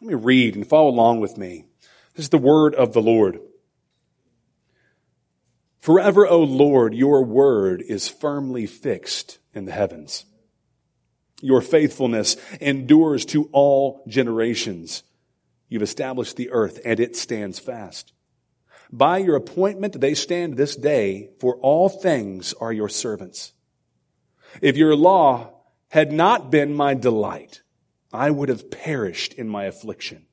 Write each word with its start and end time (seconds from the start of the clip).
Let 0.00 0.08
me 0.08 0.14
read 0.14 0.56
and 0.56 0.66
follow 0.66 0.90
along 0.90 1.20
with 1.20 1.38
me. 1.38 1.64
This 2.14 2.26
is 2.26 2.30
the 2.30 2.38
word 2.38 2.74
of 2.74 2.92
the 2.92 3.02
Lord. 3.02 3.40
Forever, 5.78 6.26
O 6.26 6.42
Lord, 6.42 6.94
your 6.94 7.24
word 7.24 7.80
is 7.80 8.08
firmly 8.08 8.66
fixed 8.66 9.38
in 9.54 9.64
the 9.64 9.72
heavens. 9.72 10.24
Your 11.40 11.60
faithfulness 11.60 12.36
endures 12.60 13.24
to 13.26 13.48
all 13.52 14.02
generations. 14.08 15.02
You've 15.68 15.82
established 15.82 16.36
the 16.36 16.50
earth 16.50 16.80
and 16.84 16.98
it 16.98 17.16
stands 17.16 17.58
fast. 17.58 18.12
By 18.90 19.18
your 19.18 19.36
appointment, 19.36 20.00
they 20.00 20.14
stand 20.14 20.56
this 20.56 20.76
day, 20.76 21.30
for 21.40 21.56
all 21.56 21.88
things 21.88 22.54
are 22.60 22.72
your 22.72 22.88
servants. 22.88 23.52
If 24.60 24.76
your 24.76 24.94
law 24.94 25.54
had 25.88 26.12
not 26.12 26.50
been 26.50 26.74
my 26.74 26.94
delight, 26.94 27.62
I 28.12 28.30
would 28.30 28.48
have 28.48 28.70
perished 28.70 29.34
in 29.34 29.48
my 29.48 29.64
affliction. 29.64 30.26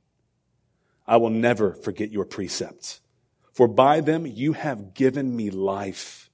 I 1.06 1.18
will 1.18 1.30
never 1.30 1.74
forget 1.74 2.12
your 2.12 2.26
precepts 2.26 3.02
for 3.54 3.68
by 3.68 4.02
them 4.02 4.26
you 4.26 4.54
have 4.54 4.94
given 4.94 5.36
me 5.36 5.50
life. 5.50 6.30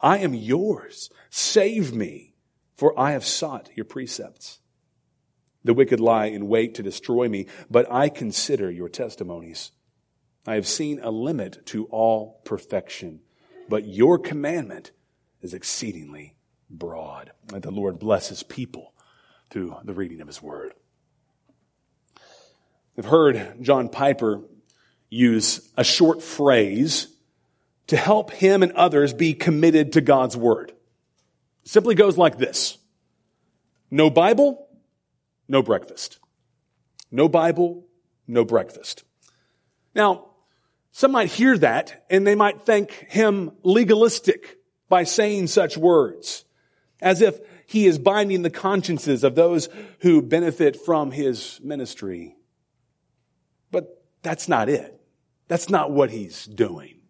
I 0.00 0.18
am 0.18 0.34
yours. 0.34 1.08
Save 1.30 1.94
me, 1.94 2.34
for 2.76 2.98
I 2.98 3.12
have 3.12 3.24
sought 3.24 3.70
your 3.76 3.84
precepts. 3.84 4.58
The 5.64 5.74
wicked 5.74 6.00
lie 6.00 6.26
in 6.26 6.48
wait 6.48 6.74
to 6.74 6.82
destroy 6.82 7.28
me, 7.28 7.46
but 7.70 7.90
I 7.90 8.08
consider 8.08 8.68
your 8.68 8.88
testimonies. 8.88 9.70
I 10.44 10.56
have 10.56 10.66
seen 10.66 10.98
a 11.00 11.12
limit 11.12 11.64
to 11.66 11.84
all 11.86 12.40
perfection, 12.44 13.20
but 13.68 13.86
your 13.86 14.18
commandment 14.18 14.90
is 15.40 15.54
exceedingly 15.54 16.34
broad. 16.68 17.30
May 17.52 17.60
the 17.60 17.70
Lord 17.70 18.00
bless 18.00 18.28
his 18.28 18.42
people 18.42 18.91
through 19.52 19.76
the 19.84 19.92
reading 19.92 20.22
of 20.22 20.26
his 20.26 20.42
word. 20.42 20.72
I've 22.96 23.04
heard 23.04 23.58
John 23.60 23.90
Piper 23.90 24.40
use 25.10 25.70
a 25.76 25.84
short 25.84 26.22
phrase 26.22 27.08
to 27.88 27.96
help 27.98 28.30
him 28.30 28.62
and 28.62 28.72
others 28.72 29.12
be 29.12 29.34
committed 29.34 29.92
to 29.92 30.00
God's 30.00 30.36
word. 30.36 30.70
It 31.64 31.68
simply 31.68 31.94
goes 31.94 32.16
like 32.16 32.38
this. 32.38 32.78
No 33.90 34.08
Bible, 34.08 34.66
no 35.48 35.62
breakfast. 35.62 36.18
No 37.10 37.28
Bible, 37.28 37.86
no 38.26 38.46
breakfast. 38.46 39.04
Now, 39.94 40.30
some 40.92 41.12
might 41.12 41.30
hear 41.30 41.58
that 41.58 42.06
and 42.08 42.26
they 42.26 42.34
might 42.34 42.62
think 42.62 42.90
him 43.10 43.52
legalistic 43.62 44.58
by 44.88 45.04
saying 45.04 45.48
such 45.48 45.76
words, 45.76 46.44
as 47.02 47.20
if 47.20 47.38
he 47.72 47.86
is 47.86 47.98
binding 47.98 48.42
the 48.42 48.50
consciences 48.50 49.24
of 49.24 49.34
those 49.34 49.70
who 50.00 50.20
benefit 50.20 50.76
from 50.76 51.10
his 51.10 51.58
ministry. 51.64 52.36
But 53.70 54.04
that's 54.20 54.46
not 54.46 54.68
it. 54.68 55.00
That's 55.48 55.70
not 55.70 55.90
what 55.90 56.10
he's 56.10 56.44
doing. 56.44 57.00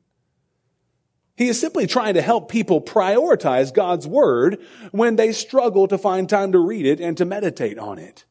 He 1.37 1.49
is 1.49 1.59
simply 1.59 1.89
trying 1.89 2.15
to 2.15 2.23
help 2.23 2.49
people 2.49 2.81
prioritize 2.81 3.75
God's 3.75 4.07
word 4.07 4.61
when 4.93 5.17
they 5.17 5.33
struggle 5.33 5.89
to 5.89 5.99
find 5.99 6.29
time 6.29 6.53
to 6.53 6.61
read 6.61 6.87
it 6.87 7.01
and 7.01 7.17
to 7.17 7.25
meditate 7.25 7.77
on 7.77 7.99
it. 7.99 8.25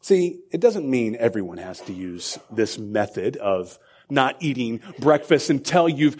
See, 0.00 0.40
it 0.50 0.60
doesn't 0.60 0.90
mean 0.90 1.16
everyone 1.20 1.58
has 1.58 1.80
to 1.82 1.92
use 1.92 2.36
this 2.50 2.78
method 2.78 3.36
of 3.36 3.78
not 4.10 4.34
eating 4.40 4.80
breakfast 4.98 5.50
until 5.50 5.88
you've 5.88 6.16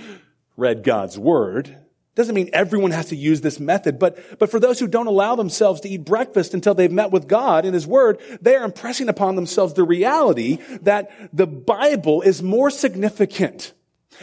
read 0.57 0.85
God's 0.85 1.19
word. 1.19 1.86
Doesn't 2.17 2.35
mean 2.35 2.49
everyone 2.55 2.93
has 2.93 3.11
to 3.11 3.17
use 3.17 3.43
this 3.43 3.61
method, 3.61 3.99
but, 3.99 4.39
but 4.39 4.51
for 4.51 4.59
those 4.59 4.81
who 4.81 4.89
don't 4.89 5.07
allow 5.07 5.37
themselves 5.37 5.83
to 5.83 5.89
eat 5.91 6.07
breakfast 6.07 6.55
until 6.55 6.75
they've 6.75 6.91
met 6.91 7.11
with 7.11 7.29
God 7.29 7.67
in 7.67 7.75
His 7.75 7.87
Word, 7.87 8.19
they 8.41 8.57
are 8.57 8.65
impressing 8.65 9.11
upon 9.11 9.37
themselves 9.37 9.75
the 9.75 9.85
reality 9.85 10.57
that 10.81 11.11
the 11.37 11.47
Bible 11.47 12.23
is 12.23 12.43
more 12.43 12.71
significant. 12.71 13.75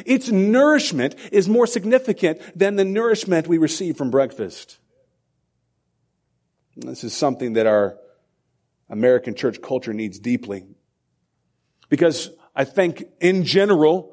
Its 0.08 0.30
nourishment 0.30 1.16
is 1.32 1.48
more 1.48 1.68
significant 1.68 2.42
than 2.58 2.78
the 2.78 2.84
nourishment 2.84 3.48
we 3.48 3.60
receive 3.60 3.96
from 3.96 4.10
breakfast. 4.10 4.80
This 6.76 7.04
is 7.04 7.14
something 7.14 7.54
that 7.54 7.68
our 7.68 7.96
American 8.90 9.36
church 9.36 9.62
culture 9.62 9.94
needs 9.94 10.18
deeply. 10.18 10.66
Because 11.90 12.32
I 12.56 12.64
think 12.64 13.06
in 13.22 13.44
general, 13.44 14.13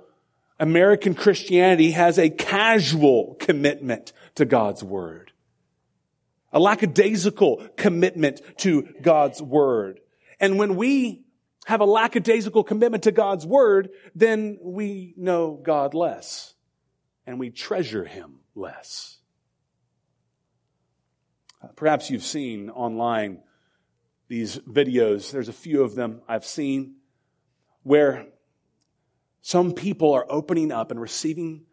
American 0.60 1.14
Christianity 1.14 1.92
has 1.92 2.18
a 2.18 2.28
casual 2.28 3.34
commitment 3.40 4.12
to 4.34 4.44
God's 4.44 4.84
Word. 4.84 5.32
A 6.52 6.60
lackadaisical 6.60 7.66
commitment 7.76 8.42
to 8.58 8.82
God's 9.00 9.40
Word. 9.40 10.00
And 10.38 10.58
when 10.58 10.76
we 10.76 11.24
have 11.64 11.80
a 11.80 11.86
lackadaisical 11.86 12.62
commitment 12.62 13.04
to 13.04 13.12
God's 13.12 13.46
Word, 13.46 13.88
then 14.14 14.58
we 14.60 15.14
know 15.16 15.58
God 15.60 15.94
less. 15.94 16.54
And 17.26 17.40
we 17.40 17.50
treasure 17.50 18.04
Him 18.04 18.40
less. 18.54 19.16
Perhaps 21.74 22.10
you've 22.10 22.22
seen 22.22 22.68
online 22.68 23.42
these 24.28 24.58
videos. 24.58 25.30
There's 25.30 25.48
a 25.48 25.54
few 25.54 25.82
of 25.82 25.94
them 25.94 26.20
I've 26.28 26.44
seen 26.44 26.96
where 27.82 28.26
some 29.42 29.72
people 29.72 30.12
are 30.12 30.26
opening 30.28 30.72
up 30.72 30.90
and 30.90 31.00
receiving 31.00 31.64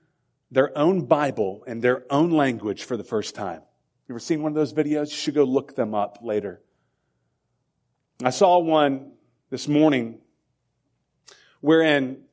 their 0.51 0.78
own 0.78 1.05
Bible 1.05 1.63
in 1.67 1.81
their 1.81 2.05
own 2.09 2.31
language 2.31 2.83
for 2.83 2.95
the 2.95 3.03
first 3.03 3.35
time. 3.35 3.61
You 4.07 4.13
ever 4.13 4.19
seen 4.19 4.41
one 4.41 4.51
of 4.51 4.55
those 4.55 4.73
videos? 4.73 5.09
You 5.09 5.17
should 5.17 5.35
go 5.35 5.44
look 5.44 5.75
them 5.75 5.94
up 5.94 6.19
later. 6.22 6.61
I 8.23 8.29
saw 8.29 8.59
one 8.59 9.11
this 9.50 9.67
morning 9.67 10.19
wherein 11.59 12.23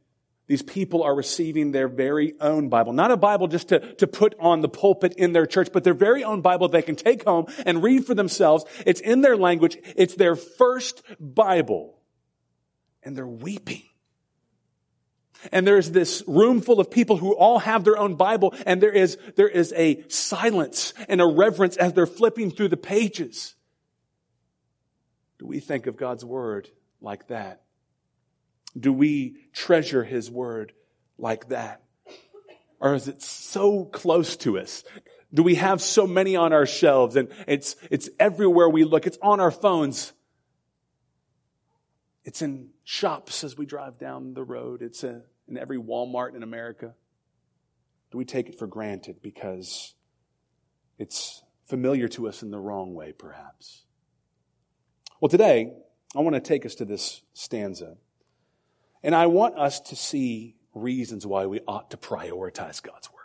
these 0.47 0.63
people 0.63 1.03
are 1.03 1.15
receiving 1.15 1.73
their 1.73 1.89
very 1.89 2.35
own 2.41 2.69
Bible. 2.69 2.93
Not 2.93 3.11
a 3.11 3.17
Bible 3.17 3.49
just 3.49 3.69
to, 3.71 3.95
to 3.95 4.07
put 4.07 4.35
on 4.39 4.61
the 4.61 4.69
pulpit 4.69 5.15
in 5.15 5.33
their 5.33 5.47
church, 5.47 5.71
but 5.73 5.85
their 5.85 5.95
very 5.95 6.23
own 6.23 6.43
Bible 6.43 6.69
they 6.69 6.83
can 6.83 6.97
take 6.97 7.25
home 7.25 7.47
and 7.67 7.83
read 7.83 8.07
for 8.07 8.15
themselves. 8.15 8.65
It's 8.87 9.01
in 9.01 9.23
their 9.23 9.37
language. 9.37 9.79
It's 9.97 10.15
their 10.15 10.37
first 10.37 11.03
Bible. 11.19 11.99
And 13.03 13.17
they're 13.17 13.27
weeping 13.27 13.83
and 15.53 15.67
there's 15.67 15.91
this 15.91 16.23
room 16.27 16.61
full 16.61 16.81
of 16.81 16.91
people 16.91 17.17
who 17.17 17.35
all 17.35 17.59
have 17.59 17.85
their 17.85 17.99
own 17.99 18.15
Bible 18.15 18.55
and 18.67 18.83
there 18.83 18.93
is, 18.93 19.19
there 19.37 19.49
is 19.49 19.73
a 19.77 20.03
silence 20.09 20.95
and 21.09 21.21
a 21.21 21.27
reverence 21.27 21.77
as 21.77 21.93
they're 21.93 22.07
flipping 22.07 22.51
through 22.51 22.69
the 22.69 22.77
pages. 22.77 23.55
Do 25.39 25.47
we 25.47 25.61
think 25.61 25.87
of 25.87 25.97
God's 25.97 26.25
Word 26.25 26.71
like 27.01 27.29
that? 27.29 27.63
Do 28.79 28.93
we 28.93 29.37
treasure 29.53 30.05
His 30.05 30.31
Word 30.31 30.73
like 31.19 31.49
that? 31.49 31.83
Or 32.81 32.95
is 32.95 33.09
it 33.09 33.23
so 33.23 33.85
close 33.85 34.37
to 34.39 34.59
us? 34.59 34.85
Do 35.33 35.43
we 35.43 35.57
have 35.57 35.81
so 35.81 36.07
many 36.07 36.37
on 36.37 36.53
our 36.53 36.67
shelves 36.67 37.17
and 37.17 37.29
it's, 37.47 37.77
it's 37.91 38.09
everywhere 38.21 38.69
we 38.69 38.85
look. 38.85 39.07
It's 39.07 39.19
on 39.23 39.41
our 39.41 39.51
phones. 39.51 40.13
It's 42.25 42.41
in 42.41 42.71
shops 42.85 43.45
as 43.45 43.57
we 43.57 43.67
drive 43.67 43.99
down 43.99 44.35
the 44.35 44.45
road. 44.45 44.81
It's 44.81 45.05
a, 45.05 45.23
in 45.49 45.59
every 45.59 45.79
Walmart 45.79 46.35
in 46.35 46.43
America? 46.43 46.95
Do 48.11 48.19
we 48.19 48.25
take 48.25 48.49
it 48.49 48.59
for 48.59 48.67
granted 48.67 49.23
because 49.23 49.95
it's 50.99 51.43
familiar 51.67 52.09
to 52.09 52.29
us 52.29 52.43
in 52.43 52.51
the 52.51 52.59
wrong 52.59 52.95
way, 52.95 53.13
perhaps? 53.13 53.83
Well, 55.21 55.29
today, 55.29 55.73
I 56.15 56.21
want 56.21 56.35
to 56.35 56.41
take 56.41 56.65
us 56.65 56.77
to 56.77 56.85
this 56.85 57.23
stanza. 57.33 57.97
And 59.03 59.15
I 59.15 59.27
want 59.27 59.59
us 59.59 59.81
to 59.81 59.97
see 59.97 60.57
reasons 60.75 61.27
why 61.27 61.47
we 61.47 61.61
ought 61.67 61.91
to 61.91 61.97
prioritize 61.97 62.83
God's 62.83 63.13
Word. 63.13 63.21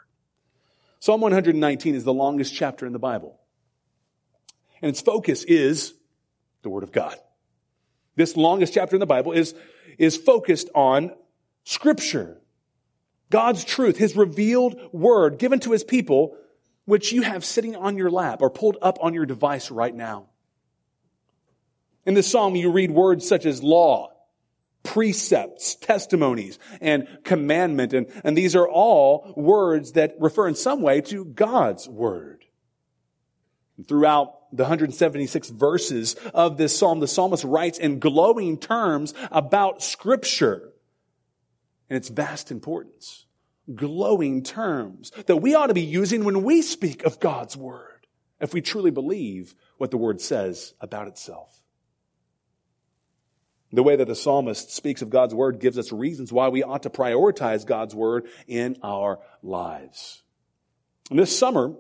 Psalm 1.00 1.22
119 1.22 1.96
is 1.96 2.04
the 2.04 2.14
longest 2.14 2.54
chapter 2.54 2.86
in 2.86 2.94
the 2.94 3.00
Bible. 3.00 3.40
And 4.82 4.90
its 4.90 5.02
focus 5.02 5.44
is 5.44 5.94
the 6.64 6.70
Word 6.70 6.84
of 6.84 6.92
God. 6.92 7.16
This 8.16 8.36
longest 8.36 8.74
chapter 8.74 8.96
in 8.96 9.00
the 9.00 9.06
Bible 9.06 9.32
is, 9.32 9.56
is 9.98 10.18
focused 10.18 10.70
on 10.76 11.12
Scripture, 11.64 12.42
God's 13.30 13.64
truth, 13.64 13.98
His 13.98 14.16
revealed 14.16 14.80
word 14.92 15.38
given 15.38 15.60
to 15.62 15.72
His 15.72 15.84
people, 15.84 16.36
which 16.86 17.12
you 17.12 17.22
have 17.22 17.46
sitting 17.46 17.76
on 17.76 17.98
your 17.98 18.10
lap 18.10 18.42
or 18.42 18.50
pulled 18.50 18.78
up 18.82 18.98
on 19.02 19.14
your 19.14 19.26
device 19.26 19.70
right 19.70 19.94
now. 19.94 20.28
In 22.06 22.16
this 22.16 22.30
psalm, 22.30 22.56
you 22.56 22.72
read 22.72 22.92
words 22.92 23.28
such 23.28 23.46
as 23.46 23.62
law, 23.62 24.12
precepts, 24.84 25.76
testimonies, 25.76 26.58
and 26.82 27.08
commandment. 27.24 27.94
And, 27.94 28.08
and 28.24 28.36
these 28.36 28.56
are 28.56 28.68
all 28.68 29.34
words 29.36 29.92
that 29.92 30.16
refer 30.20 30.48
in 30.48 30.56
some 30.56 30.82
way 30.82 31.02
to 31.02 31.26
God's 31.26 31.88
word. 31.88 32.46
And 33.78 33.88
throughout 33.88 34.36
the 34.52 34.64
176 34.64 35.50
verses 35.50 36.16
of 36.34 36.58
this 36.58 36.78
psalm, 36.78 37.00
the 37.00 37.08
psalmist 37.08 37.44
writes 37.44 37.78
in 37.78 38.00
glowing 38.00 38.58
terms 38.58 39.14
about 39.32 39.84
scripture 39.84 40.74
and 41.90 41.98
its 41.98 42.10
vast 42.10 42.52
importance. 42.52 43.26
Glowing 43.74 44.44
terms 44.44 45.12
that 45.28 45.38
we 45.38 45.54
ought 45.54 45.68
to 45.68 45.74
be 45.74 45.82
using 45.82 46.24
when 46.24 46.44
we 46.44 46.62
speak 46.62 47.04
of 47.04 47.20
God's 47.20 47.56
Word, 47.56 48.08
if 48.40 48.54
we 48.54 48.62
truly 48.62 48.92
believe 48.92 49.54
what 49.78 49.92
the 49.92 49.98
Word 49.98 50.22
says 50.22 50.74
about 50.82 51.08
itself. 51.08 51.60
The 53.72 53.84
way 53.84 53.96
that 53.96 54.08
the 54.08 54.16
psalmist 54.16 54.74
speaks 54.74 55.02
of 55.02 55.12
God's 55.12 55.36
word 55.36 55.60
gives 55.60 55.78
us 55.78 55.92
reasons 55.92 56.34
why 56.34 56.50
we 56.50 56.64
ought 56.64 56.84
to 56.84 56.90
prioritize 56.90 57.66
God's 57.66 57.94
word 57.94 58.28
in 58.48 58.78
our 58.82 59.20
lives. 59.44 60.24
And 61.12 61.20
this 61.20 61.38
summer, 61.38 61.76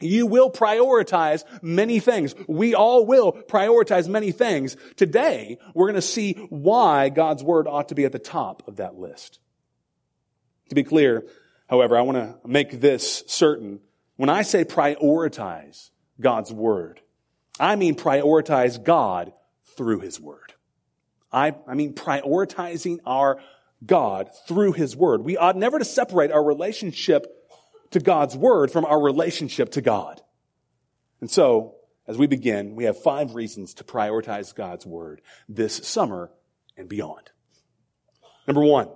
you 0.00 0.26
will 0.26 0.50
prioritize 0.50 1.44
many 1.62 2.00
things. 2.00 2.34
We 2.46 2.74
all 2.74 3.06
will 3.06 3.32
prioritize 3.32 4.08
many 4.08 4.32
things. 4.32 4.76
Today, 4.96 5.58
we're 5.74 5.86
going 5.86 5.94
to 5.94 6.02
see 6.02 6.34
why 6.50 7.08
God's 7.08 7.42
word 7.42 7.66
ought 7.66 7.88
to 7.88 7.94
be 7.94 8.04
at 8.04 8.12
the 8.12 8.18
top 8.18 8.66
of 8.68 8.76
that 8.76 8.96
list. 8.96 9.38
To 10.68 10.74
be 10.74 10.84
clear, 10.84 11.24
however, 11.68 11.96
I 11.96 12.02
want 12.02 12.18
to 12.18 12.48
make 12.48 12.80
this 12.80 13.24
certain. 13.26 13.80
When 14.16 14.28
I 14.28 14.42
say 14.42 14.64
prioritize 14.64 15.90
God's 16.20 16.52
word, 16.52 17.00
I 17.58 17.76
mean 17.76 17.94
prioritize 17.94 18.82
God 18.82 19.32
through 19.76 20.00
his 20.00 20.20
word. 20.20 20.52
I, 21.32 21.54
I 21.66 21.74
mean 21.74 21.94
prioritizing 21.94 22.98
our 23.06 23.38
God 23.84 24.30
through 24.46 24.72
his 24.72 24.96
word. 24.96 25.22
We 25.22 25.36
ought 25.36 25.56
never 25.56 25.78
to 25.78 25.84
separate 25.84 26.32
our 26.32 26.42
relationship 26.42 27.45
to 27.90 28.00
God's 28.00 28.36
word 28.36 28.70
from 28.70 28.84
our 28.84 29.00
relationship 29.00 29.70
to 29.72 29.80
God. 29.80 30.20
And 31.20 31.30
so, 31.30 31.76
as 32.06 32.18
we 32.18 32.26
begin, 32.26 32.76
we 32.76 32.84
have 32.84 33.02
five 33.02 33.34
reasons 33.34 33.74
to 33.74 33.84
prioritize 33.84 34.54
God's 34.54 34.86
word 34.86 35.20
this 35.48 35.76
summer 35.76 36.30
and 36.76 36.88
beyond. 36.88 37.30
Number 38.46 38.62
one, 38.62 38.88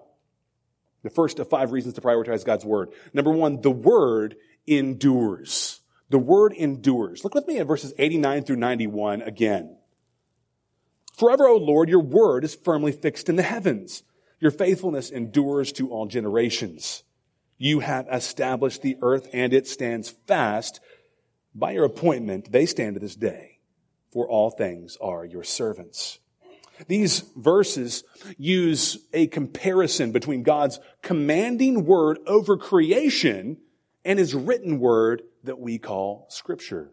the 1.02 1.10
first 1.10 1.38
of 1.38 1.48
five 1.48 1.72
reasons 1.72 1.94
to 1.94 2.00
prioritize 2.00 2.44
God's 2.44 2.64
word. 2.64 2.90
Number 3.12 3.32
one, 3.32 3.60
the 3.62 3.70
word 3.70 4.36
endures. 4.66 5.80
The 6.10 6.18
word 6.18 6.52
endures. 6.52 7.24
Look 7.24 7.34
with 7.34 7.46
me 7.46 7.58
at 7.58 7.66
verses 7.66 7.94
89 7.98 8.44
through 8.44 8.56
91 8.56 9.22
again. 9.22 9.76
Forever, 11.16 11.48
O 11.48 11.56
Lord, 11.56 11.88
your 11.88 12.02
word 12.02 12.44
is 12.44 12.54
firmly 12.54 12.92
fixed 12.92 13.28
in 13.28 13.36
the 13.36 13.42
heavens. 13.42 14.02
Your 14.40 14.50
faithfulness 14.50 15.10
endures 15.10 15.72
to 15.72 15.90
all 15.90 16.06
generations. 16.06 17.02
You 17.62 17.80
have 17.80 18.08
established 18.10 18.80
the 18.80 18.96
earth 19.02 19.28
and 19.34 19.52
it 19.52 19.68
stands 19.68 20.08
fast. 20.08 20.80
By 21.54 21.72
your 21.72 21.84
appointment, 21.84 22.50
they 22.50 22.64
stand 22.64 22.94
to 22.94 23.00
this 23.00 23.14
day, 23.14 23.58
for 24.10 24.26
all 24.26 24.50
things 24.50 24.96
are 24.98 25.26
your 25.26 25.44
servants. 25.44 26.20
These 26.88 27.20
verses 27.36 28.02
use 28.38 28.96
a 29.12 29.26
comparison 29.26 30.10
between 30.10 30.42
God's 30.42 30.80
commanding 31.02 31.84
word 31.84 32.20
over 32.26 32.56
creation 32.56 33.58
and 34.06 34.18
his 34.18 34.34
written 34.34 34.80
word 34.80 35.20
that 35.44 35.58
we 35.58 35.76
call 35.76 36.28
scripture. 36.30 36.92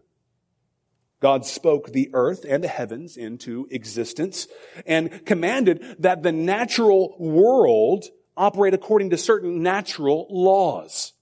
God 1.22 1.46
spoke 1.46 1.94
the 1.94 2.10
earth 2.12 2.46
and 2.48 2.62
the 2.62 2.68
heavens 2.68 3.16
into 3.16 3.69
existence 3.72 4.50
and 4.86 5.25
commanded 5.25 5.96
that 6.00 6.24
the 6.24 6.34
natural 6.34 7.16
world 7.18 8.04
operate 8.38 8.74
according 8.74 9.10
to 9.10 9.18
certain 9.18 9.63
natural 9.63 10.28
laws. 10.30 11.13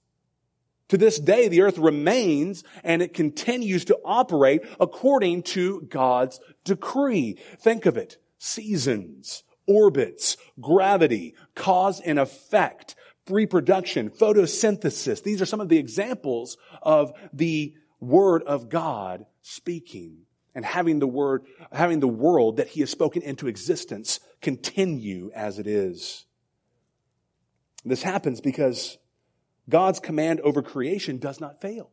To 0.88 0.98
this 0.98 1.18
day, 1.18 1.48
the 1.48 1.62
earth 1.62 1.78
remains 1.78 2.62
and 2.84 3.02
it 3.02 3.14
continues 3.14 3.86
to 3.86 3.98
operate 4.04 4.62
according 4.78 5.42
to 5.44 5.80
God's 5.82 6.38
decree. 6.64 7.38
Think 7.58 7.86
of 7.86 7.96
it. 7.96 8.18
Seasons, 8.38 9.42
orbits, 9.66 10.36
gravity, 10.60 11.34
cause 11.56 12.00
and 12.00 12.18
effect, 12.18 12.94
reproduction, 13.28 14.10
photosynthesis. 14.10 15.22
These 15.22 15.42
are 15.42 15.46
some 15.46 15.60
of 15.60 15.68
the 15.68 15.78
examples 15.78 16.56
of 16.82 17.12
the 17.32 17.74
word 17.98 18.42
of 18.44 18.68
God 18.68 19.26
speaking 19.42 20.18
and 20.54 20.64
having 20.64 21.00
the 21.00 21.08
word, 21.08 21.46
having 21.72 21.98
the 21.98 22.06
world 22.06 22.58
that 22.58 22.68
he 22.68 22.80
has 22.80 22.90
spoken 22.90 23.22
into 23.22 23.48
existence 23.48 24.20
continue 24.40 25.32
as 25.34 25.58
it 25.58 25.66
is. 25.66 26.25
This 27.86 28.02
happens 28.02 28.40
because 28.40 28.98
God's 29.68 30.00
command 30.00 30.40
over 30.40 30.60
creation 30.60 31.18
does 31.18 31.40
not 31.40 31.60
fail. 31.60 31.90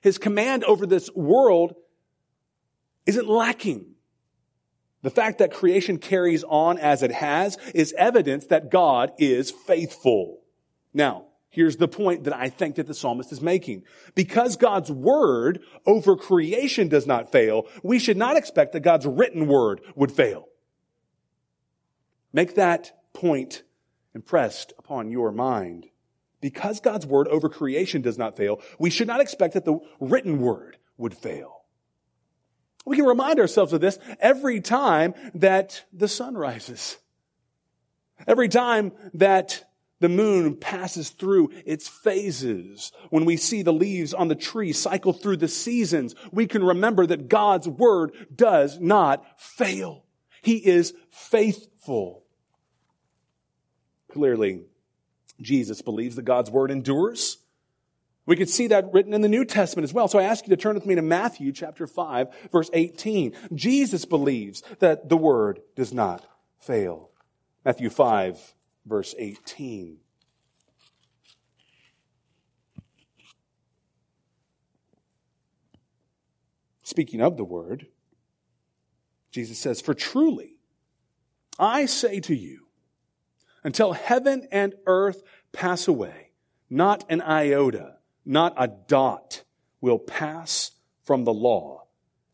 His 0.00 0.18
command 0.18 0.62
over 0.64 0.86
this 0.86 1.10
world 1.14 1.74
isn't 3.04 3.28
lacking. 3.28 3.94
The 5.02 5.10
fact 5.10 5.38
that 5.38 5.52
creation 5.52 5.98
carries 5.98 6.44
on 6.44 6.78
as 6.78 7.02
it 7.02 7.10
has 7.10 7.58
is 7.74 7.92
evidence 7.98 8.46
that 8.46 8.70
God 8.70 9.12
is 9.18 9.50
faithful. 9.50 10.38
Now, 10.94 11.26
here's 11.50 11.76
the 11.76 11.88
point 11.88 12.24
that 12.24 12.34
I 12.34 12.48
think 12.48 12.76
that 12.76 12.86
the 12.86 12.94
psalmist 12.94 13.32
is 13.32 13.40
making. 13.40 13.82
Because 14.14 14.56
God's 14.56 14.92
word 14.92 15.60
over 15.86 16.16
creation 16.16 16.88
does 16.88 17.06
not 17.06 17.32
fail, 17.32 17.66
we 17.82 17.98
should 17.98 18.16
not 18.16 18.36
expect 18.36 18.72
that 18.72 18.80
God's 18.80 19.06
written 19.06 19.48
word 19.48 19.80
would 19.96 20.12
fail. 20.12 20.46
Make 22.32 22.54
that 22.54 22.92
point 23.12 23.62
impressed 24.18 24.72
upon 24.80 25.12
your 25.12 25.30
mind. 25.30 25.86
Because 26.40 26.80
God's 26.80 27.06
word 27.06 27.28
over 27.28 27.48
creation 27.48 28.02
does 28.02 28.18
not 28.18 28.36
fail, 28.36 28.60
we 28.76 28.90
should 28.90 29.06
not 29.06 29.20
expect 29.20 29.54
that 29.54 29.64
the 29.64 29.78
written 30.00 30.40
word 30.40 30.76
would 30.96 31.16
fail. 31.16 31.62
We 32.84 32.96
can 32.96 33.06
remind 33.06 33.38
ourselves 33.38 33.72
of 33.72 33.80
this 33.80 33.96
every 34.18 34.60
time 34.60 35.14
that 35.34 35.84
the 35.92 36.08
sun 36.08 36.36
rises. 36.36 36.98
Every 38.26 38.48
time 38.48 38.90
that 39.14 39.64
the 40.00 40.08
moon 40.08 40.56
passes 40.56 41.10
through 41.10 41.52
its 41.64 41.86
phases. 41.86 42.90
When 43.10 43.24
we 43.24 43.36
see 43.36 43.62
the 43.62 43.72
leaves 43.72 44.12
on 44.14 44.26
the 44.26 44.34
tree 44.34 44.72
cycle 44.72 45.12
through 45.12 45.36
the 45.36 45.46
seasons, 45.46 46.16
we 46.32 46.48
can 46.48 46.64
remember 46.64 47.06
that 47.06 47.28
God's 47.28 47.68
word 47.68 48.12
does 48.34 48.80
not 48.80 49.24
fail. 49.40 50.04
He 50.42 50.56
is 50.56 50.92
faithful. 51.10 52.24
Clearly, 54.12 54.62
Jesus 55.40 55.82
believes 55.82 56.16
that 56.16 56.24
God's 56.24 56.50
word 56.50 56.70
endures. 56.70 57.38
We 58.26 58.36
could 58.36 58.50
see 58.50 58.66
that 58.68 58.92
written 58.92 59.14
in 59.14 59.22
the 59.22 59.28
New 59.28 59.44
Testament 59.44 59.84
as 59.84 59.94
well. 59.94 60.08
So 60.08 60.18
I 60.18 60.24
ask 60.24 60.46
you 60.46 60.50
to 60.50 60.60
turn 60.60 60.74
with 60.74 60.84
me 60.84 60.94
to 60.94 61.02
Matthew 61.02 61.52
chapter 61.52 61.86
5, 61.86 62.50
verse 62.52 62.68
18. 62.72 63.34
Jesus 63.54 64.04
believes 64.04 64.62
that 64.80 65.08
the 65.08 65.16
word 65.16 65.60
does 65.76 65.94
not 65.94 66.26
fail. 66.58 67.10
Matthew 67.64 67.88
5, 67.88 68.54
verse 68.84 69.14
18. 69.18 69.98
Speaking 76.82 77.20
of 77.20 77.36
the 77.36 77.44
word, 77.44 77.86
Jesus 79.30 79.58
says, 79.58 79.80
For 79.80 79.94
truly, 79.94 80.56
I 81.58 81.86
say 81.86 82.20
to 82.20 82.34
you, 82.34 82.67
until 83.64 83.92
heaven 83.92 84.46
and 84.50 84.74
earth 84.86 85.22
pass 85.52 85.88
away. 85.88 86.30
Not 86.70 87.04
an 87.08 87.22
iota, 87.22 87.96
not 88.24 88.54
a 88.56 88.68
dot 88.68 89.42
will 89.80 89.98
pass 89.98 90.72
from 91.04 91.24
the 91.24 91.32
law 91.32 91.84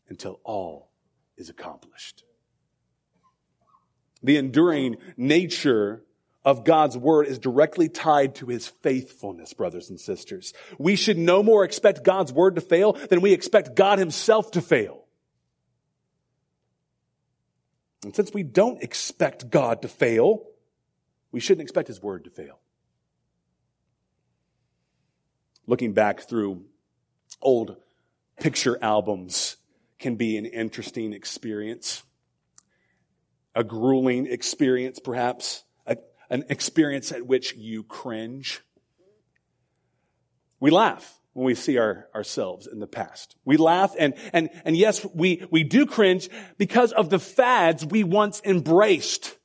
until 0.09 0.39
all 0.43 0.91
is 1.37 1.49
accomplished. 1.49 2.23
The 4.21 4.37
enduring 4.37 4.97
nature 5.17 6.03
of 6.43 6.63
God's 6.63 6.97
word 6.97 7.27
is 7.27 7.39
directly 7.39 7.89
tied 7.89 8.35
to 8.35 8.47
his 8.47 8.67
faithfulness, 8.67 9.53
brothers 9.53 9.89
and 9.89 9.99
sisters. 9.99 10.53
We 10.77 10.95
should 10.95 11.17
no 11.17 11.41
more 11.41 11.63
expect 11.63 12.03
God's 12.03 12.31
word 12.31 12.55
to 12.55 12.61
fail 12.61 12.93
than 12.93 13.21
we 13.21 13.33
expect 13.33 13.75
God 13.75 13.97
himself 13.97 14.51
to 14.51 14.61
fail. 14.61 15.05
And 18.03 18.15
since 18.15 18.31
we 18.31 18.43
don't 18.43 18.83
expect 18.83 19.49
God 19.49 19.81
to 19.81 19.87
fail, 19.87 20.43
we 21.35 21.41
shouldn't 21.41 21.63
expect 21.63 21.89
his 21.89 22.01
word 22.01 22.23
to 22.23 22.29
fail. 22.29 22.61
Looking 25.67 25.91
back 25.91 26.21
through 26.21 26.63
old 27.41 27.75
picture 28.39 28.79
albums 28.81 29.57
can 29.99 30.15
be 30.15 30.37
an 30.37 30.45
interesting 30.45 31.11
experience, 31.11 32.03
a 33.53 33.65
grueling 33.65 34.27
experience, 34.27 34.97
perhaps, 34.99 35.65
a, 35.85 35.97
an 36.29 36.45
experience 36.47 37.11
at 37.11 37.27
which 37.27 37.53
you 37.57 37.83
cringe. 37.83 38.61
We 40.61 40.71
laugh 40.71 41.19
when 41.33 41.45
we 41.45 41.55
see 41.55 41.77
our, 41.77 42.07
ourselves 42.15 42.65
in 42.65 42.79
the 42.79 42.87
past. 42.87 43.35
We 43.43 43.57
laugh 43.57 43.93
and, 43.99 44.13
and, 44.31 44.49
and 44.63 44.77
yes, 44.77 45.05
we, 45.13 45.45
we 45.51 45.65
do 45.65 45.85
cringe 45.85 46.29
because 46.57 46.93
of 46.93 47.09
the 47.09 47.19
fads 47.19 47.85
we 47.85 48.05
once 48.05 48.41
embraced 48.45 49.35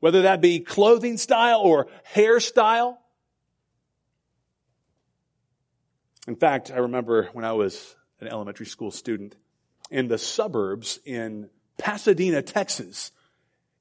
whether 0.00 0.22
that 0.22 0.40
be 0.40 0.60
clothing 0.60 1.16
style 1.16 1.60
or 1.60 1.86
hairstyle. 2.14 2.96
In 6.26 6.36
fact, 6.36 6.70
I 6.70 6.78
remember 6.78 7.28
when 7.32 7.44
I 7.44 7.52
was 7.52 7.96
an 8.20 8.28
elementary 8.28 8.66
school 8.66 8.90
student 8.90 9.36
in 9.90 10.08
the 10.08 10.18
suburbs 10.18 10.98
in 11.04 11.48
Pasadena, 11.78 12.42
Texas, 12.42 13.12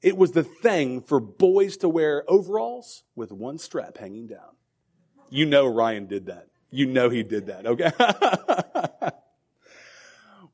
it 0.01 0.15
was 0.15 0.31
the 0.31 0.43
thing 0.43 1.01
for 1.01 1.19
boys 1.19 1.77
to 1.77 1.89
wear 1.89 2.23
overalls 2.27 3.03
with 3.15 3.31
one 3.31 3.57
strap 3.57 3.97
hanging 3.97 4.27
down. 4.27 4.55
You 5.29 5.45
know 5.45 5.67
Ryan 5.67 6.07
did 6.07 6.27
that. 6.27 6.47
You 6.71 6.85
know 6.85 7.09
he 7.09 7.23
did 7.23 7.47
that, 7.47 7.65
okay? 7.65 7.91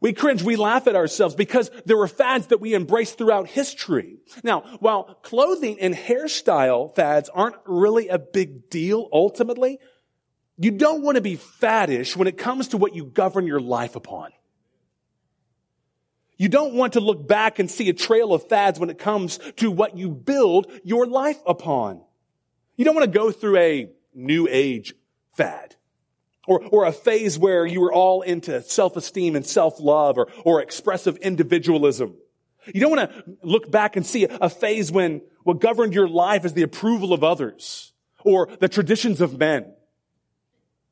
We 0.02 0.14
cringe, 0.14 0.44
we 0.44 0.56
laugh 0.56 0.88
at 0.88 0.96
ourselves 0.96 1.36
because 1.36 1.72
there 1.86 1.98
were 1.98 2.08
fads 2.08 2.48
that 2.48 2.60
we 2.62 2.76
embraced 2.76 3.18
throughout 3.18 3.48
history. 3.48 4.18
Now, 4.44 4.62
while 4.80 5.16
clothing 5.24 5.80
and 5.80 5.96
hairstyle 5.96 6.96
fads 6.96 7.30
aren't 7.30 7.56
really 7.66 8.10
a 8.10 8.20
big 8.20 8.70
deal 8.70 9.08
ultimately, 9.12 9.80
you 10.58 10.72
don't 10.72 11.02
want 11.02 11.16
to 11.16 11.22
be 11.22 11.38
faddish 11.38 12.16
when 12.16 12.28
it 12.28 12.38
comes 12.38 12.70
to 12.70 12.78
what 12.78 12.96
you 12.96 13.06
govern 13.06 13.48
your 13.48 13.60
life 13.60 13.96
upon. 13.96 14.32
You 16.38 16.50
don't 16.50 16.74
want 16.74 16.94
to 16.94 17.00
look 17.00 17.28
back 17.28 17.60
and 17.60 17.72
see 17.72 17.88
a 17.90 17.94
trail 17.94 18.34
of 18.34 18.48
fads 18.50 18.80
when 18.80 18.90
it 18.90 19.00
comes 19.00 19.40
to 19.58 19.72
what 19.72 19.98
you 19.98 20.10
build 20.10 20.70
your 20.84 21.08
life 21.08 21.40
upon. 21.48 22.02
You 22.76 22.84
don't 22.84 22.96
want 22.96 23.12
to 23.12 23.18
go 23.18 23.32
through 23.32 23.58
a 23.58 23.90
new 24.14 24.48
age 24.50 24.94
fad 25.34 25.76
or, 26.48 26.64
or 26.72 26.86
a 26.86 26.92
phase 26.92 27.38
where 27.38 27.66
you 27.66 27.82
were 27.82 27.94
all 27.94 28.22
into 28.22 28.62
self-esteem 28.62 29.36
and 29.36 29.46
self-love 29.46 30.18
or, 30.18 30.28
or 30.44 30.62
expressive 30.62 31.18
individualism. 31.18 32.16
You 32.74 32.82
don't 32.82 32.96
want 32.96 33.12
to 33.12 33.38
look 33.44 33.70
back 33.70 33.96
and 33.96 34.06
see 34.06 34.26
a 34.26 34.50
phase 34.50 34.92
when 34.92 35.22
what 35.44 35.60
governed 35.60 35.94
your 35.94 36.08
life 36.08 36.46
is 36.46 36.54
the 36.54 36.64
approval 36.64 37.14
of 37.14 37.24
others 37.24 37.94
or 38.24 38.50
the 38.60 38.68
traditions 38.68 39.22
of 39.22 39.38
men. 39.38 39.74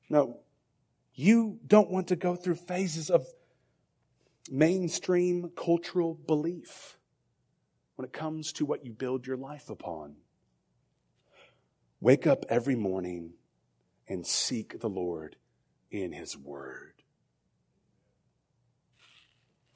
No, 0.10 0.40
you 1.16 1.60
don't 1.66 1.90
want 1.90 2.10
to 2.10 2.16
go 2.16 2.36
through 2.36 2.56
phases 2.56 3.10
of 3.10 3.26
mainstream 4.52 5.52
cultural 5.56 6.14
belief 6.14 6.98
when 7.96 8.06
it 8.06 8.14
comes 8.14 8.54
to 8.54 8.66
what 8.66 8.86
you 8.86 8.92
build 8.92 9.26
your 9.26 9.38
life 9.38 9.70
upon. 9.70 10.16
Wake 12.00 12.28
up 12.28 12.46
every 12.50 12.76
morning 12.76 13.34
and 14.08 14.28
seek 14.28 14.80
the 14.80 14.90
Lord 14.90 15.38
in 16.02 16.12
His 16.12 16.38
Word. 16.38 16.94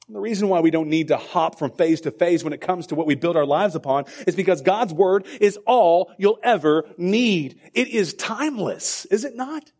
And 0.06 0.16
the 0.16 0.20
reason 0.20 0.48
why 0.48 0.60
we 0.60 0.70
don't 0.70 0.88
need 0.88 1.08
to 1.08 1.18
hop 1.18 1.58
from 1.58 1.70
phase 1.70 2.00
to 2.02 2.10
phase 2.10 2.42
when 2.42 2.54
it 2.54 2.60
comes 2.60 2.88
to 2.88 2.94
what 2.94 3.06
we 3.06 3.14
build 3.14 3.36
our 3.36 3.46
lives 3.46 3.74
upon 3.74 4.06
is 4.26 4.34
because 4.34 4.62
God's 4.62 4.92
Word 4.92 5.26
is 5.40 5.58
all 5.66 6.12
you'll 6.18 6.38
ever 6.42 6.88
need. 6.96 7.60
It 7.74 7.88
is 7.88 8.14
timeless, 8.14 9.04
is 9.06 9.24
it 9.24 9.36
not? 9.36 9.70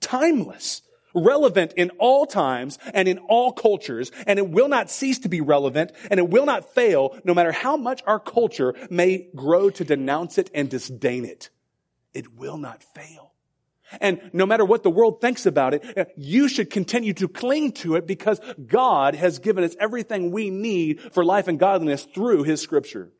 Timeless 0.00 0.82
relevant 1.14 1.72
in 1.76 1.90
all 1.98 2.26
times 2.26 2.78
and 2.94 3.08
in 3.08 3.18
all 3.18 3.52
cultures, 3.52 4.10
and 4.26 4.38
it 4.38 4.48
will 4.48 4.68
not 4.68 4.90
cease 4.90 5.18
to 5.20 5.28
be 5.28 5.40
relevant, 5.40 5.92
and 6.10 6.18
it 6.18 6.28
will 6.28 6.46
not 6.46 6.74
fail 6.74 7.18
no 7.24 7.34
matter 7.34 7.52
how 7.52 7.76
much 7.76 8.02
our 8.06 8.20
culture 8.20 8.74
may 8.90 9.28
grow 9.34 9.70
to 9.70 9.84
denounce 9.84 10.38
it 10.38 10.50
and 10.54 10.70
disdain 10.70 11.24
it. 11.24 11.50
It 12.14 12.34
will 12.34 12.58
not 12.58 12.82
fail. 12.82 13.27
And 14.00 14.30
no 14.32 14.46
matter 14.46 14.64
what 14.64 14.82
the 14.82 14.90
world 14.90 15.20
thinks 15.20 15.46
about 15.46 15.74
it, 15.74 15.84
eh, 15.96 16.04
you 16.16 16.48
should 16.48 16.70
continue 16.70 17.14
to 17.14 17.28
cling 17.28 17.72
to 17.72 17.96
it 17.96 18.06
because 18.06 18.40
God 18.66 19.14
has 19.14 19.38
given 19.38 19.64
us 19.64 19.74
everything 19.80 20.30
we 20.30 20.50
need 20.50 21.00
for 21.12 21.24
life 21.24 21.48
and 21.48 21.58
godliness 21.58 22.04
through 22.04 22.42
His 22.44 22.60
scripture. 22.60 23.10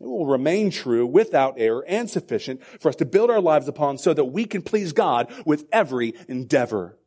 It 0.00 0.06
will 0.06 0.26
remain 0.26 0.70
true 0.70 1.06
without 1.06 1.54
error 1.56 1.84
and 1.86 2.10
sufficient 2.10 2.62
for 2.80 2.88
us 2.88 2.96
to 2.96 3.04
build 3.04 3.30
our 3.30 3.40
lives 3.40 3.68
upon 3.68 3.98
so 3.98 4.12
that 4.12 4.24
we 4.26 4.44
can 4.44 4.62
please 4.62 4.92
God 4.92 5.32
with 5.46 5.66
every 5.72 6.14
endeavor. 6.28 6.98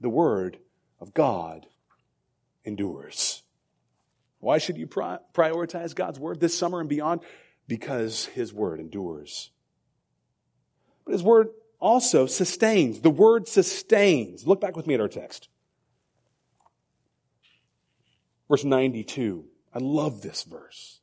The 0.00 0.08
word 0.08 0.58
of 1.00 1.12
God 1.12 1.66
endures. 2.64 3.42
Why 4.38 4.58
should 4.58 4.76
you 4.76 4.86
prioritize 4.86 5.94
God's 5.94 6.18
word 6.18 6.40
this 6.40 6.56
summer 6.56 6.80
and 6.80 6.88
beyond? 6.88 7.20
Because 7.72 8.26
his 8.26 8.52
word 8.52 8.80
endures. 8.80 9.50
But 11.06 11.12
his 11.12 11.22
word 11.22 11.48
also 11.80 12.26
sustains. 12.26 13.00
The 13.00 13.08
word 13.08 13.48
sustains. 13.48 14.46
Look 14.46 14.60
back 14.60 14.76
with 14.76 14.86
me 14.86 14.92
at 14.92 15.00
our 15.00 15.08
text. 15.08 15.48
Verse 18.46 18.62
92. 18.62 19.46
I 19.72 19.78
love 19.78 20.20
this 20.20 20.42
verse. 20.42 21.00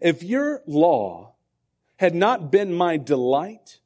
If 0.00 0.22
your 0.22 0.62
law 0.66 1.34
had 1.96 2.14
not 2.14 2.50
been 2.50 2.72
my 2.72 2.96
delight, 2.96 3.80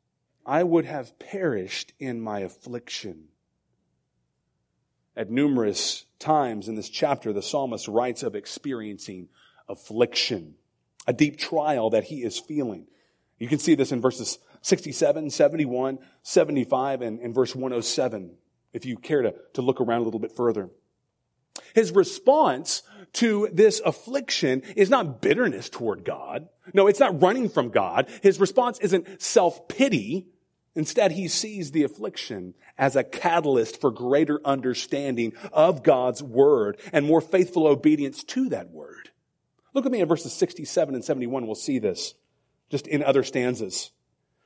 I 0.47 0.63
would 0.63 0.85
have 0.85 1.19
perished 1.19 1.95
in 1.99 2.21
my 2.21 2.43
affliction. 2.43 3.25
At 5.17 5.33
numerous 5.33 6.07
times 6.21 6.69
in 6.69 6.77
this 6.77 6.89
chapter, 6.89 7.33
the 7.33 7.43
psalmist 7.43 7.89
writes 7.89 8.23
of 8.23 8.37
experiencing 8.37 9.31
affliction, 9.69 10.55
a 11.07 11.13
deep 11.13 11.39
trial 11.39 11.91
that 11.91 12.05
he 12.05 12.23
is 12.23 12.39
feeling. 12.39 12.87
You 13.39 13.49
can 13.49 13.59
see 13.59 13.75
this 13.75 13.93
in 13.93 14.01
verses 14.01 14.39
67, 14.63 15.31
71, 15.31 15.99
75, 16.23 17.03
and, 17.03 17.21
and 17.21 17.35
verse 17.35 17.55
107, 17.55 18.37
if 18.73 18.87
you 18.87 18.97
care 18.97 19.23
to, 19.23 19.35
to 19.55 19.63
look 19.63 19.81
around 19.81 20.03
a 20.03 20.05
little 20.05 20.21
bit 20.21 20.37
further. 20.37 20.71
His 21.75 21.93
response 21.93 22.83
to 23.15 23.49
this 23.53 23.81
affliction 23.85 24.63
is 24.77 24.89
not 24.89 25.21
bitterness 25.21 25.69
toward 25.69 26.05
God. 26.05 26.49
No, 26.73 26.87
it's 26.87 27.01
not 27.01 27.21
running 27.21 27.49
from 27.49 27.71
God. 27.71 28.09
His 28.23 28.41
response 28.41 28.79
isn't 28.79 29.21
self-pity. 29.21 30.29
Instead, 30.75 31.13
he 31.13 31.29
sees 31.29 31.73
the 31.73 31.83
affliction 31.83 32.55
as 32.79 32.97
a 32.97 33.05
catalyst 33.05 33.81
for 33.81 33.91
greater 33.91 34.41
understanding 34.45 35.35
of 35.53 35.83
God's 35.83 36.23
word 36.23 36.79
and 36.93 37.05
more 37.05 37.21
faithful 37.21 37.67
obedience 37.67 38.25
to 38.25 38.49
that 38.49 38.71
word. 38.71 39.11
Look 39.75 39.87
at 39.87 39.93
me 39.93 40.01
in 40.01 40.09
verses 40.09 40.33
67 40.33 40.95
and 40.95 41.05
71. 41.05 41.47
We'll 41.47 41.55
see 41.55 41.79
this 41.79 42.15
just 42.71 42.87
in 42.87 43.03
other 43.03 43.23
stanzas. 43.23 43.91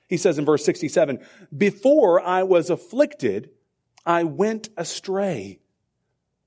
He 0.08 0.16
says 0.16 0.38
in 0.38 0.44
verse 0.44 0.64
67, 0.64 1.18
before 1.56 2.20
I 2.20 2.44
was 2.44 2.70
afflicted, 2.70 3.50
I 4.04 4.24
went 4.24 4.68
astray 4.76 5.60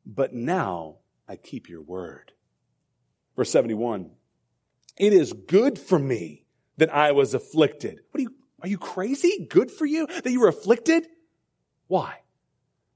but 0.10 0.34
now 0.34 0.98
I 1.28 1.36
keep 1.36 1.70
your 1.70 1.82
word. 1.82 2.32
Verse 3.36 3.52
71. 3.52 4.10
It 4.98 5.14
is 5.14 5.32
good 5.32 5.78
for 5.78 6.00
me 6.00 6.46
that 6.78 6.94
I 6.94 7.12
was 7.12 7.34
afflicted. 7.34 8.00
What 8.12 8.20
are 8.20 8.24
you, 8.24 8.34
are 8.62 8.68
you 8.68 8.78
crazy? 8.78 9.48
Good 9.50 9.72
for 9.72 9.86
you 9.86 10.08
that 10.08 10.32
you 10.32 10.42
were 10.42 10.48
afflicted? 10.48 11.08
Why? 11.88 12.22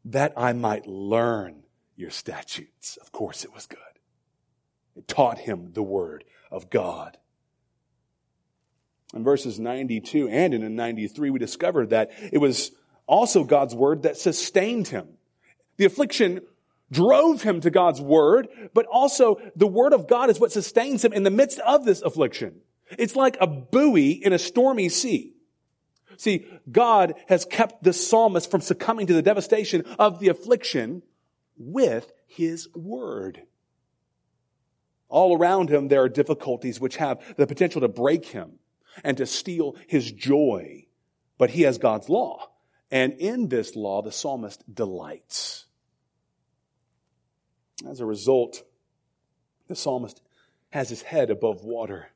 That 0.05 0.33
I 0.35 0.53
might 0.53 0.87
learn 0.87 1.63
your 1.95 2.09
statutes. 2.09 2.97
Of 2.97 3.11
course 3.11 3.45
it 3.45 3.53
was 3.53 3.67
good. 3.67 3.79
It 4.95 5.07
taught 5.07 5.37
him 5.39 5.71
the 5.73 5.83
word 5.83 6.23
of 6.51 6.69
God. 6.69 7.17
In 9.13 9.23
verses 9.23 9.59
92 9.59 10.27
and 10.27 10.53
in 10.53 10.75
93, 10.75 11.29
we 11.29 11.39
discovered 11.39 11.91
that 11.91 12.11
it 12.31 12.39
was 12.39 12.71
also 13.05 13.43
God's 13.43 13.75
word 13.75 14.03
that 14.03 14.17
sustained 14.17 14.87
him. 14.87 15.07
The 15.77 15.85
affliction 15.85 16.41
drove 16.91 17.41
him 17.41 17.61
to 17.61 17.69
God's 17.69 18.01
word, 18.01 18.47
but 18.73 18.85
also 18.85 19.39
the 19.55 19.67
word 19.67 19.93
of 19.93 20.07
God 20.07 20.29
is 20.29 20.39
what 20.39 20.51
sustains 20.51 21.03
him 21.03 21.13
in 21.13 21.23
the 21.23 21.31
midst 21.31 21.59
of 21.59 21.85
this 21.85 22.01
affliction. 22.01 22.61
It's 22.97 23.15
like 23.15 23.37
a 23.41 23.47
buoy 23.47 24.11
in 24.11 24.33
a 24.33 24.39
stormy 24.39 24.89
sea. 24.89 25.33
See, 26.17 26.45
God 26.71 27.15
has 27.27 27.45
kept 27.45 27.83
the 27.83 27.93
psalmist 27.93 28.51
from 28.51 28.61
succumbing 28.61 29.07
to 29.07 29.13
the 29.13 29.21
devastation 29.21 29.83
of 29.97 30.19
the 30.19 30.29
affliction 30.29 31.01
with 31.57 32.11
his 32.27 32.67
word. 32.75 33.43
All 35.13 35.37
around 35.37 35.69
him, 35.69 35.89
there 35.89 36.01
are 36.01 36.09
difficulties 36.09 36.79
which 36.79 36.95
have 36.95 37.21
the 37.37 37.45
potential 37.45 37.81
to 37.81 37.87
break 37.87 38.25
him 38.25 38.53
and 39.03 39.15
to 39.17 39.27
steal 39.27 39.75
his 39.85 40.11
joy. 40.11 40.87
But 41.37 41.51
he 41.51 41.61
has 41.61 41.77
God's 41.77 42.09
law. 42.09 42.49
And 42.89 43.13
in 43.19 43.47
this 43.47 43.75
law, 43.75 44.01
the 44.01 44.11
psalmist 44.11 44.63
delights. 44.73 45.67
As 47.87 47.99
a 47.99 48.07
result, 48.07 48.63
the 49.67 49.75
psalmist 49.75 50.19
has 50.71 50.89
his 50.89 51.03
head 51.03 51.29
above 51.29 51.63
water 51.63 52.07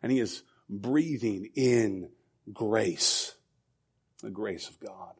and 0.00 0.12
he 0.12 0.20
is 0.20 0.44
breathing 0.68 1.50
in 1.56 2.10
grace, 2.52 3.34
the 4.22 4.30
grace 4.30 4.68
of 4.68 4.78
God. 4.78 5.14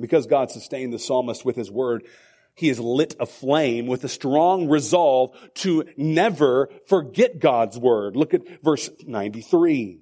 Because 0.00 0.26
God 0.26 0.50
sustained 0.50 0.92
the 0.92 0.98
psalmist 0.98 1.44
with 1.44 1.54
his 1.54 1.70
word, 1.70 2.08
he 2.54 2.68
is 2.68 2.78
lit 2.78 3.14
aflame 3.18 3.86
with 3.86 4.04
a 4.04 4.08
strong 4.08 4.68
resolve 4.68 5.36
to 5.54 5.84
never 5.96 6.68
forget 6.86 7.38
God's 7.38 7.78
word. 7.78 8.16
Look 8.16 8.34
at 8.34 8.62
verse 8.62 8.90
93. 9.06 10.00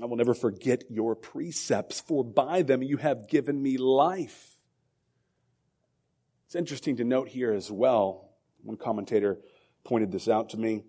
I 0.00 0.04
will 0.06 0.16
never 0.16 0.34
forget 0.34 0.84
your 0.88 1.16
precepts, 1.16 2.00
for 2.00 2.24
by 2.24 2.62
them 2.62 2.82
you 2.82 2.96
have 2.96 3.28
given 3.28 3.60
me 3.60 3.76
life. 3.76 4.56
It's 6.46 6.54
interesting 6.54 6.96
to 6.96 7.04
note 7.04 7.28
here 7.28 7.52
as 7.52 7.70
well, 7.70 8.30
one 8.62 8.76
commentator 8.76 9.38
pointed 9.84 10.12
this 10.12 10.28
out 10.28 10.50
to 10.50 10.56
me, 10.56 10.84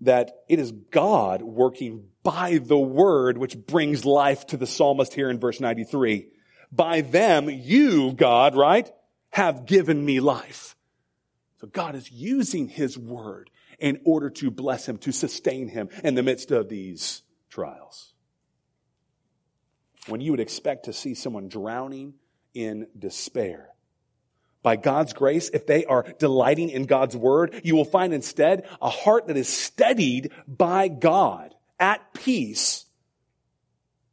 that 0.00 0.44
it 0.48 0.58
is 0.58 0.72
God 0.72 1.42
working 1.42 2.08
by 2.22 2.58
the 2.58 2.78
word 2.78 3.38
which 3.38 3.56
brings 3.56 4.04
life 4.04 4.46
to 4.48 4.56
the 4.56 4.66
psalmist 4.66 5.14
here 5.14 5.30
in 5.30 5.38
verse 5.38 5.60
93. 5.60 6.28
By 6.72 7.02
them, 7.02 7.48
you, 7.48 8.12
God, 8.12 8.56
right, 8.56 8.90
have 9.36 9.66
given 9.66 10.02
me 10.02 10.18
life. 10.18 10.74
So 11.60 11.66
God 11.66 11.94
is 11.94 12.10
using 12.10 12.68
his 12.68 12.96
word 12.96 13.50
in 13.78 14.00
order 14.06 14.30
to 14.30 14.50
bless 14.50 14.88
him, 14.88 14.96
to 14.96 15.12
sustain 15.12 15.68
him 15.68 15.90
in 16.02 16.14
the 16.14 16.22
midst 16.22 16.50
of 16.52 16.70
these 16.70 17.22
trials. 17.50 18.14
when 20.06 20.20
you 20.20 20.30
would 20.30 20.40
expect 20.40 20.84
to 20.86 20.92
see 20.92 21.14
someone 21.14 21.48
drowning 21.48 22.14
in 22.54 22.86
despair. 22.98 23.68
By 24.62 24.76
God's 24.76 25.12
grace, 25.12 25.50
if 25.52 25.66
they 25.66 25.84
are 25.84 26.06
delighting 26.18 26.70
in 26.70 26.84
God's 26.84 27.16
word, 27.16 27.60
you 27.62 27.76
will 27.76 27.84
find 27.84 28.14
instead 28.14 28.66
a 28.80 28.88
heart 28.88 29.26
that 29.26 29.36
is 29.36 29.48
steadied 29.48 30.32
by 30.48 30.88
God 30.88 31.54
at 31.78 32.14
peace 32.14 32.86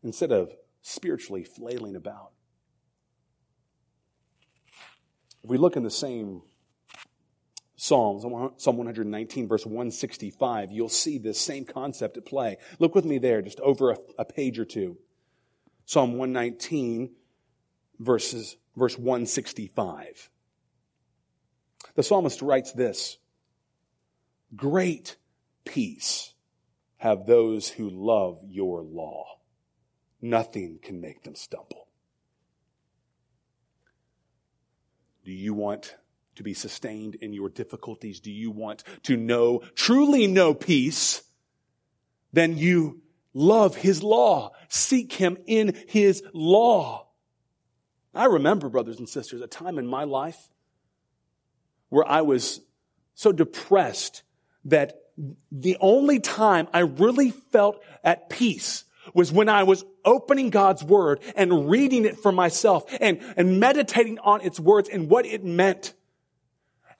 instead 0.03 0.31
of 0.31 0.53
spiritually 0.81 1.43
flailing 1.43 1.95
about. 1.95 2.31
If 5.43 5.49
we 5.49 5.57
look 5.57 5.75
in 5.75 5.83
the 5.83 5.91
same 5.91 6.41
Psalm, 7.75 8.21
Psalm 8.57 8.77
119, 8.77 9.47
verse 9.47 9.65
165, 9.65 10.71
you'll 10.71 10.87
see 10.87 11.17
this 11.17 11.39
same 11.39 11.65
concept 11.65 12.15
at 12.15 12.25
play. 12.25 12.57
Look 12.79 12.95
with 12.95 13.03
me 13.03 13.17
there, 13.17 13.41
just 13.41 13.59
over 13.59 13.91
a, 13.91 13.97
a 14.19 14.25
page 14.25 14.57
or 14.57 14.63
two. 14.63 14.97
Psalm 15.85 16.11
119, 16.11 17.11
verses, 17.99 18.55
verse 18.77 18.97
165. 18.97 20.29
The 21.95 22.03
psalmist 22.03 22.41
writes 22.41 22.71
this 22.71 23.17
Great 24.55 25.17
peace 25.65 26.33
have 26.97 27.25
those 27.25 27.67
who 27.67 27.89
love 27.89 28.39
your 28.47 28.81
law. 28.81 29.39
Nothing 30.21 30.79
can 30.81 31.01
make 31.01 31.23
them 31.23 31.35
stumble. 31.35 31.82
Do 35.23 35.31
you 35.31 35.53
want 35.53 35.95
to 36.35 36.43
be 36.43 36.53
sustained 36.53 37.15
in 37.15 37.33
your 37.33 37.49
difficulties? 37.49 38.19
Do 38.19 38.31
you 38.31 38.51
want 38.51 38.83
to 39.03 39.15
know, 39.15 39.61
truly 39.75 40.27
know 40.27 40.53
peace? 40.53 41.23
Then 42.31 42.57
you 42.57 43.01
love 43.33 43.75
his 43.75 44.03
law. 44.03 44.51
Seek 44.67 45.13
him 45.13 45.37
in 45.45 45.75
his 45.87 46.23
law. 46.33 47.07
I 48.13 48.25
remember, 48.25 48.69
brothers 48.69 48.99
and 48.99 49.09
sisters, 49.09 49.41
a 49.41 49.47
time 49.47 49.79
in 49.79 49.87
my 49.87 50.03
life 50.03 50.49
where 51.89 52.07
I 52.07 52.21
was 52.21 52.61
so 53.15 53.31
depressed 53.31 54.23
that 54.65 54.99
the 55.51 55.77
only 55.79 56.19
time 56.19 56.67
I 56.73 56.79
really 56.79 57.31
felt 57.31 57.83
at 58.03 58.29
peace 58.29 58.83
was 59.13 59.31
when 59.31 59.49
I 59.49 59.63
was 59.63 59.83
opening 60.05 60.49
God's 60.49 60.83
word 60.83 61.19
and 61.35 61.69
reading 61.69 62.05
it 62.05 62.17
for 62.17 62.31
myself 62.31 62.85
and, 63.01 63.19
and 63.35 63.59
meditating 63.59 64.19
on 64.19 64.41
its 64.41 64.59
words 64.59 64.89
and 64.89 65.09
what 65.09 65.25
it 65.25 65.43
meant. 65.43 65.93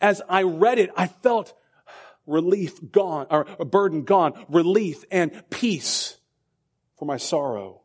As 0.02 0.22
I 0.28 0.44
read 0.44 0.80
it, 0.80 0.90
I 0.98 1.08
felt 1.08 1.54
relief 2.26 2.80
gone, 2.92 3.28
or 3.30 3.46
a 3.60 3.66
burden 3.66 4.04
gone, 4.04 4.46
relief 4.50 5.04
and 5.12 5.44
peace 5.50 6.18
for 6.98 7.06
my 7.06 7.18
sorrow. 7.18 7.82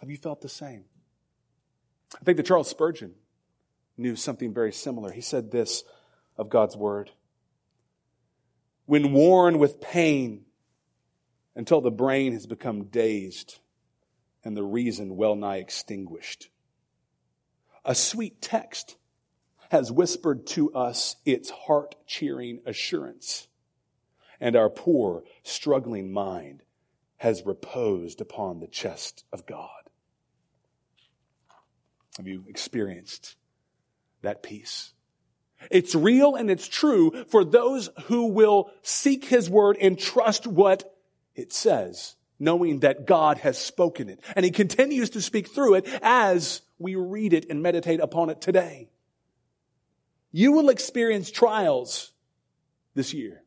Have 0.00 0.10
you 0.10 0.16
felt 0.16 0.40
the 0.40 0.48
same? 0.48 0.84
I 2.20 2.24
think 2.24 2.36
that 2.36 2.46
Charles 2.46 2.68
Spurgeon 2.68 3.14
knew 3.96 4.16
something 4.16 4.52
very 4.52 4.72
similar. 4.72 5.12
He 5.12 5.20
said 5.20 5.50
this 5.50 5.84
of 6.36 6.48
God's 6.48 6.76
word. 6.76 7.10
When 8.86 9.12
worn 9.12 9.58
with 9.58 9.80
pain, 9.80 10.46
until 11.54 11.80
the 11.80 11.90
brain 11.90 12.32
has 12.32 12.46
become 12.46 12.84
dazed 12.84 13.58
and 14.44 14.56
the 14.56 14.62
reason 14.62 15.16
well 15.16 15.36
nigh 15.36 15.56
extinguished. 15.56 16.48
A 17.84 17.94
sweet 17.94 18.40
text 18.40 18.96
has 19.70 19.92
whispered 19.92 20.46
to 20.46 20.72
us 20.72 21.16
its 21.24 21.50
heart 21.50 21.94
cheering 22.06 22.60
assurance, 22.66 23.46
and 24.40 24.56
our 24.56 24.70
poor, 24.70 25.22
struggling 25.42 26.12
mind 26.12 26.62
has 27.18 27.44
reposed 27.46 28.20
upon 28.20 28.60
the 28.60 28.66
chest 28.66 29.24
of 29.32 29.46
God. 29.46 29.68
Have 32.16 32.26
you 32.26 32.44
experienced 32.48 33.36
that 34.22 34.42
peace? 34.42 34.92
It's 35.70 35.94
real 35.94 36.34
and 36.34 36.50
it's 36.50 36.66
true 36.66 37.24
for 37.28 37.44
those 37.44 37.90
who 38.04 38.26
will 38.26 38.70
seek 38.82 39.26
His 39.26 39.50
word 39.50 39.76
and 39.80 39.98
trust 39.98 40.46
what 40.46 40.89
it 41.34 41.52
says, 41.52 42.16
knowing 42.38 42.80
that 42.80 43.06
God 43.06 43.38
has 43.38 43.58
spoken 43.58 44.08
it. 44.08 44.20
And 44.34 44.44
he 44.44 44.50
continues 44.50 45.10
to 45.10 45.20
speak 45.20 45.48
through 45.48 45.74
it 45.74 45.88
as 46.02 46.62
we 46.78 46.94
read 46.94 47.32
it 47.32 47.46
and 47.50 47.62
meditate 47.62 48.00
upon 48.00 48.30
it 48.30 48.40
today. 48.40 48.88
You 50.32 50.52
will 50.52 50.70
experience 50.70 51.30
trials 51.30 52.12
this 52.94 53.12
year. 53.12 53.42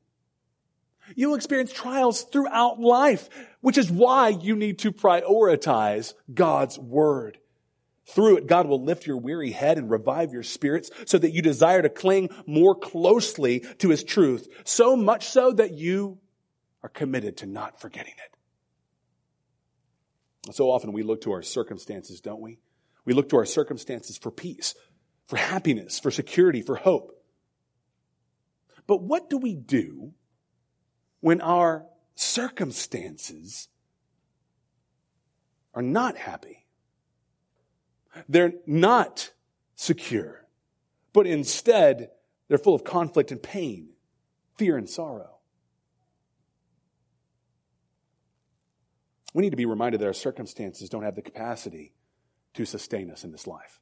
You 1.15 1.29
will 1.29 1.35
experience 1.35 1.73
trials 1.73 2.23
throughout 2.23 2.79
life, 2.79 3.29
which 3.61 3.77
is 3.77 3.91
why 3.91 4.29
you 4.29 4.55
need 4.55 4.79
to 4.79 4.91
prioritize 4.91 6.13
God's 6.33 6.79
word. 6.79 7.39
Through 8.05 8.37
it, 8.37 8.47
God 8.47 8.67
will 8.67 8.83
lift 8.83 9.07
your 9.07 9.17
weary 9.17 9.51
head 9.51 9.77
and 9.77 9.89
revive 9.89 10.33
your 10.33 10.43
spirits 10.43 10.91
so 11.05 11.17
that 11.17 11.31
you 11.31 11.41
desire 11.41 11.81
to 11.81 11.89
cling 11.89 12.29
more 12.45 12.75
closely 12.75 13.61
to 13.79 13.89
his 13.89 14.03
truth. 14.03 14.47
So 14.65 14.95
much 14.95 15.29
so 15.29 15.53
that 15.53 15.73
you 15.73 16.19
are 16.83 16.89
committed 16.89 17.37
to 17.37 17.45
not 17.45 17.79
forgetting 17.79 18.13
it. 18.17 18.37
So 20.53 20.69
often 20.69 20.91
we 20.91 21.03
look 21.03 21.21
to 21.21 21.31
our 21.31 21.41
circumstances, 21.41 22.19
don't 22.19 22.41
we? 22.41 22.59
We 23.05 23.13
look 23.13 23.29
to 23.29 23.37
our 23.37 23.45
circumstances 23.45 24.17
for 24.17 24.29
peace, 24.29 24.75
for 25.27 25.37
happiness, 25.37 25.99
for 25.99 26.11
security, 26.11 26.61
for 26.61 26.75
hope. 26.75 27.17
But 28.85 29.01
what 29.01 29.29
do 29.29 29.37
we 29.37 29.55
do 29.55 30.13
when 31.21 31.39
our 31.39 31.85
circumstances 32.15 33.69
are 35.73 35.81
not 35.81 36.17
happy? 36.17 36.65
They're 38.27 38.53
not 38.67 39.31
secure, 39.75 40.45
but 41.13 41.25
instead 41.25 42.09
they're 42.47 42.57
full 42.57 42.75
of 42.75 42.83
conflict 42.83 43.31
and 43.31 43.41
pain, 43.41 43.89
fear 44.57 44.77
and 44.77 44.89
sorrow. 44.89 45.32
We 49.33 49.41
need 49.41 49.49
to 49.49 49.57
be 49.57 49.65
reminded 49.65 50.01
that 50.01 50.05
our 50.05 50.13
circumstances 50.13 50.89
don't 50.89 51.03
have 51.03 51.15
the 51.15 51.21
capacity 51.21 51.93
to 52.53 52.65
sustain 52.65 53.09
us 53.09 53.23
in 53.23 53.31
this 53.31 53.47
life. 53.47 53.79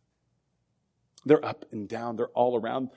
They're 1.26 1.46
up 1.46 1.66
and 1.72 1.88
down, 1.88 2.16
they're 2.16 2.28
all 2.28 2.60
around. 2.60 2.90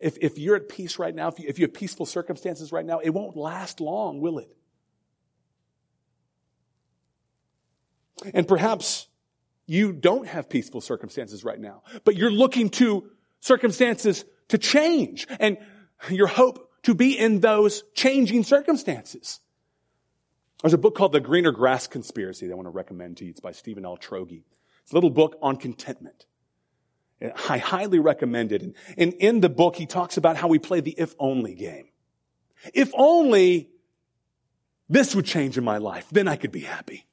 If, 0.00 0.18
if 0.20 0.38
you're 0.38 0.56
at 0.56 0.68
peace 0.68 0.98
right 0.98 1.14
now, 1.14 1.28
if 1.28 1.38
you, 1.38 1.46
if 1.48 1.58
you 1.58 1.66
have 1.66 1.74
peaceful 1.74 2.06
circumstances 2.06 2.72
right 2.72 2.84
now, 2.84 2.98
it 2.98 3.10
won't 3.10 3.36
last 3.36 3.80
long, 3.80 4.20
will 4.20 4.38
it? 4.38 4.48
And 8.34 8.48
perhaps 8.48 9.08
you 9.66 9.92
don't 9.92 10.26
have 10.26 10.48
peaceful 10.48 10.80
circumstances 10.80 11.44
right 11.44 11.60
now, 11.60 11.82
but 12.04 12.16
you're 12.16 12.30
looking 12.30 12.70
to 12.70 13.10
circumstances 13.40 14.24
to 14.48 14.58
change 14.58 15.26
and 15.38 15.58
your 16.10 16.26
hope 16.26 16.70
to 16.82 16.94
be 16.94 17.18
in 17.18 17.40
those 17.40 17.82
changing 17.94 18.44
circumstances. 18.44 19.40
There's 20.66 20.74
a 20.74 20.78
book 20.78 20.96
called 20.96 21.12
The 21.12 21.20
Greener 21.20 21.52
Grass 21.52 21.86
Conspiracy 21.86 22.48
that 22.48 22.52
I 22.52 22.56
want 22.56 22.66
to 22.66 22.70
recommend 22.70 23.18
to 23.18 23.24
you. 23.24 23.30
It's 23.30 23.38
by 23.38 23.52
Stephen 23.52 23.84
L. 23.84 23.96
It's 24.00 24.10
a 24.10 24.94
little 24.94 25.10
book 25.10 25.38
on 25.40 25.58
contentment. 25.58 26.26
I 27.48 27.58
highly 27.58 28.00
recommend 28.00 28.50
it. 28.50 28.74
And 28.98 29.12
in 29.12 29.38
the 29.38 29.48
book, 29.48 29.76
he 29.76 29.86
talks 29.86 30.16
about 30.16 30.36
how 30.36 30.48
we 30.48 30.58
play 30.58 30.80
the 30.80 30.90
if 30.98 31.14
only 31.20 31.54
game. 31.54 31.90
If 32.74 32.90
only 32.94 33.70
this 34.88 35.14
would 35.14 35.24
change 35.24 35.56
in 35.56 35.62
my 35.62 35.78
life, 35.78 36.08
then 36.10 36.26
I 36.26 36.34
could 36.34 36.50
be 36.50 36.62
happy. 36.62 37.06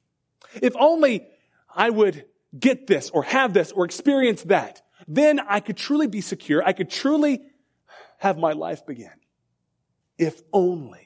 If 0.60 0.74
only 0.76 1.24
I 1.72 1.90
would 1.90 2.24
get 2.58 2.88
this 2.88 3.08
or 3.10 3.22
have 3.22 3.54
this 3.54 3.70
or 3.70 3.84
experience 3.84 4.42
that, 4.42 4.82
then 5.06 5.38
I 5.38 5.60
could 5.60 5.76
truly 5.76 6.08
be 6.08 6.22
secure. 6.22 6.60
I 6.66 6.72
could 6.72 6.90
truly 6.90 7.40
have 8.18 8.36
my 8.36 8.50
life 8.50 8.84
begin. 8.84 9.14
If 10.18 10.42
only. 10.52 11.03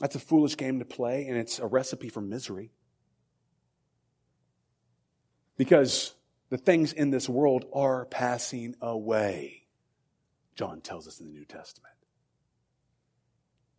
That's 0.00 0.14
a 0.14 0.20
foolish 0.20 0.56
game 0.56 0.78
to 0.80 0.84
play, 0.84 1.26
and 1.26 1.36
it's 1.36 1.58
a 1.58 1.66
recipe 1.66 2.08
for 2.08 2.20
misery. 2.20 2.70
Because 5.56 6.14
the 6.50 6.58
things 6.58 6.92
in 6.92 7.10
this 7.10 7.28
world 7.28 7.64
are 7.72 8.04
passing 8.04 8.74
away, 8.80 9.66
John 10.54 10.80
tells 10.80 11.08
us 11.08 11.18
in 11.18 11.26
the 11.26 11.32
New 11.32 11.46
Testament. 11.46 11.94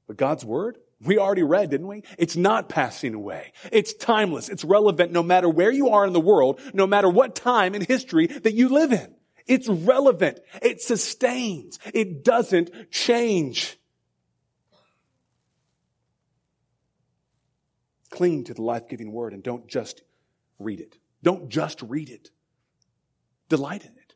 But 0.08 0.18
God's 0.18 0.44
Word, 0.44 0.78
we 1.02 1.20
already 1.20 1.44
read, 1.44 1.70
didn't 1.70 1.88
we? 1.88 2.04
It's 2.18 2.36
not 2.36 2.70
passing 2.70 3.14
away. 3.14 3.52
It's 3.72 3.94
timeless. 3.94 4.50
It's 4.50 4.64
relevant 4.64 5.12
no 5.12 5.22
matter 5.22 5.48
where 5.48 5.72
you 5.72 5.90
are 5.90 6.08
in 6.08 6.14
the 6.14 6.20
world, 6.20 6.60
no 6.74 6.88
matter 6.88 7.10
what 7.10 7.36
time 7.36 7.76
in 7.76 7.82
history 7.82 8.28
that 8.28 8.54
you 8.54 8.70
live 8.70 8.92
in. 8.92 9.14
It's 9.46 9.68
relevant. 9.68 10.40
It 10.62 10.82
sustains. 10.82 11.78
It 11.94 12.24
doesn't 12.24 12.92
change. 12.92 13.78
Cling 18.18 18.46
to 18.46 18.54
the 18.56 18.64
life 18.64 18.88
giving 18.90 19.12
word 19.12 19.34
and 19.34 19.44
don't 19.44 19.68
just 19.68 20.02
read 20.58 20.80
it. 20.80 20.98
Don't 21.22 21.50
just 21.50 21.84
read 21.84 22.10
it. 22.10 22.32
Delight 23.48 23.84
in 23.84 23.92
it. 23.92 24.16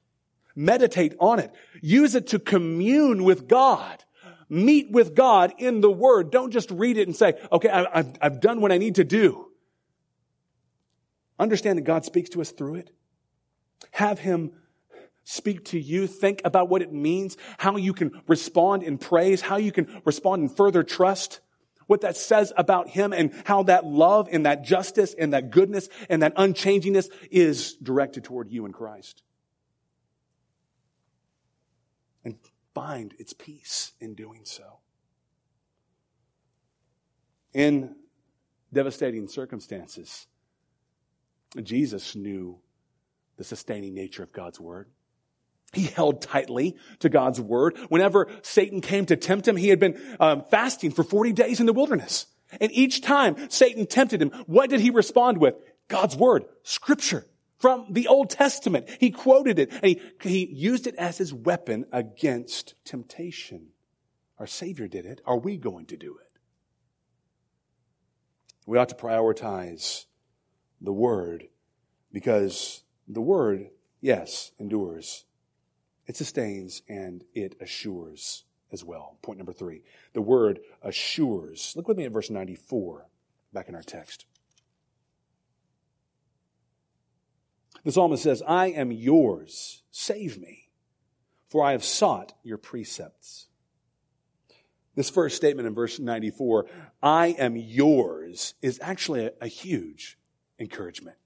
Meditate 0.55 1.13
on 1.19 1.37
it. 1.39 1.53
Use 1.81 2.15
it 2.15 2.27
to 2.27 2.39
commune 2.39 3.23
with 3.23 3.47
God. 3.47 4.03
meet 4.51 4.91
with 4.91 5.15
God 5.15 5.53
in 5.57 5.79
the 5.79 5.89
Word. 5.89 6.29
Don't 6.29 6.51
just 6.51 6.69
read 6.71 6.97
it 6.97 7.07
and 7.07 7.15
say, 7.15 7.35
okay, 7.51 7.69
I, 7.69 7.97
have 7.97 8.17
I've 8.21 8.41
done 8.41 8.59
what 8.59 8.71
I 8.71 8.77
need 8.77 8.95
to 8.95 9.05
do. 9.05 9.47
Understand 11.39 11.77
that 11.79 11.83
God 11.83 12.05
speaks 12.05 12.29
to 12.31 12.41
us 12.41 12.51
through 12.51 12.75
it. 12.75 12.91
Have 13.91 14.19
Him 14.19 14.51
speak 15.23 15.65
to 15.65 15.79
you. 15.79 16.05
Think 16.05 16.41
about 16.43 16.67
what 16.67 16.81
it 16.81 16.91
means, 16.91 17.37
how 17.57 17.77
you 17.77 17.93
can 17.93 18.21
respond 18.27 18.83
in 18.83 18.97
praise, 18.97 19.39
how 19.41 19.55
you 19.55 19.71
can 19.71 20.01
respond 20.03 20.43
in 20.43 20.49
further 20.49 20.83
trust, 20.83 21.39
what 21.91 22.01
that 22.01 22.15
says 22.15 22.53
about 22.55 22.87
Him, 22.87 23.11
and 23.11 23.33
how 23.43 23.63
that 23.63 23.85
love 23.85 24.29
and 24.31 24.45
that 24.45 24.63
justice 24.63 25.13
and 25.13 25.33
that 25.33 25.51
goodness 25.51 25.89
and 26.09 26.21
that 26.23 26.33
unchangingness 26.35 27.09
is 27.29 27.73
directed 27.75 28.23
toward 28.23 28.49
you 28.49 28.65
in 28.65 28.71
Christ. 28.71 29.21
And 32.23 32.37
find 32.73 33.13
its 33.19 33.33
peace 33.33 33.91
in 33.99 34.15
doing 34.15 34.45
so. 34.45 34.79
In 37.53 37.93
devastating 38.71 39.27
circumstances, 39.27 40.27
Jesus 41.61 42.15
knew 42.15 42.59
the 43.35 43.43
sustaining 43.43 43.93
nature 43.93 44.23
of 44.23 44.31
God's 44.31 44.61
word. 44.61 44.87
He 45.73 45.83
held 45.83 46.21
tightly 46.21 46.75
to 46.99 47.09
God's 47.09 47.39
word. 47.39 47.77
Whenever 47.89 48.27
Satan 48.41 48.81
came 48.81 49.05
to 49.05 49.15
tempt 49.15 49.47
him, 49.47 49.55
he 49.55 49.69
had 49.69 49.79
been 49.79 49.99
um, 50.19 50.43
fasting 50.51 50.91
for 50.91 51.03
40 51.03 51.31
days 51.31 51.59
in 51.59 51.65
the 51.65 51.73
wilderness. 51.73 52.25
And 52.59 52.71
each 52.73 53.01
time 53.01 53.49
Satan 53.49 53.85
tempted 53.85 54.21
him, 54.21 54.31
what 54.47 54.69
did 54.69 54.81
he 54.81 54.89
respond 54.89 55.37
with? 55.37 55.55
God's 55.87 56.15
word, 56.15 56.45
scripture 56.63 57.25
from 57.59 57.85
the 57.91 58.07
Old 58.07 58.29
Testament. 58.29 58.89
He 58.99 59.11
quoted 59.11 59.59
it 59.59 59.71
and 59.71 59.85
he, 59.85 60.01
he 60.21 60.45
used 60.45 60.87
it 60.87 60.95
as 60.95 61.17
his 61.17 61.33
weapon 61.33 61.85
against 61.93 62.73
temptation. 62.83 63.67
Our 64.39 64.47
Savior 64.47 64.87
did 64.87 65.05
it. 65.05 65.21
Are 65.25 65.37
we 65.37 65.57
going 65.57 65.85
to 65.87 65.97
do 65.97 66.17
it? 66.19 66.27
We 68.65 68.77
ought 68.77 68.89
to 68.89 68.95
prioritize 68.95 70.05
the 70.81 70.93
word 70.93 71.47
because 72.11 72.83
the 73.07 73.21
word, 73.21 73.69
yes, 74.01 74.51
endures 74.59 75.25
it 76.07 76.17
sustains 76.17 76.81
and 76.89 77.23
it 77.33 77.55
assures 77.61 78.43
as 78.71 78.83
well. 78.83 79.17
Point 79.21 79.37
number 79.37 79.53
three. 79.53 79.83
The 80.13 80.21
word 80.21 80.59
assures. 80.81 81.73
Look 81.75 81.87
with 81.87 81.97
me 81.97 82.05
at 82.05 82.11
verse 82.11 82.29
94, 82.29 83.07
back 83.53 83.69
in 83.69 83.75
our 83.75 83.83
text. 83.83 84.25
The 87.83 87.91
psalmist 87.91 88.23
says, 88.23 88.43
I 88.47 88.67
am 88.67 88.91
yours. 88.91 89.83
Save 89.91 90.39
me, 90.39 90.69
for 91.49 91.65
I 91.65 91.71
have 91.71 91.83
sought 91.83 92.33
your 92.43 92.57
precepts. 92.57 93.47
This 94.95 95.09
first 95.09 95.37
statement 95.37 95.67
in 95.67 95.73
verse 95.73 95.99
94, 95.99 96.67
I 97.01 97.27
am 97.27 97.55
yours, 97.55 98.53
is 98.61 98.79
actually 98.83 99.27
a, 99.27 99.31
a 99.41 99.47
huge 99.47 100.17
encouragement. 100.59 101.17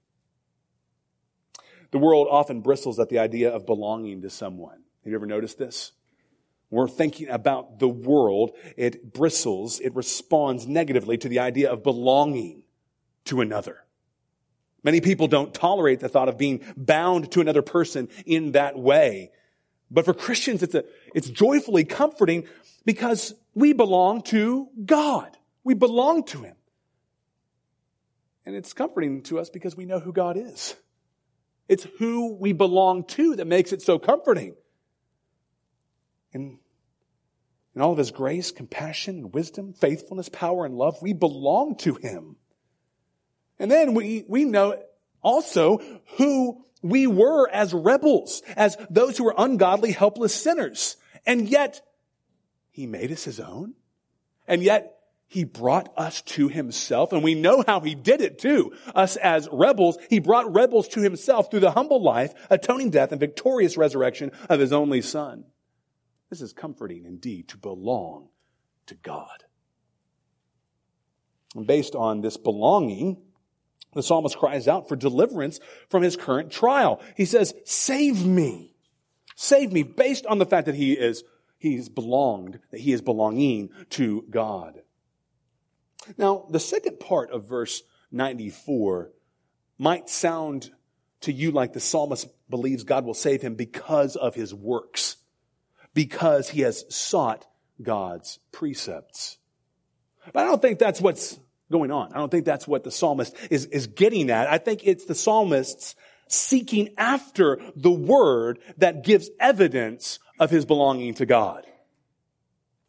The 1.90 1.98
world 1.98 2.28
often 2.30 2.60
bristles 2.60 2.98
at 2.98 3.08
the 3.08 3.18
idea 3.18 3.50
of 3.50 3.66
belonging 3.66 4.22
to 4.22 4.30
someone. 4.30 4.82
Have 5.04 5.10
you 5.10 5.14
ever 5.14 5.26
noticed 5.26 5.58
this? 5.58 5.92
When 6.68 6.80
we're 6.80 6.88
thinking 6.88 7.28
about 7.28 7.78
the 7.78 7.88
world, 7.88 8.52
it 8.76 9.12
bristles, 9.12 9.78
it 9.80 9.94
responds 9.94 10.66
negatively 10.66 11.16
to 11.18 11.28
the 11.28 11.38
idea 11.38 11.70
of 11.70 11.82
belonging 11.82 12.62
to 13.26 13.40
another. 13.40 13.84
Many 14.82 15.00
people 15.00 15.28
don't 15.28 15.54
tolerate 15.54 16.00
the 16.00 16.08
thought 16.08 16.28
of 16.28 16.38
being 16.38 16.64
bound 16.76 17.32
to 17.32 17.40
another 17.40 17.62
person 17.62 18.08
in 18.24 18.52
that 18.52 18.78
way. 18.78 19.32
But 19.90 20.04
for 20.04 20.14
Christians, 20.14 20.62
it's 20.62 20.74
a, 20.74 20.84
it's 21.14 21.28
joyfully 21.28 21.84
comforting 21.84 22.46
because 22.84 23.34
we 23.54 23.72
belong 23.72 24.22
to 24.22 24.68
God. 24.84 25.36
We 25.64 25.74
belong 25.74 26.24
to 26.26 26.42
Him. 26.42 26.56
And 28.44 28.54
it's 28.54 28.72
comforting 28.72 29.22
to 29.24 29.40
us 29.40 29.50
because 29.50 29.76
we 29.76 29.86
know 29.86 29.98
who 29.98 30.12
God 30.12 30.36
is. 30.36 30.76
It's 31.68 31.86
who 31.98 32.34
we 32.34 32.52
belong 32.52 33.04
to 33.04 33.36
that 33.36 33.46
makes 33.46 33.72
it 33.72 33.82
so 33.82 33.98
comforting. 33.98 34.54
And 36.32 36.58
in 37.74 37.82
all 37.82 37.92
of 37.92 37.98
his 37.98 38.10
grace, 38.10 38.50
compassion, 38.50 39.32
wisdom, 39.32 39.72
faithfulness, 39.72 40.28
power, 40.28 40.64
and 40.64 40.74
love, 40.76 41.00
we 41.02 41.12
belong 41.12 41.76
to 41.78 41.94
him. 41.94 42.36
And 43.58 43.70
then 43.70 43.94
we, 43.94 44.24
we 44.28 44.44
know 44.44 44.82
also 45.22 45.80
who 46.16 46.64
we 46.82 47.06
were 47.06 47.48
as 47.50 47.74
rebels, 47.74 48.42
as 48.54 48.76
those 48.88 49.18
who 49.18 49.24
were 49.24 49.34
ungodly, 49.36 49.92
helpless 49.92 50.34
sinners. 50.34 50.96
And 51.26 51.48
yet, 51.48 51.80
he 52.70 52.86
made 52.86 53.10
us 53.10 53.24
his 53.24 53.40
own. 53.40 53.74
And 54.46 54.62
yet, 54.62 54.95
he 55.28 55.44
brought 55.44 55.92
us 55.96 56.22
to 56.22 56.48
himself, 56.48 57.12
and 57.12 57.22
we 57.22 57.34
know 57.34 57.64
how 57.66 57.80
he 57.80 57.94
did 57.94 58.20
it 58.20 58.38
too. 58.38 58.72
Us 58.94 59.16
as 59.16 59.48
rebels, 59.50 59.98
he 60.08 60.20
brought 60.20 60.52
rebels 60.52 60.88
to 60.88 61.00
himself 61.00 61.50
through 61.50 61.60
the 61.60 61.72
humble 61.72 62.02
life, 62.02 62.32
atoning 62.48 62.90
death, 62.90 63.10
and 63.10 63.20
victorious 63.20 63.76
resurrection 63.76 64.30
of 64.48 64.60
his 64.60 64.72
only 64.72 65.02
son. 65.02 65.44
This 66.30 66.40
is 66.40 66.52
comforting 66.52 67.04
indeed 67.04 67.48
to 67.48 67.58
belong 67.58 68.28
to 68.86 68.94
God. 68.94 69.44
And 71.54 71.66
based 71.66 71.94
on 71.94 72.20
this 72.20 72.36
belonging, 72.36 73.16
the 73.94 74.02
psalmist 74.02 74.36
cries 74.36 74.68
out 74.68 74.88
for 74.88 74.94
deliverance 74.94 75.58
from 75.88 76.02
his 76.02 76.16
current 76.16 76.52
trial. 76.52 77.00
He 77.16 77.24
says, 77.24 77.54
save 77.64 78.24
me. 78.24 78.74
Save 79.34 79.72
me 79.72 79.82
based 79.82 80.26
on 80.26 80.38
the 80.38 80.46
fact 80.46 80.66
that 80.66 80.74
he 80.74 80.92
is, 80.92 81.24
he's 81.58 81.88
belonged, 81.88 82.60
that 82.70 82.80
he 82.80 82.92
is 82.92 83.02
belonging 83.02 83.70
to 83.90 84.24
God. 84.30 84.82
Now, 86.16 86.46
the 86.50 86.60
second 86.60 87.00
part 87.00 87.30
of 87.30 87.48
verse 87.48 87.82
94 88.12 89.10
might 89.78 90.08
sound 90.08 90.70
to 91.22 91.32
you 91.32 91.50
like 91.50 91.72
the 91.72 91.80
psalmist 91.80 92.28
believes 92.48 92.84
God 92.84 93.04
will 93.04 93.14
save 93.14 93.42
him 93.42 93.54
because 93.54 94.16
of 94.16 94.34
his 94.34 94.54
works, 94.54 95.16
because 95.94 96.48
he 96.48 96.60
has 96.62 96.84
sought 96.94 97.46
God's 97.82 98.38
precepts. 98.52 99.38
But 100.32 100.44
I 100.44 100.46
don't 100.46 100.62
think 100.62 100.78
that's 100.78 101.00
what's 101.00 101.38
going 101.70 101.90
on. 101.90 102.12
I 102.12 102.18
don't 102.18 102.30
think 102.30 102.44
that's 102.44 102.66
what 102.66 102.84
the 102.84 102.90
psalmist 102.90 103.34
is, 103.50 103.66
is 103.66 103.86
getting 103.86 104.30
at. 104.30 104.48
I 104.48 104.58
think 104.58 104.82
it's 104.84 105.04
the 105.04 105.14
psalmist's 105.14 105.94
seeking 106.28 106.90
after 106.96 107.60
the 107.74 107.90
word 107.90 108.58
that 108.78 109.04
gives 109.04 109.30
evidence 109.38 110.18
of 110.38 110.50
his 110.50 110.64
belonging 110.64 111.14
to 111.14 111.26
God. 111.26 111.66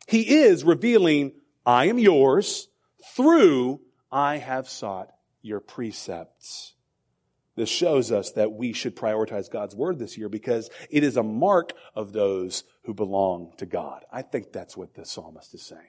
He 0.08 0.38
is 0.39 0.63
revealing, 0.63 1.34
I 1.65 1.86
am 1.88 1.99
yours, 1.99 2.67
through 3.15 3.82
I 4.12 4.38
have 4.38 4.70
sought 4.70 5.12
your 5.41 5.60
precepts. 5.60 6.74
This 7.56 7.70
shows 7.70 8.12
us 8.12 8.32
that 8.34 8.52
we 8.52 8.72
should 8.72 8.96
prioritize 8.96 9.50
God's 9.50 9.76
word 9.76 9.98
this 9.98 10.17
year 10.17 10.30
because 10.30 10.70
it 10.91 11.04
is 11.04 11.17
a 11.17 11.24
mark 11.24 11.74
of 11.96 12.13
those 12.13 12.63
who 12.84 12.93
belong 12.93 13.54
to 13.58 13.65
God. 13.65 14.06
I 14.12 14.22
think 14.22 14.52
that's 14.52 14.78
what 14.78 14.93
the 14.93 15.06
psalmist 15.06 15.56
is 15.56 15.63
saying. 15.63 15.82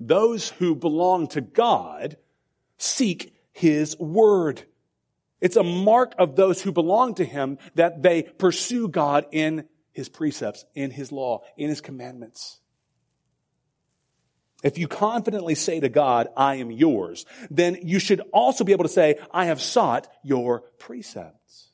Those 0.00 0.50
who 0.50 0.74
belong 0.74 1.28
to 1.28 1.40
God 1.40 2.16
seek 2.78 3.34
his 3.52 3.96
word. 3.98 4.64
It's 5.40 5.56
a 5.56 5.62
mark 5.62 6.14
of 6.18 6.34
those 6.34 6.62
who 6.62 6.72
belong 6.72 7.14
to 7.14 7.24
him 7.24 7.58
that 7.74 8.02
they 8.02 8.22
pursue 8.22 8.88
God 8.88 9.26
in 9.30 9.68
his 9.92 10.08
precepts, 10.08 10.64
in 10.74 10.90
his 10.90 11.12
law, 11.12 11.42
in 11.56 11.68
his 11.68 11.80
commandments. 11.80 12.60
If 14.62 14.78
you 14.78 14.86
confidently 14.86 15.54
say 15.54 15.80
to 15.80 15.88
God, 15.88 16.28
I 16.36 16.56
am 16.56 16.70
yours, 16.70 17.26
then 17.50 17.78
you 17.82 17.98
should 17.98 18.20
also 18.32 18.62
be 18.64 18.72
able 18.72 18.84
to 18.84 18.88
say, 18.88 19.18
I 19.32 19.46
have 19.46 19.60
sought 19.60 20.06
your 20.22 20.60
precepts. 20.78 21.70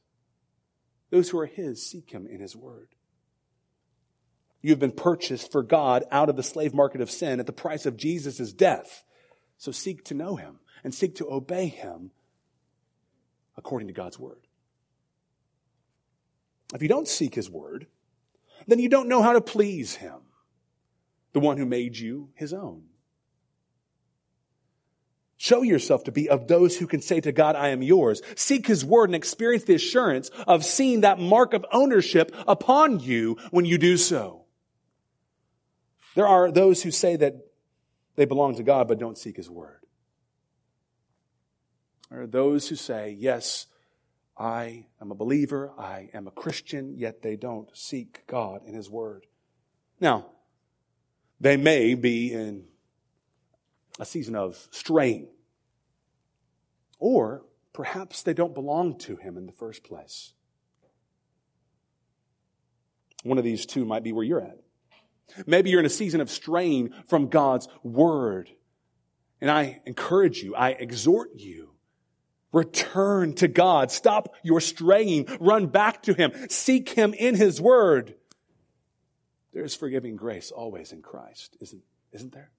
Those 1.10 1.28
who 1.28 1.38
are 1.38 1.46
his 1.46 1.84
seek 1.84 2.10
him 2.10 2.26
in 2.26 2.40
his 2.40 2.56
word. 2.56 2.88
You 4.62 4.70
have 4.70 4.78
been 4.78 4.92
purchased 4.92 5.52
for 5.52 5.62
God 5.62 6.04
out 6.10 6.28
of 6.28 6.36
the 6.36 6.42
slave 6.42 6.74
market 6.74 7.00
of 7.00 7.10
sin 7.10 7.40
at 7.40 7.46
the 7.46 7.52
price 7.52 7.86
of 7.86 7.96
Jesus' 7.96 8.52
death. 8.52 9.04
So 9.58 9.70
seek 9.70 10.04
to 10.06 10.14
know 10.14 10.36
him 10.36 10.58
and 10.82 10.94
seek 10.94 11.16
to 11.16 11.30
obey 11.30 11.66
him 11.66 12.10
according 13.56 13.88
to 13.88 13.94
God's 13.94 14.18
word. 14.18 14.46
If 16.74 16.82
you 16.82 16.88
don't 16.88 17.08
seek 17.08 17.34
his 17.34 17.50
word, 17.50 17.86
then 18.66 18.78
you 18.78 18.88
don't 18.88 19.08
know 19.08 19.22
how 19.22 19.32
to 19.32 19.40
please 19.40 19.94
him 19.94 20.20
the 21.32 21.40
one 21.40 21.56
who 21.56 21.66
made 21.66 21.96
you 21.96 22.30
his 22.34 22.52
own. 22.52 22.84
Show 25.40 25.62
yourself 25.62 26.02
to 26.04 26.12
be 26.12 26.28
of 26.28 26.48
those 26.48 26.76
who 26.76 26.88
can 26.88 27.00
say 27.00 27.20
to 27.20 27.30
God, 27.30 27.54
I 27.54 27.68
am 27.68 27.80
yours. 27.80 28.22
Seek 28.34 28.66
his 28.66 28.84
word 28.84 29.08
and 29.08 29.14
experience 29.14 29.64
the 29.64 29.76
assurance 29.76 30.30
of 30.48 30.64
seeing 30.64 31.02
that 31.02 31.20
mark 31.20 31.54
of 31.54 31.64
ownership 31.70 32.34
upon 32.48 32.98
you 32.98 33.36
when 33.52 33.64
you 33.64 33.78
do 33.78 33.96
so. 33.96 34.46
There 36.16 36.26
are 36.26 36.50
those 36.50 36.82
who 36.82 36.90
say 36.90 37.14
that 37.14 37.36
they 38.16 38.24
belong 38.24 38.56
to 38.56 38.64
God 38.64 38.88
but 38.88 38.98
don't 38.98 39.16
seek 39.16 39.36
his 39.36 39.48
word. 39.48 39.78
There 42.10 42.22
are 42.22 42.26
those 42.26 42.68
who 42.68 42.74
say, 42.74 43.14
yes, 43.16 43.66
I 44.36 44.86
am 45.00 45.12
a 45.12 45.14
believer, 45.14 45.72
I 45.78 46.10
am 46.14 46.26
a 46.26 46.32
Christian, 46.32 46.96
yet 46.96 47.22
they 47.22 47.36
don't 47.36 47.68
seek 47.76 48.26
God 48.26 48.62
in 48.66 48.74
his 48.74 48.90
word. 48.90 49.26
Now, 50.00 50.26
They 51.40 51.56
may 51.56 51.94
be 51.94 52.32
in 52.32 52.64
a 53.98 54.04
season 54.04 54.34
of 54.34 54.56
strain. 54.70 55.28
Or 56.98 57.44
perhaps 57.72 58.22
they 58.22 58.34
don't 58.34 58.54
belong 58.54 58.98
to 58.98 59.16
him 59.16 59.36
in 59.36 59.46
the 59.46 59.52
first 59.52 59.84
place. 59.84 60.32
One 63.22 63.38
of 63.38 63.44
these 63.44 63.66
two 63.66 63.84
might 63.84 64.02
be 64.02 64.12
where 64.12 64.24
you're 64.24 64.40
at. 64.40 64.58
Maybe 65.46 65.70
you're 65.70 65.80
in 65.80 65.86
a 65.86 65.90
season 65.90 66.20
of 66.20 66.30
strain 66.30 66.94
from 67.06 67.28
God's 67.28 67.68
word. 67.82 68.50
And 69.40 69.50
I 69.50 69.80
encourage 69.86 70.42
you, 70.42 70.54
I 70.54 70.70
exhort 70.70 71.30
you, 71.34 71.70
return 72.52 73.34
to 73.34 73.48
God. 73.48 73.90
Stop 73.90 74.34
your 74.42 74.60
straying. 74.60 75.26
Run 75.38 75.66
back 75.66 76.02
to 76.04 76.14
Him. 76.14 76.32
Seek 76.48 76.88
Him 76.88 77.14
in 77.14 77.34
His 77.34 77.60
word. 77.60 78.14
There's 79.52 79.74
forgiving 79.74 80.16
grace 80.16 80.50
always 80.50 80.92
in 80.92 81.02
Christ, 81.02 81.56
isn't, 81.60 81.82
isn't 82.12 82.32
there? 82.32 82.50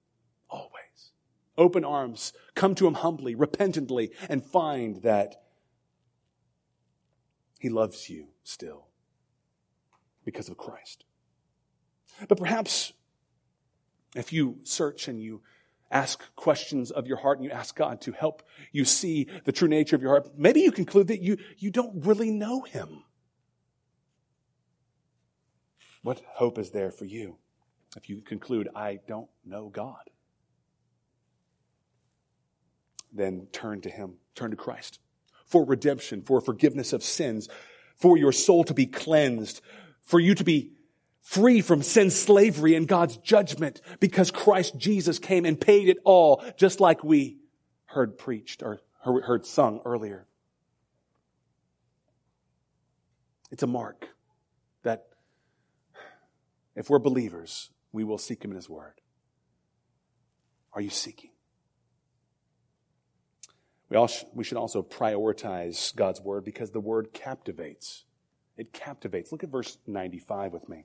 Always. 0.48 1.12
Open 1.56 1.84
arms. 1.84 2.32
Come 2.54 2.74
to 2.76 2.86
Him 2.86 2.94
humbly, 2.94 3.34
repentantly, 3.34 4.10
and 4.28 4.44
find 4.44 5.02
that 5.02 5.42
He 7.58 7.68
loves 7.68 8.08
you 8.08 8.28
still 8.42 8.86
because 10.24 10.48
of 10.48 10.56
Christ. 10.56 11.04
But 12.28 12.38
perhaps 12.38 12.92
if 14.14 14.32
you 14.32 14.58
search 14.64 15.08
and 15.08 15.22
you 15.22 15.42
ask 15.90 16.22
questions 16.36 16.90
of 16.90 17.06
your 17.06 17.16
heart 17.16 17.38
and 17.38 17.44
you 17.44 17.50
ask 17.50 17.74
God 17.76 18.00
to 18.02 18.12
help 18.12 18.42
you 18.72 18.84
see 18.84 19.28
the 19.44 19.52
true 19.52 19.68
nature 19.68 19.96
of 19.96 20.02
your 20.02 20.10
heart, 20.10 20.30
maybe 20.36 20.60
you 20.60 20.72
conclude 20.72 21.08
that 21.08 21.20
you, 21.20 21.38
you 21.58 21.70
don't 21.70 22.04
really 22.04 22.30
know 22.30 22.62
Him. 22.62 23.04
What 26.02 26.22
hope 26.34 26.58
is 26.58 26.70
there 26.70 26.90
for 26.90 27.04
you 27.04 27.36
if 27.96 28.08
you 28.08 28.20
conclude, 28.20 28.68
I 28.74 29.00
don't 29.06 29.28
know 29.44 29.68
God? 29.68 30.10
Then 33.12 33.48
turn 33.52 33.80
to 33.82 33.90
Him, 33.90 34.14
turn 34.34 34.50
to 34.50 34.56
Christ 34.56 35.00
for 35.50 35.64
redemption, 35.64 36.22
for 36.22 36.40
forgiveness 36.40 36.92
of 36.92 37.02
sins, 37.02 37.48
for 37.96 38.16
your 38.16 38.32
soul 38.32 38.62
to 38.64 38.72
be 38.72 38.86
cleansed, 38.86 39.60
for 40.02 40.20
you 40.20 40.34
to 40.36 40.44
be 40.44 40.70
free 41.20 41.60
from 41.60 41.82
sin 41.82 42.10
slavery 42.10 42.74
and 42.76 42.86
God's 42.86 43.16
judgment 43.16 43.80
because 43.98 44.30
Christ 44.30 44.76
Jesus 44.78 45.18
came 45.18 45.44
and 45.44 45.60
paid 45.60 45.88
it 45.88 45.98
all, 46.04 46.42
just 46.56 46.80
like 46.80 47.02
we 47.02 47.38
heard 47.86 48.16
preached 48.16 48.62
or 48.62 48.80
heard 49.02 49.44
sung 49.44 49.80
earlier. 49.84 50.26
It's 53.50 53.64
a 53.64 53.66
mark 53.66 54.08
that 54.84 55.08
if 56.74 56.88
we're 56.88 56.98
believers, 56.98 57.70
we 57.92 58.04
will 58.04 58.18
seek 58.18 58.44
Him 58.44 58.50
in 58.50 58.56
His 58.56 58.68
Word. 58.68 59.00
Are 60.72 60.80
you 60.80 60.90
seeking? 60.90 61.30
We, 63.88 63.96
also, 63.96 64.26
we 64.34 64.44
should 64.44 64.56
also 64.56 64.82
prioritize 64.82 65.94
God's 65.94 66.20
Word 66.20 66.44
because 66.44 66.70
the 66.70 66.80
Word 66.80 67.12
captivates. 67.12 68.04
It 68.56 68.72
captivates. 68.72 69.32
Look 69.32 69.42
at 69.42 69.50
verse 69.50 69.78
95 69.86 70.52
with 70.52 70.68
me. 70.68 70.84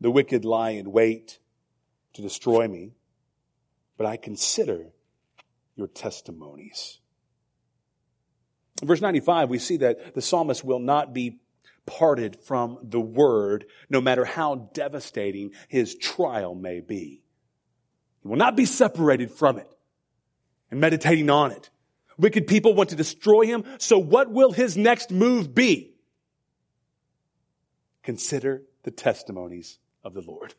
The 0.00 0.10
wicked 0.10 0.44
lie 0.44 0.70
in 0.70 0.92
wait 0.92 1.38
to 2.14 2.22
destroy 2.22 2.68
me, 2.68 2.92
but 3.96 4.06
I 4.06 4.16
consider 4.16 4.92
your 5.76 5.88
testimonies. 5.88 7.00
In 8.80 8.88
verse 8.88 9.00
95, 9.00 9.50
we 9.50 9.58
see 9.58 9.76
that 9.78 10.14
the 10.14 10.22
psalmist 10.22 10.64
will 10.64 10.78
not 10.78 11.12
be 11.12 11.40
parted 11.86 12.36
from 12.44 12.78
the 12.82 13.00
word, 13.00 13.66
no 13.88 14.00
matter 14.00 14.24
how 14.24 14.70
devastating 14.74 15.52
his 15.68 15.96
trial 15.96 16.54
may 16.54 16.80
be. 16.80 17.22
He 18.22 18.28
will 18.28 18.36
not 18.36 18.56
be 18.56 18.66
separated 18.66 19.30
from 19.30 19.58
it 19.58 19.68
and 20.70 20.80
meditating 20.80 21.30
on 21.30 21.52
it. 21.52 21.70
Wicked 22.18 22.46
people 22.46 22.74
want 22.74 22.90
to 22.90 22.96
destroy 22.96 23.46
him, 23.46 23.64
so 23.78 23.98
what 23.98 24.30
will 24.30 24.52
his 24.52 24.76
next 24.76 25.10
move 25.10 25.54
be? 25.54 25.94
Consider 28.02 28.62
the 28.82 28.90
testimonies 28.90 29.78
of 30.04 30.14
the 30.14 30.20
Lord. 30.20 30.54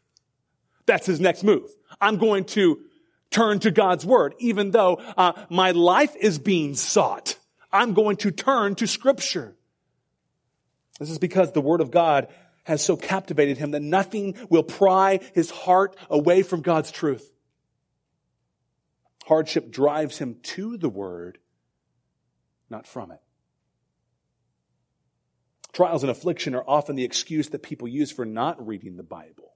That's 0.86 1.06
his 1.06 1.20
next 1.20 1.44
move. 1.44 1.70
I'm 2.00 2.18
going 2.18 2.46
to 2.46 2.82
turn 3.30 3.60
to 3.60 3.72
God's 3.72 4.06
word, 4.06 4.36
even 4.40 4.72
though 4.72 4.96
uh, 5.18 5.34
my 5.50 5.72
life 5.72 6.16
is 6.20 6.40
being 6.40 6.76
sought. 6.76 7.38
I'm 7.72 7.94
going 7.94 8.18
to 8.18 8.32
turn 8.32 8.76
to 8.76 8.88
scripture. 8.88 9.56
This 11.02 11.10
is 11.10 11.18
because 11.18 11.52
the 11.52 11.62
word 11.62 11.82
of 11.82 11.90
God 11.90 12.28
has 12.64 12.86
so 12.86 12.96
captivated 12.96 13.58
him 13.58 13.72
that 13.72 13.82
nothing 13.82 14.36
will 14.52 14.62
pry 14.62 15.20
his 15.34 15.50
heart 15.50 15.96
away 16.12 16.44
from 16.44 16.62
God's 16.62 16.92
truth. 16.92 17.28
Hardship 19.26 19.72
drives 19.72 20.20
him 20.20 20.36
to 20.44 20.78
the 20.78 20.90
word, 20.90 21.40
not 22.70 22.86
from 22.86 23.10
it. 23.10 23.20
Trials 25.74 26.04
and 26.04 26.12
affliction 26.12 26.54
are 26.54 26.64
often 26.68 26.96
the 26.96 27.04
excuse 27.04 27.50
that 27.50 27.64
people 27.64 27.88
use 27.88 28.12
for 28.12 28.24
not 28.24 28.68
reading 28.68 28.96
the 28.96 29.02
Bible. 29.02 29.56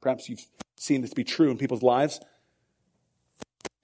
Perhaps 0.00 0.30
you've 0.30 0.46
seen 0.78 1.02
this 1.02 1.12
be 1.12 1.24
true 1.24 1.50
in 1.50 1.58
people's 1.58 1.82
lives. 1.82 2.20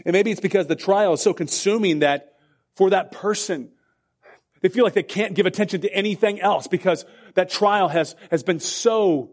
And 0.06 0.14
maybe 0.14 0.30
it's 0.30 0.40
because 0.40 0.66
the 0.66 0.76
trial 0.76 1.12
is 1.12 1.20
so 1.20 1.35
consuming 1.35 1.98
that 1.98 2.37
for 2.74 2.88
that 2.88 3.12
person, 3.12 3.72
they 4.60 4.68
feel 4.68 4.84
like 4.84 4.94
they 4.94 5.02
can't 5.02 5.34
give 5.34 5.46
attention 5.46 5.80
to 5.82 5.92
anything 5.92 6.40
else 6.40 6.66
because 6.66 7.04
that 7.34 7.50
trial 7.50 7.88
has, 7.88 8.16
has 8.30 8.42
been 8.42 8.60
so, 8.60 9.30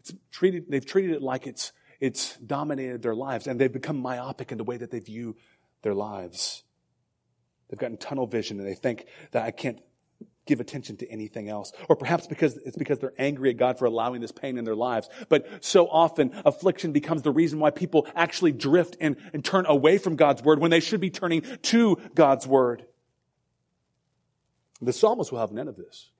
it's 0.00 0.12
treated, 0.30 0.66
they've 0.68 0.84
treated 0.86 1.12
it 1.12 1.22
like 1.22 1.46
it's, 1.46 1.72
it's 2.00 2.36
dominated 2.38 3.02
their 3.02 3.14
lives 3.14 3.46
and 3.46 3.60
they've 3.60 3.72
become 3.72 3.98
myopic 3.98 4.52
in 4.52 4.58
the 4.58 4.64
way 4.64 4.76
that 4.76 4.90
they 4.90 5.00
view 5.00 5.36
their 5.82 5.94
lives. 5.94 6.62
They've 7.68 7.78
gotten 7.78 7.96
tunnel 7.96 8.26
vision 8.26 8.58
and 8.58 8.66
they 8.66 8.74
think 8.74 9.06
that 9.32 9.44
I 9.44 9.50
can't 9.50 9.78
give 10.50 10.60
attention 10.60 10.96
to 10.98 11.08
anything 11.08 11.48
else. 11.48 11.72
Or 11.88 11.96
perhaps 11.96 12.26
because 12.26 12.56
it's 12.58 12.76
because 12.76 12.98
they're 12.98 13.14
angry 13.18 13.50
at 13.50 13.56
God 13.56 13.78
for 13.78 13.84
allowing 13.84 14.20
this 14.20 14.32
pain 14.32 14.58
in 14.58 14.64
their 14.64 14.74
lives. 14.74 15.08
But 15.28 15.64
so 15.64 15.86
often 15.86 16.32
affliction 16.44 16.92
becomes 16.92 17.22
the 17.22 17.30
reason 17.30 17.60
why 17.60 17.70
people 17.70 18.06
actually 18.16 18.52
drift 18.52 18.96
and, 19.00 19.16
and 19.32 19.44
turn 19.44 19.64
away 19.66 19.96
from 19.96 20.16
God's 20.16 20.42
word 20.42 20.58
when 20.58 20.72
they 20.72 20.80
should 20.80 21.00
be 21.00 21.08
turning 21.08 21.42
to 21.62 21.96
God's 22.14 22.46
word. 22.46 22.84
The 24.82 24.92
psalmist 24.92 25.30
will 25.30 25.38
have 25.38 25.52
none 25.52 25.68
of 25.68 25.76
this. 25.76 26.10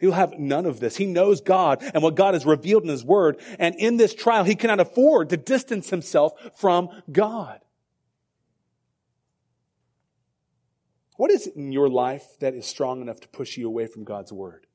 He'll 0.00 0.12
have 0.12 0.38
none 0.38 0.64
of 0.64 0.80
this. 0.80 0.96
He 0.96 1.04
knows 1.04 1.42
God 1.42 1.82
and 1.92 2.02
what 2.02 2.14
God 2.14 2.32
has 2.32 2.46
revealed 2.46 2.84
in 2.84 2.88
His 2.88 3.04
Word. 3.04 3.38
And 3.58 3.74
in 3.74 3.98
this 3.98 4.14
trial, 4.14 4.44
he 4.44 4.54
cannot 4.54 4.80
afford 4.80 5.28
to 5.28 5.36
distance 5.36 5.90
himself 5.90 6.32
from 6.56 6.88
God. 7.12 7.60
What 11.20 11.30
is 11.30 11.46
it 11.46 11.54
in 11.54 11.70
your 11.70 11.90
life 11.90 12.24
that 12.38 12.54
is 12.54 12.64
strong 12.64 13.02
enough 13.02 13.20
to 13.20 13.28
push 13.28 13.58
you 13.58 13.66
away 13.66 13.86
from 13.86 14.04
God's 14.04 14.32
word? 14.32 14.66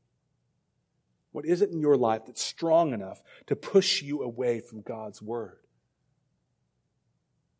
What 1.31 1.43
is 1.43 1.63
it 1.63 1.71
in 1.71 1.79
your 1.79 1.97
life 1.97 2.27
that's 2.27 2.43
strong 2.43 2.93
enough 2.93 3.19
to 3.47 3.55
push 3.55 4.03
you 4.03 4.21
away 4.21 4.59
from 4.59 4.83
God's 4.83 5.23
word? 5.23 5.57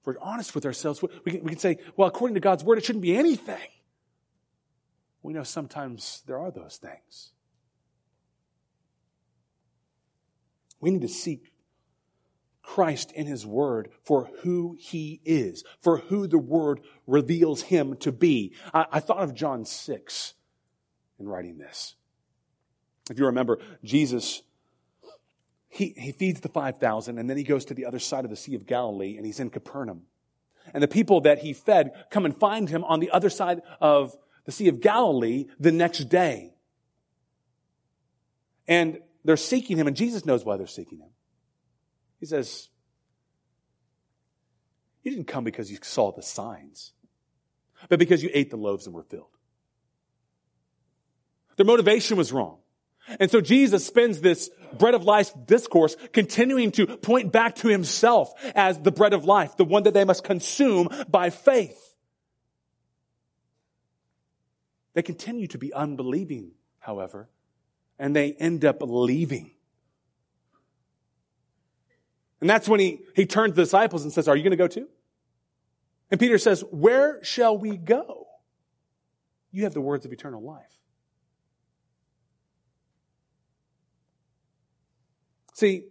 If 0.01 0.05
we're 0.05 0.19
honest 0.21 0.53
with 0.53 0.67
ourselves, 0.67 1.01
we 1.01 1.31
can, 1.31 1.43
we 1.43 1.49
can 1.49 1.57
say, 1.57 1.79
well, 1.97 2.07
according 2.07 2.35
to 2.35 2.39
God's 2.39 2.63
word, 2.63 2.77
it 2.77 2.85
shouldn't 2.85 3.01
be 3.01 3.17
anything. 3.17 3.57
We 5.23 5.33
know 5.33 5.41
sometimes 5.41 6.21
there 6.27 6.37
are 6.37 6.51
those 6.51 6.77
things. 6.77 7.31
We 10.79 10.91
need 10.91 11.01
to 11.01 11.07
seek 11.07 11.51
Christ 12.75 13.13
in 13.13 13.25
His 13.25 13.45
Word 13.45 13.89
for 14.03 14.29
who 14.41 14.75
He 14.77 15.21
is, 15.23 15.63
for 15.79 15.99
who 15.99 16.27
the 16.27 16.37
Word 16.37 16.81
reveals 17.07 17.61
Him 17.61 17.95
to 17.99 18.11
be. 18.11 18.53
I, 18.73 18.85
I, 18.91 18.99
thought 18.99 19.23
of 19.23 19.33
John 19.33 19.63
6 19.63 20.33
in 21.17 21.25
writing 21.25 21.57
this. 21.57 21.95
If 23.09 23.17
you 23.17 23.27
remember, 23.27 23.59
Jesus, 23.81 24.41
he, 25.69 25.93
he 25.95 26.11
feeds 26.11 26.41
the 26.41 26.49
5,000 26.49 27.17
and 27.17 27.29
then 27.29 27.37
he 27.37 27.43
goes 27.43 27.63
to 27.65 27.73
the 27.73 27.85
other 27.85 27.97
side 27.97 28.25
of 28.25 28.29
the 28.29 28.35
Sea 28.35 28.55
of 28.55 28.65
Galilee 28.65 29.15
and 29.15 29.25
he's 29.25 29.39
in 29.39 29.51
Capernaum. 29.51 30.01
And 30.73 30.83
the 30.83 30.89
people 30.89 31.21
that 31.21 31.39
he 31.39 31.53
fed 31.53 31.91
come 32.09 32.25
and 32.25 32.37
find 32.37 32.67
him 32.67 32.83
on 32.83 32.99
the 32.99 33.11
other 33.11 33.29
side 33.29 33.61
of 33.79 34.17
the 34.43 34.51
Sea 34.51 34.67
of 34.67 34.81
Galilee 34.81 35.45
the 35.61 35.71
next 35.71 36.09
day. 36.09 36.55
And 38.67 38.99
they're 39.23 39.37
seeking 39.37 39.77
him 39.77 39.87
and 39.87 39.95
Jesus 39.95 40.25
knows 40.25 40.43
why 40.43 40.57
they're 40.57 40.67
seeking 40.67 40.99
him. 40.99 41.11
He 42.25 42.29
says, 42.29 42.69
You 45.03 45.11
didn't 45.11 45.27
come 45.27 45.43
because 45.43 45.69
you 45.69 45.77
saw 45.83 46.11
the 46.11 46.23
signs, 46.23 46.91
but 47.87 47.99
because 47.99 48.23
you 48.23 48.31
ate 48.33 48.49
the 48.49 48.57
loaves 48.57 48.87
and 48.87 48.95
were 48.95 49.03
filled. 49.03 49.37
Their 51.55 51.67
motivation 51.67 52.17
was 52.17 52.33
wrong. 52.33 52.57
And 53.19 53.29
so 53.29 53.41
Jesus 53.41 53.85
spends 53.85 54.21
this 54.21 54.49
bread 54.75 54.95
of 54.95 55.03
life 55.03 55.33
discourse 55.45 55.95
continuing 56.13 56.71
to 56.71 56.87
point 56.87 57.31
back 57.31 57.57
to 57.57 57.67
himself 57.67 58.33
as 58.55 58.79
the 58.79 58.91
bread 58.91 59.13
of 59.13 59.25
life, 59.25 59.55
the 59.55 59.63
one 59.63 59.83
that 59.83 59.93
they 59.93 60.03
must 60.03 60.23
consume 60.23 60.89
by 61.07 61.29
faith. 61.29 61.79
They 64.95 65.03
continue 65.03 65.45
to 65.49 65.59
be 65.59 65.71
unbelieving, 65.71 66.53
however, 66.79 67.29
and 67.99 68.15
they 68.15 68.33
end 68.33 68.65
up 68.65 68.77
leaving. 68.81 69.51
And 72.41 72.49
that's 72.49 72.67
when 72.67 72.79
he, 72.79 72.99
he 73.15 73.25
turns 73.25 73.51
to 73.51 73.55
the 73.55 73.63
disciples 73.63 74.03
and 74.03 74.11
says, 74.11 74.27
Are 74.27 74.35
you 74.35 74.43
going 74.43 74.51
to 74.51 74.57
go 74.57 74.67
too? 74.67 74.87
And 76.11 76.19
Peter 76.19 76.37
says, 76.37 76.63
Where 76.71 77.23
shall 77.23 77.57
we 77.57 77.77
go? 77.77 78.27
You 79.51 79.63
have 79.63 79.73
the 79.73 79.81
words 79.81 80.05
of 80.05 80.11
eternal 80.11 80.43
life. 80.43 80.63
See, 85.53 85.85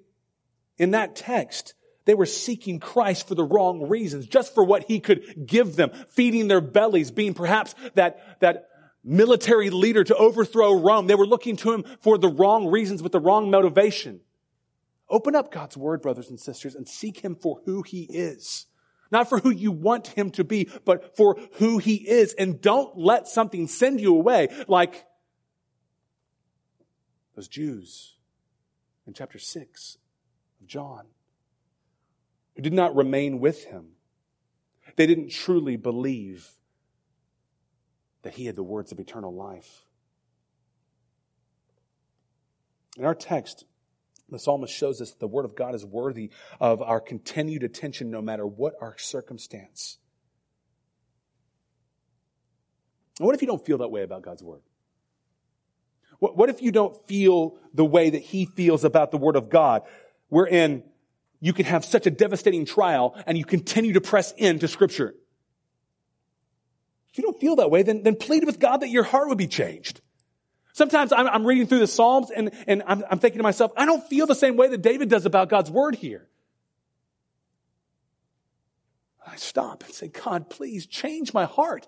in 0.76 0.90
that 0.90 1.16
text, 1.16 1.72
they 2.04 2.14
were 2.14 2.26
seeking 2.26 2.80
Christ 2.80 3.26
for 3.26 3.34
the 3.34 3.44
wrong 3.44 3.88
reasons, 3.88 4.26
just 4.26 4.54
for 4.54 4.62
what 4.62 4.84
he 4.84 5.00
could 5.00 5.46
give 5.46 5.76
them, 5.76 5.90
feeding 6.10 6.48
their 6.48 6.60
bellies, 6.60 7.10
being 7.10 7.32
perhaps 7.32 7.74
that, 7.94 8.40
that 8.40 8.68
military 9.02 9.70
leader 9.70 10.04
to 10.04 10.14
overthrow 10.14 10.78
Rome. 10.78 11.06
They 11.06 11.14
were 11.14 11.26
looking 11.26 11.56
to 11.56 11.72
him 11.72 11.84
for 12.00 12.18
the 12.18 12.28
wrong 12.28 12.66
reasons 12.68 13.02
with 13.02 13.12
the 13.12 13.20
wrong 13.20 13.50
motivation. 13.50 14.20
Open 15.08 15.34
up 15.34 15.52
God's 15.52 15.76
word, 15.76 16.02
brothers 16.02 16.30
and 16.30 16.40
sisters, 16.40 16.74
and 16.74 16.88
seek 16.88 17.20
him 17.20 17.36
for 17.36 17.60
who 17.64 17.82
he 17.82 18.04
is. 18.04 18.66
Not 19.10 19.28
for 19.28 19.38
who 19.38 19.50
you 19.50 19.70
want 19.70 20.08
him 20.08 20.30
to 20.32 20.44
be, 20.44 20.68
but 20.84 21.16
for 21.16 21.38
who 21.54 21.78
he 21.78 21.96
is. 21.96 22.32
And 22.34 22.60
don't 22.60 22.96
let 22.96 23.28
something 23.28 23.68
send 23.68 24.00
you 24.00 24.16
away 24.16 24.48
like 24.66 25.04
those 27.36 27.48
Jews 27.48 28.16
in 29.06 29.12
chapter 29.12 29.38
6 29.38 29.98
of 30.60 30.66
John 30.66 31.06
who 32.56 32.62
did 32.62 32.72
not 32.72 32.96
remain 32.96 33.40
with 33.40 33.64
him. 33.64 33.90
They 34.96 35.06
didn't 35.06 35.30
truly 35.30 35.76
believe 35.76 36.48
that 38.22 38.34
he 38.34 38.46
had 38.46 38.56
the 38.56 38.62
words 38.62 38.92
of 38.92 39.00
eternal 39.00 39.34
life. 39.34 39.84
In 42.96 43.04
our 43.04 43.14
text, 43.14 43.64
the 44.34 44.38
psalmist 44.38 44.72
shows 44.72 45.00
us 45.00 45.10
that 45.10 45.20
the 45.20 45.28
word 45.28 45.44
of 45.44 45.54
God 45.54 45.74
is 45.74 45.84
worthy 45.84 46.30
of 46.60 46.82
our 46.82 47.00
continued 47.00 47.62
attention 47.62 48.10
no 48.10 48.20
matter 48.20 48.46
what 48.46 48.74
our 48.80 48.96
circumstance. 48.98 49.98
And 53.18 53.26
what 53.26 53.34
if 53.34 53.42
you 53.42 53.48
don't 53.48 53.64
feel 53.64 53.78
that 53.78 53.90
way 53.90 54.02
about 54.02 54.22
God's 54.22 54.42
word? 54.42 54.60
What, 56.18 56.36
what 56.36 56.48
if 56.48 56.62
you 56.62 56.72
don't 56.72 56.96
feel 57.06 57.56
the 57.72 57.84
way 57.84 58.10
that 58.10 58.22
he 58.22 58.46
feels 58.46 58.84
about 58.84 59.10
the 59.10 59.18
word 59.18 59.36
of 59.36 59.50
God? 59.50 59.82
Wherein 60.28 60.82
you 61.40 61.52
can 61.52 61.66
have 61.66 61.84
such 61.84 62.06
a 62.06 62.10
devastating 62.10 62.64
trial 62.64 63.14
and 63.26 63.36
you 63.36 63.44
continue 63.44 63.92
to 63.92 64.00
press 64.00 64.32
into 64.32 64.66
scripture. 64.66 65.14
If 67.10 67.18
you 67.18 67.24
don't 67.24 67.38
feel 67.40 67.56
that 67.56 67.70
way, 67.70 67.82
then, 67.82 68.02
then 68.02 68.16
plead 68.16 68.44
with 68.44 68.58
God 68.58 68.78
that 68.78 68.88
your 68.88 69.04
heart 69.04 69.28
would 69.28 69.38
be 69.38 69.46
changed. 69.46 70.00
Sometimes 70.74 71.12
I'm, 71.12 71.28
I'm 71.28 71.46
reading 71.46 71.68
through 71.68 71.78
the 71.78 71.86
Psalms 71.86 72.32
and, 72.32 72.50
and 72.66 72.82
I'm, 72.84 73.04
I'm 73.08 73.18
thinking 73.20 73.38
to 73.38 73.44
myself, 73.44 73.70
I 73.76 73.86
don't 73.86 74.04
feel 74.08 74.26
the 74.26 74.34
same 74.34 74.56
way 74.56 74.68
that 74.68 74.82
David 74.82 75.08
does 75.08 75.24
about 75.24 75.48
God's 75.48 75.70
word 75.70 75.94
here. 75.94 76.26
I 79.24 79.36
stop 79.36 79.84
and 79.84 79.94
say, 79.94 80.08
God, 80.08 80.50
please 80.50 80.86
change 80.86 81.32
my 81.32 81.44
heart. 81.44 81.86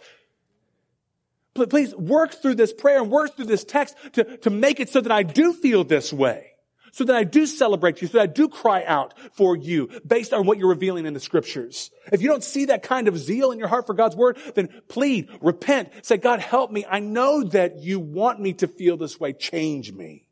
Please 1.54 1.96
work 1.96 2.40
through 2.40 2.54
this 2.54 2.72
prayer 2.72 3.02
and 3.02 3.10
work 3.10 3.34
through 3.34 3.46
this 3.46 3.64
text 3.64 3.96
to, 4.12 4.36
to 4.38 4.50
make 4.50 4.78
it 4.78 4.88
so 4.88 5.00
that 5.00 5.12
I 5.12 5.24
do 5.24 5.52
feel 5.52 5.82
this 5.82 6.12
way 6.12 6.52
so 6.96 7.04
that 7.04 7.14
I 7.14 7.24
do 7.24 7.44
celebrate 7.44 8.00
you, 8.00 8.08
so 8.08 8.16
that 8.16 8.22
I 8.22 8.26
do 8.26 8.48
cry 8.48 8.82
out 8.82 9.12
for 9.34 9.54
you 9.54 9.90
based 10.06 10.32
on 10.32 10.46
what 10.46 10.56
you're 10.56 10.70
revealing 10.70 11.04
in 11.04 11.12
the 11.12 11.20
scriptures. 11.20 11.90
If 12.10 12.22
you 12.22 12.28
don't 12.30 12.42
see 12.42 12.64
that 12.66 12.82
kind 12.82 13.06
of 13.06 13.18
zeal 13.18 13.50
in 13.50 13.58
your 13.58 13.68
heart 13.68 13.86
for 13.86 13.92
God's 13.92 14.16
word, 14.16 14.38
then 14.54 14.70
plead, 14.88 15.28
repent, 15.42 15.90
say, 16.00 16.16
God, 16.16 16.40
help 16.40 16.70
me. 16.70 16.86
I 16.88 17.00
know 17.00 17.44
that 17.44 17.80
you 17.80 18.00
want 18.00 18.40
me 18.40 18.54
to 18.54 18.66
feel 18.66 18.96
this 18.96 19.20
way. 19.20 19.34
Change 19.34 19.92
me. 19.92 20.24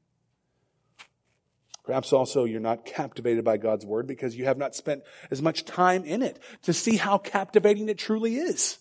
Perhaps 1.85 2.15
also 2.15 2.45
you're 2.45 2.61
not 2.61 2.87
captivated 2.87 3.45
by 3.45 3.59
God's 3.59 3.85
word 3.85 4.07
because 4.07 4.35
you 4.35 4.47
have 4.47 4.57
not 4.57 4.75
spent 4.75 5.03
as 5.31 5.43
much 5.43 5.67
time 5.67 6.05
in 6.05 6.23
it 6.23 6.39
to 6.63 6.73
see 6.73 6.97
how 6.97 7.19
captivating 7.19 7.91
it 7.91 7.99
truly 7.99 8.37
is. 8.37 8.79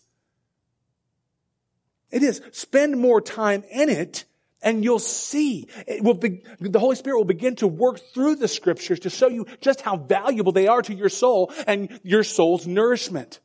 It 2.11 2.23
is. 2.23 2.41
Spend 2.53 2.97
more 2.97 3.19
time 3.19 3.65
in 3.69 3.89
it 3.89 4.23
and 4.63 4.83
you'll 4.83 4.99
see 4.99 5.67
it 5.85 6.03
will 6.03 6.13
be, 6.13 6.43
the 6.59 6.79
Holy 6.79 6.95
Spirit 6.95 7.17
will 7.17 7.25
begin 7.25 7.55
to 7.57 7.67
work 7.67 7.99
through 8.13 8.37
the 8.37 8.47
scriptures 8.47 8.99
to 9.01 9.09
show 9.09 9.27
you 9.27 9.45
just 9.61 9.81
how 9.81 9.97
valuable 9.97 10.51
they 10.51 10.67
are 10.67 10.81
to 10.81 10.93
your 10.93 11.09
soul 11.09 11.51
and 11.67 11.99
your 12.03 12.23
soul's 12.23 12.65
nourishment. 12.65 13.39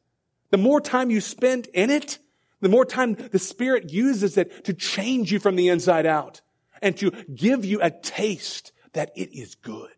The 0.51 0.59
more 0.59 0.81
time 0.81 1.11
you 1.11 1.21
spend 1.21 1.67
in 1.75 1.91
it, 1.91 2.19
the 2.61 2.69
more 2.69 2.85
time 2.85 3.15
the 3.15 3.39
Spirit 3.39 3.91
uses 3.93 4.37
it 4.37 4.65
to 4.65 4.73
change 4.73 5.31
you 5.31 5.39
from 5.39 5.57
the 5.57 5.69
inside 5.69 6.07
out 6.07 6.41
and 6.81 6.97
to 6.99 7.11
give 7.35 7.65
you 7.65 7.81
a 7.83 7.91
taste 7.91 8.73
that 8.93 9.13
it 9.15 9.37
is 9.37 9.55
good. 9.57 9.91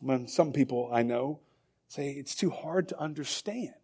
When 0.00 0.28
some 0.28 0.52
people 0.52 0.90
I 0.92 1.02
know 1.02 1.40
say 1.88 2.10
it's 2.10 2.34
too 2.34 2.50
hard 2.50 2.88
to 2.88 3.00
understand. 3.00 3.74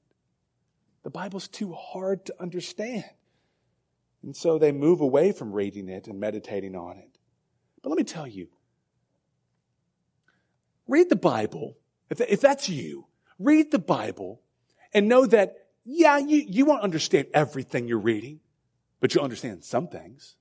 The 1.02 1.10
Bible's 1.10 1.48
too 1.48 1.72
hard 1.72 2.26
to 2.26 2.34
understand. 2.40 3.04
And 4.22 4.36
so 4.36 4.58
they 4.58 4.72
move 4.72 5.00
away 5.00 5.32
from 5.32 5.52
reading 5.52 5.88
it 5.88 6.06
and 6.06 6.20
meditating 6.20 6.76
on 6.76 6.98
it. 6.98 7.18
But 7.82 7.90
let 7.90 7.96
me 7.96 8.04
tell 8.04 8.26
you, 8.26 8.48
read 10.86 11.08
the 11.08 11.16
Bible. 11.16 11.76
If, 12.10 12.40
that's 12.40 12.68
you, 12.68 13.06
read 13.38 13.70
the 13.70 13.78
Bible 13.78 14.42
and 14.92 15.08
know 15.08 15.26
that, 15.26 15.68
yeah, 15.84 16.18
you, 16.18 16.44
you 16.46 16.64
won't 16.64 16.82
understand 16.82 17.28
everything 17.32 17.88
you're 17.88 17.98
reading, 17.98 18.40
but 19.00 19.14
you'll 19.14 19.24
understand 19.24 19.64
some 19.64 19.88
things. 19.88 20.36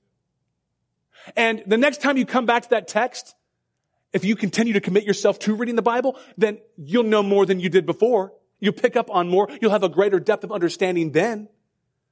And 1.36 1.62
the 1.66 1.78
next 1.78 2.00
time 2.00 2.16
you 2.16 2.26
come 2.26 2.46
back 2.46 2.64
to 2.64 2.70
that 2.70 2.88
text, 2.88 3.34
if 4.12 4.24
you 4.24 4.36
continue 4.36 4.72
to 4.72 4.80
commit 4.80 5.04
yourself 5.04 5.38
to 5.40 5.54
reading 5.54 5.76
the 5.76 5.82
Bible, 5.82 6.18
then 6.36 6.58
you'll 6.76 7.04
know 7.04 7.22
more 7.22 7.46
than 7.46 7.60
you 7.60 7.68
did 7.68 7.86
before. 7.86 8.32
You'll 8.58 8.72
pick 8.72 8.96
up 8.96 9.10
on 9.10 9.28
more. 9.28 9.48
You'll 9.60 9.70
have 9.70 9.84
a 9.84 9.88
greater 9.88 10.18
depth 10.18 10.44
of 10.44 10.52
understanding 10.52 11.12
then. 11.12 11.48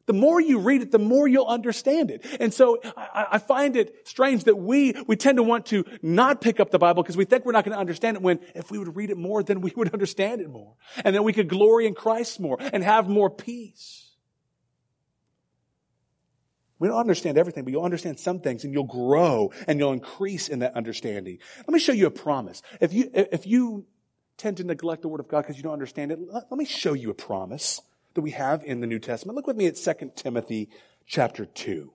The 0.08 0.14
more 0.14 0.40
you 0.40 0.58
read 0.58 0.80
it, 0.80 0.90
the 0.90 0.98
more 0.98 1.28
you'll 1.28 1.46
understand 1.46 2.10
it. 2.10 2.24
And 2.40 2.52
so 2.52 2.80
I, 2.96 3.26
I 3.32 3.38
find 3.38 3.76
it 3.76 4.08
strange 4.08 4.44
that 4.44 4.56
we, 4.56 4.94
we 5.06 5.16
tend 5.16 5.36
to 5.36 5.42
want 5.42 5.66
to 5.66 5.84
not 6.00 6.40
pick 6.40 6.60
up 6.60 6.70
the 6.70 6.78
Bible 6.78 7.02
because 7.02 7.18
we 7.18 7.26
think 7.26 7.44
we're 7.44 7.52
not 7.52 7.66
going 7.66 7.74
to 7.74 7.78
understand 7.78 8.16
it 8.16 8.22
when 8.22 8.40
if 8.54 8.70
we 8.70 8.78
would 8.78 8.96
read 8.96 9.10
it 9.10 9.18
more, 9.18 9.42
then 9.42 9.60
we 9.60 9.70
would 9.76 9.92
understand 9.92 10.40
it 10.40 10.48
more. 10.48 10.72
And 11.04 11.14
then 11.14 11.24
we 11.24 11.34
could 11.34 11.46
glory 11.46 11.86
in 11.86 11.94
Christ 11.94 12.40
more 12.40 12.56
and 12.58 12.82
have 12.82 13.06
more 13.06 13.28
peace. 13.28 14.06
We 16.78 16.88
don't 16.88 16.96
understand 16.96 17.36
everything, 17.36 17.64
but 17.64 17.72
you'll 17.74 17.84
understand 17.84 18.18
some 18.18 18.40
things 18.40 18.64
and 18.64 18.72
you'll 18.72 18.84
grow 18.84 19.52
and 19.66 19.78
you'll 19.78 19.92
increase 19.92 20.48
in 20.48 20.60
that 20.60 20.74
understanding. 20.74 21.38
Let 21.58 21.68
me 21.68 21.80
show 21.80 21.92
you 21.92 22.06
a 22.06 22.10
promise. 22.10 22.62
If 22.80 22.94
you, 22.94 23.10
if 23.12 23.46
you 23.46 23.84
tend 24.38 24.56
to 24.56 24.64
neglect 24.64 25.02
the 25.02 25.08
Word 25.08 25.20
of 25.20 25.28
God 25.28 25.42
because 25.42 25.58
you 25.58 25.62
don't 25.64 25.74
understand 25.74 26.12
it, 26.12 26.18
let, 26.18 26.44
let 26.50 26.56
me 26.56 26.64
show 26.64 26.94
you 26.94 27.10
a 27.10 27.14
promise 27.14 27.82
that 28.18 28.22
we 28.22 28.32
have 28.32 28.64
in 28.64 28.80
the 28.80 28.86
New 28.88 28.98
Testament. 28.98 29.36
Look 29.36 29.46
with 29.46 29.56
me 29.56 29.66
at 29.66 29.76
2 29.76 30.10
Timothy 30.16 30.70
chapter 31.06 31.46
2. 31.46 31.92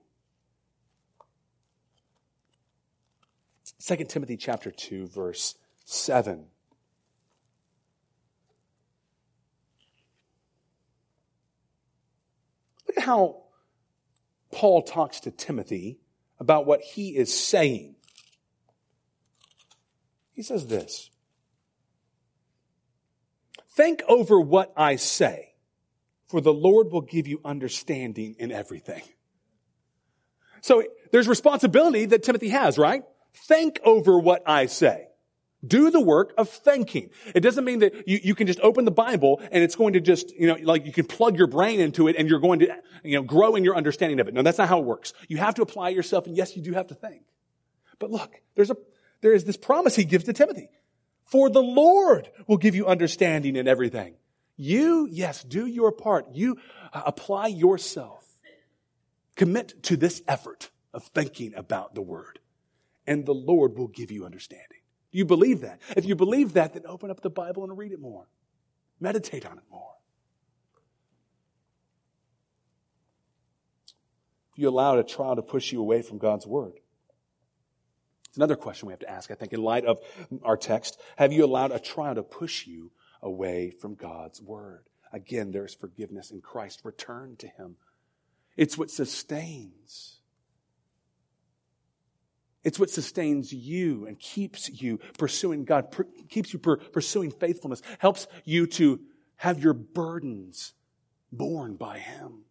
2 3.86 3.96
Timothy 4.04 4.38
chapter 4.38 4.70
2 4.70 5.08
verse 5.08 5.54
7. 5.84 6.46
Look 12.88 12.96
at 12.96 13.04
how 13.04 13.42
Paul 14.50 14.80
talks 14.80 15.20
to 15.20 15.30
Timothy 15.30 15.98
about 16.40 16.64
what 16.64 16.80
he 16.80 17.14
is 17.14 17.38
saying. 17.38 17.96
He 20.32 20.42
says 20.42 20.68
this. 20.68 21.10
Think 23.68 24.02
over 24.08 24.40
what 24.40 24.72
I 24.74 24.96
say 24.96 25.53
for 26.34 26.40
the 26.40 26.52
Lord 26.52 26.90
will 26.90 27.00
give 27.00 27.28
you 27.28 27.40
understanding 27.44 28.34
in 28.40 28.50
everything. 28.50 29.04
So 30.62 30.82
there's 31.12 31.28
responsibility 31.28 32.06
that 32.06 32.24
Timothy 32.24 32.48
has, 32.48 32.76
right? 32.76 33.04
Think 33.46 33.78
over 33.84 34.18
what 34.18 34.42
I 34.44 34.66
say. 34.66 35.06
Do 35.64 35.92
the 35.92 36.00
work 36.00 36.34
of 36.36 36.48
thinking. 36.48 37.10
It 37.36 37.38
doesn't 37.38 37.64
mean 37.64 37.78
that 37.78 38.08
you, 38.08 38.18
you 38.20 38.34
can 38.34 38.48
just 38.48 38.58
open 38.62 38.84
the 38.84 38.90
Bible 38.90 39.40
and 39.52 39.62
it's 39.62 39.76
going 39.76 39.92
to 39.92 40.00
just, 40.00 40.34
you 40.34 40.48
know, 40.48 40.56
like 40.60 40.86
you 40.86 40.92
can 40.92 41.06
plug 41.06 41.38
your 41.38 41.46
brain 41.46 41.78
into 41.78 42.08
it 42.08 42.16
and 42.18 42.28
you're 42.28 42.40
going 42.40 42.58
to, 42.58 42.78
you 43.04 43.14
know, 43.14 43.22
grow 43.22 43.54
in 43.54 43.62
your 43.62 43.76
understanding 43.76 44.18
of 44.18 44.26
it. 44.26 44.34
No, 44.34 44.42
that's 44.42 44.58
not 44.58 44.68
how 44.68 44.80
it 44.80 44.84
works. 44.84 45.12
You 45.28 45.36
have 45.36 45.54
to 45.54 45.62
apply 45.62 45.90
yourself 45.90 46.26
and 46.26 46.36
yes, 46.36 46.56
you 46.56 46.62
do 46.64 46.72
have 46.72 46.88
to 46.88 46.96
think. 46.96 47.22
But 48.00 48.10
look, 48.10 48.40
there's 48.56 48.72
a, 48.72 48.76
there 49.20 49.34
is 49.34 49.44
this 49.44 49.56
promise 49.56 49.94
he 49.94 50.04
gives 50.04 50.24
to 50.24 50.32
Timothy. 50.32 50.68
For 51.26 51.48
the 51.48 51.62
Lord 51.62 52.28
will 52.48 52.56
give 52.56 52.74
you 52.74 52.88
understanding 52.88 53.54
in 53.54 53.68
everything. 53.68 54.16
You, 54.56 55.08
yes, 55.10 55.42
do 55.42 55.66
your 55.66 55.92
part. 55.92 56.26
You 56.32 56.58
uh, 56.92 57.02
apply 57.06 57.48
yourself. 57.48 58.26
Commit 59.36 59.82
to 59.84 59.96
this 59.96 60.22
effort 60.28 60.70
of 60.92 61.02
thinking 61.04 61.54
about 61.56 61.94
the 61.96 62.02
word, 62.02 62.38
and 63.04 63.26
the 63.26 63.34
Lord 63.34 63.76
will 63.76 63.88
give 63.88 64.12
you 64.12 64.24
understanding. 64.24 64.78
Do 65.10 65.18
you 65.18 65.24
believe 65.24 65.62
that? 65.62 65.80
If 65.96 66.04
you 66.04 66.14
believe 66.14 66.52
that, 66.52 66.74
then 66.74 66.84
open 66.86 67.10
up 67.10 67.20
the 67.20 67.30
Bible 67.30 67.64
and 67.64 67.76
read 67.76 67.90
it 67.90 68.00
more. 68.00 68.28
Meditate 69.00 69.44
on 69.44 69.58
it 69.58 69.64
more. 69.70 69.90
If 74.52 74.58
you 74.58 74.68
allow 74.68 74.96
a 74.96 75.02
trial 75.02 75.34
to 75.34 75.42
push 75.42 75.72
you 75.72 75.80
away 75.80 76.02
from 76.02 76.18
God's 76.18 76.46
word, 76.46 76.74
It's 78.34 78.36
another 78.36 78.56
question 78.56 78.88
we 78.88 78.92
have 78.92 78.98
to 78.98 79.08
ask, 79.08 79.30
I 79.30 79.34
think, 79.34 79.52
in 79.52 79.62
light 79.62 79.84
of 79.84 80.00
our 80.42 80.56
text. 80.56 81.00
Have 81.16 81.32
you 81.32 81.44
allowed 81.44 81.70
a 81.70 81.78
trial 81.78 82.16
to 82.16 82.24
push 82.24 82.66
you 82.66 82.90
away 83.24 83.70
from 83.70 83.96
God's 83.96 84.40
word? 84.40 84.84
Again, 85.12 85.50
there's 85.50 85.74
forgiveness 85.74 86.30
in 86.30 86.40
Christ. 86.40 86.82
Return 86.84 87.36
to 87.38 87.48
Him. 87.48 87.76
It's 88.56 88.78
what 88.78 88.90
sustains. 88.90 90.20
It's 92.62 92.78
what 92.78 92.90
sustains 92.90 93.52
you 93.52 94.06
and 94.06 94.18
keeps 94.18 94.70
you 94.70 94.98
pursuing 95.18 95.64
God, 95.64 95.90
per, 95.90 96.04
keeps 96.28 96.52
you 96.52 96.58
per, 96.58 96.76
pursuing 96.76 97.30
faithfulness, 97.30 97.82
helps 97.98 98.26
you 98.44 98.66
to 98.68 99.00
have 99.36 99.62
your 99.62 99.74
burdens 99.74 100.72
borne 101.30 101.76
by 101.76 101.98
Him. 101.98 102.44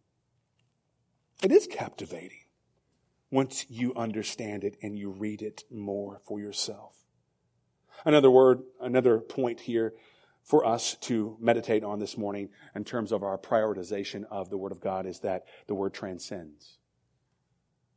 It 1.42 1.50
is 1.50 1.66
captivating 1.66 2.44
once 3.30 3.66
you 3.68 3.92
understand 3.94 4.62
it 4.64 4.76
and 4.80 4.96
you 4.96 5.10
read 5.10 5.42
it 5.42 5.64
more 5.70 6.20
for 6.26 6.38
yourself. 6.38 6.94
Another 8.04 8.30
word, 8.30 8.62
another 8.80 9.18
point 9.18 9.60
here 9.60 9.94
for 10.44 10.64
us 10.64 10.94
to 11.02 11.36
meditate 11.40 11.82
on 11.82 11.98
this 11.98 12.16
morning 12.16 12.50
in 12.74 12.84
terms 12.84 13.12
of 13.12 13.22
our 13.22 13.38
prioritization 13.38 14.24
of 14.30 14.50
the 14.50 14.56
Word 14.56 14.72
of 14.72 14.80
God 14.80 15.06
is 15.06 15.20
that 15.20 15.46
the 15.66 15.74
Word 15.74 15.92
transcends. 15.92 16.78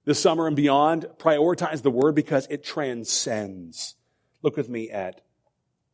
This 0.06 0.20
summer 0.20 0.48
and 0.48 0.56
beyond, 0.56 1.06
prioritize 1.18 1.82
the 1.82 1.92
Word 1.92 2.16
because 2.16 2.48
it 2.50 2.64
transcends. 2.64 3.96
Look 4.42 4.56
with 4.56 4.70
me 4.70 4.90
at 4.90 5.22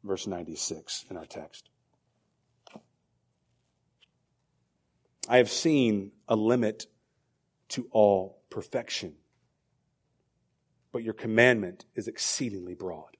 verse 0.04 0.28
96 0.28 1.06
in 1.10 1.18
our 1.18 1.26
text. 1.26 1.70
I 5.28 5.38
have 5.38 5.50
seen 5.50 6.12
a 6.28 6.36
limit 6.36 6.86
to 7.70 7.88
all 7.92 8.42
perfection 8.50 9.16
but 10.94 11.04
your 11.04 11.16
commandment 11.16 11.86
is 11.96 12.08
exceedingly 12.08 12.76
broad. 12.76 13.18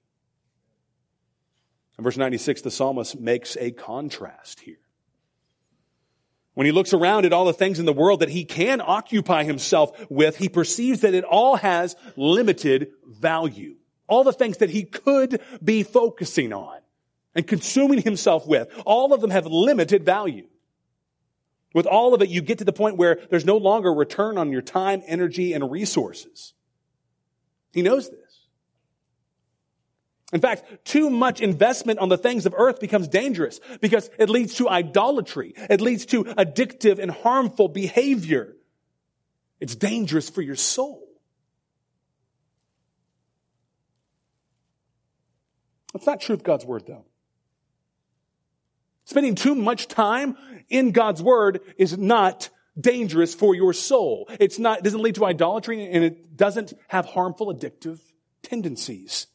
In 1.98 2.04
verse 2.04 2.16
96, 2.16 2.62
the 2.62 2.70
psalmist 2.70 3.18
makes 3.18 3.56
a 3.56 3.70
contrast 3.70 4.60
here. 4.60 4.78
When 6.54 6.66
he 6.66 6.72
looks 6.72 6.92
around 6.92 7.24
at 7.24 7.32
all 7.32 7.44
the 7.44 7.52
things 7.52 7.80
in 7.80 7.86
the 7.86 7.92
world 7.92 8.20
that 8.20 8.28
he 8.28 8.44
can 8.44 8.80
occupy 8.80 9.44
himself 9.44 10.08
with, 10.08 10.36
he 10.36 10.48
perceives 10.48 11.00
that 11.00 11.14
it 11.14 11.24
all 11.24 11.56
has 11.56 11.96
limited 12.16 12.92
value. 13.06 13.74
All 14.06 14.22
the 14.22 14.32
things 14.32 14.58
that 14.58 14.70
he 14.70 14.84
could 14.84 15.40
be 15.62 15.82
focusing 15.82 16.52
on 16.52 16.78
and 17.34 17.46
consuming 17.46 18.02
himself 18.02 18.46
with, 18.46 18.68
all 18.86 19.12
of 19.12 19.20
them 19.20 19.30
have 19.30 19.46
limited 19.46 20.04
value. 20.04 20.46
With 21.74 21.86
all 21.86 22.14
of 22.14 22.22
it, 22.22 22.28
you 22.28 22.40
get 22.40 22.58
to 22.58 22.64
the 22.64 22.72
point 22.72 22.96
where 22.96 23.18
there's 23.30 23.44
no 23.44 23.56
longer 23.56 23.92
return 23.92 24.38
on 24.38 24.52
your 24.52 24.62
time, 24.62 25.02
energy, 25.06 25.52
and 25.52 25.68
resources. 25.68 26.54
He 27.72 27.82
knows 27.82 28.08
this. 28.08 28.23
In 30.34 30.40
fact, 30.40 30.84
too 30.84 31.10
much 31.10 31.40
investment 31.40 32.00
on 32.00 32.08
the 32.08 32.18
things 32.18 32.44
of 32.44 32.54
earth 32.58 32.80
becomes 32.80 33.06
dangerous 33.06 33.60
because 33.80 34.10
it 34.18 34.28
leads 34.28 34.54
to 34.56 34.68
idolatry. 34.68 35.54
It 35.56 35.80
leads 35.80 36.06
to 36.06 36.24
addictive 36.24 36.98
and 36.98 37.08
harmful 37.08 37.68
behavior. 37.68 38.56
It's 39.60 39.76
dangerous 39.76 40.28
for 40.28 40.42
your 40.42 40.56
soul. 40.56 41.06
That's 45.92 46.04
not 46.04 46.20
true 46.20 46.34
of 46.34 46.42
God's 46.42 46.66
word 46.66 46.82
though. 46.88 47.04
Spending 49.04 49.36
too 49.36 49.54
much 49.54 49.86
time 49.86 50.36
in 50.68 50.90
God's 50.90 51.22
word 51.22 51.60
is 51.78 51.96
not 51.96 52.50
dangerous 52.78 53.36
for 53.36 53.54
your 53.54 53.72
soul. 53.72 54.28
It's 54.40 54.58
not, 54.58 54.80
it 54.80 54.84
doesn't 54.84 55.00
lead 55.00 55.14
to 55.14 55.26
idolatry 55.26 55.88
and 55.88 56.02
it 56.02 56.36
doesn't 56.36 56.72
have 56.88 57.06
harmful 57.06 57.54
addictive 57.54 58.00
tendencies. 58.42 59.28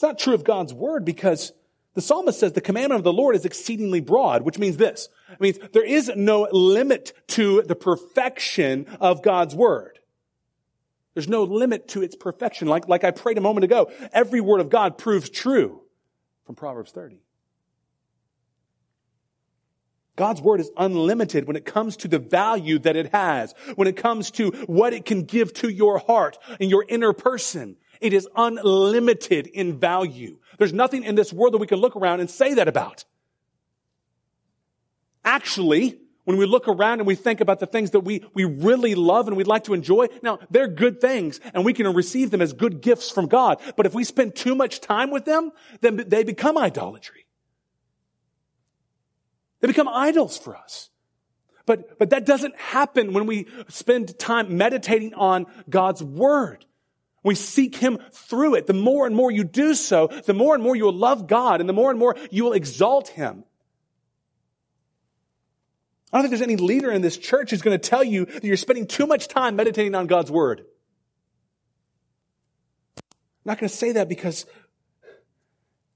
It's 0.00 0.02
not 0.02 0.18
true 0.18 0.32
of 0.32 0.44
God's 0.44 0.72
word 0.72 1.04
because 1.04 1.52
the 1.92 2.00
psalmist 2.00 2.40
says 2.40 2.54
the 2.54 2.62
commandment 2.62 3.00
of 3.00 3.04
the 3.04 3.12
Lord 3.12 3.36
is 3.36 3.44
exceedingly 3.44 4.00
broad, 4.00 4.40
which 4.40 4.58
means 4.58 4.78
this. 4.78 5.10
It 5.30 5.42
means 5.42 5.58
there 5.74 5.84
is 5.84 6.10
no 6.16 6.48
limit 6.50 7.12
to 7.28 7.60
the 7.60 7.74
perfection 7.74 8.86
of 8.98 9.22
God's 9.22 9.54
word. 9.54 9.98
There's 11.12 11.28
no 11.28 11.42
limit 11.42 11.88
to 11.88 12.02
its 12.02 12.16
perfection. 12.16 12.66
Like, 12.66 12.88
like 12.88 13.04
I 13.04 13.10
prayed 13.10 13.36
a 13.36 13.42
moment 13.42 13.64
ago, 13.64 13.92
every 14.10 14.40
word 14.40 14.62
of 14.62 14.70
God 14.70 14.96
proves 14.96 15.28
true 15.28 15.82
from 16.46 16.54
Proverbs 16.54 16.92
30. 16.92 17.20
God's 20.16 20.40
word 20.40 20.60
is 20.60 20.70
unlimited 20.78 21.46
when 21.46 21.56
it 21.56 21.66
comes 21.66 21.98
to 21.98 22.08
the 22.08 22.18
value 22.18 22.78
that 22.78 22.96
it 22.96 23.12
has, 23.12 23.54
when 23.74 23.86
it 23.86 23.98
comes 23.98 24.30
to 24.30 24.52
what 24.66 24.94
it 24.94 25.04
can 25.04 25.24
give 25.24 25.52
to 25.56 25.68
your 25.68 25.98
heart 25.98 26.38
and 26.58 26.70
your 26.70 26.86
inner 26.88 27.12
person. 27.12 27.76
It 28.00 28.12
is 28.12 28.28
unlimited 28.34 29.46
in 29.46 29.78
value. 29.78 30.38
There's 30.58 30.72
nothing 30.72 31.04
in 31.04 31.14
this 31.14 31.32
world 31.32 31.54
that 31.54 31.58
we 31.58 31.66
can 31.66 31.78
look 31.78 31.96
around 31.96 32.20
and 32.20 32.30
say 32.30 32.54
that 32.54 32.68
about. 32.68 33.04
Actually, 35.24 35.98
when 36.24 36.36
we 36.36 36.46
look 36.46 36.68
around 36.68 37.00
and 37.00 37.06
we 37.06 37.14
think 37.14 37.40
about 37.40 37.60
the 37.60 37.66
things 37.66 37.90
that 37.90 38.00
we, 38.00 38.24
we 38.34 38.44
really 38.44 38.94
love 38.94 39.26
and 39.26 39.36
we'd 39.36 39.46
like 39.46 39.64
to 39.64 39.74
enjoy, 39.74 40.06
now 40.22 40.38
they're 40.50 40.68
good 40.68 41.00
things 41.00 41.40
and 41.52 41.64
we 41.64 41.72
can 41.72 41.92
receive 41.94 42.30
them 42.30 42.40
as 42.40 42.52
good 42.52 42.80
gifts 42.80 43.10
from 43.10 43.26
God. 43.26 43.60
But 43.76 43.86
if 43.86 43.94
we 43.94 44.04
spend 44.04 44.34
too 44.34 44.54
much 44.54 44.80
time 44.80 45.10
with 45.10 45.24
them, 45.24 45.50
then 45.80 46.04
they 46.06 46.24
become 46.24 46.56
idolatry. 46.56 47.26
They 49.60 49.68
become 49.68 49.88
idols 49.88 50.38
for 50.38 50.56
us. 50.56 50.90
But, 51.66 51.98
but 51.98 52.10
that 52.10 52.24
doesn't 52.26 52.56
happen 52.58 53.12
when 53.12 53.26
we 53.26 53.46
spend 53.68 54.18
time 54.18 54.56
meditating 54.56 55.14
on 55.14 55.46
God's 55.68 56.02
word. 56.02 56.64
We 57.22 57.34
seek 57.34 57.76
Him 57.76 57.98
through 58.12 58.54
it. 58.54 58.66
The 58.66 58.72
more 58.72 59.06
and 59.06 59.14
more 59.14 59.30
you 59.30 59.44
do 59.44 59.74
so, 59.74 60.08
the 60.26 60.34
more 60.34 60.54
and 60.54 60.62
more 60.62 60.74
you 60.74 60.84
will 60.84 60.92
love 60.92 61.26
God 61.26 61.60
and 61.60 61.68
the 61.68 61.74
more 61.74 61.90
and 61.90 61.98
more 61.98 62.16
you 62.30 62.44
will 62.44 62.54
exalt 62.54 63.08
Him. 63.08 63.44
I 66.12 66.16
don't 66.16 66.24
think 66.24 66.30
there's 66.30 66.42
any 66.42 66.56
leader 66.56 66.90
in 66.90 67.02
this 67.02 67.16
church 67.16 67.50
who's 67.50 67.62
going 67.62 67.78
to 67.78 67.88
tell 67.88 68.02
you 68.02 68.24
that 68.24 68.42
you're 68.42 68.56
spending 68.56 68.86
too 68.86 69.06
much 69.06 69.28
time 69.28 69.54
meditating 69.54 69.94
on 69.94 70.06
God's 70.06 70.30
word. 70.30 70.64
I'm 72.98 73.04
not 73.44 73.58
going 73.58 73.68
to 73.68 73.76
say 73.76 73.92
that 73.92 74.08
because 74.08 74.44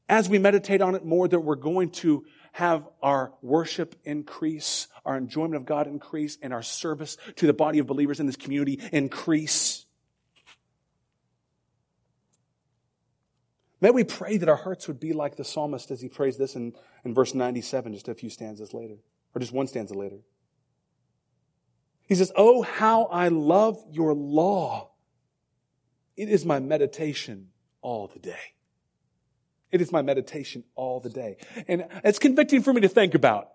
as 0.09 0.29
we 0.29 0.39
meditate 0.39 0.83
on 0.83 0.95
it 0.95 1.05
more, 1.05 1.27
that 1.27 1.41
we're 1.41 1.57
going 1.57 1.91
to 1.91 2.25
have 2.53 2.87
our 3.03 3.33
worship 3.43 3.97
increase, 4.05 4.87
our 5.05 5.17
enjoyment 5.17 5.57
of 5.57 5.65
God 5.65 5.89
increase, 5.89 6.39
and 6.41 6.53
our 6.53 6.63
service 6.63 7.17
to 7.37 7.49
the 7.49 7.53
body 7.53 7.81
of 7.81 7.89
believers 7.89 8.21
in 8.21 8.27
this 8.27 8.37
community 8.37 8.79
increase. 8.93 9.74
May 13.85 13.91
we 13.91 14.03
pray 14.03 14.39
that 14.39 14.49
our 14.49 14.57
hearts 14.57 14.89
would 14.89 14.99
be 14.99 15.13
like 15.13 15.37
the 15.37 15.45
psalmist 15.45 15.91
as 15.91 16.01
he 16.01 16.09
prays 16.09 16.39
this 16.39 16.57
in, 16.57 16.73
in 17.05 17.13
verse 17.13 17.35
97, 17.35 17.93
just 17.93 18.09
a 18.09 18.15
few 18.15 18.31
stanzas 18.31 18.73
later, 18.73 18.95
or 19.35 19.41
just 19.41 19.53
one 19.53 19.67
stanza 19.67 19.93
later. 19.93 20.21
He 22.07 22.15
says, 22.15 22.33
Oh, 22.35 22.63
how 22.63 23.05
I 23.05 23.29
love 23.29 23.77
your 23.91 24.15
law. 24.15 24.93
It 26.17 26.31
is 26.31 26.47
my 26.47 26.61
meditation 26.61 27.49
all 27.83 28.07
the 28.07 28.21
day. 28.21 28.55
It 29.71 29.83
is 29.83 29.93
my 29.93 30.01
meditation 30.01 30.65
all 30.75 31.01
the 31.01 31.11
day. 31.11 31.37
And 31.69 31.85
it's 32.03 32.19
convicting 32.19 32.63
for 32.63 32.73
me 32.73 32.81
to 32.81 32.89
think 32.89 33.15
about. 33.15 33.51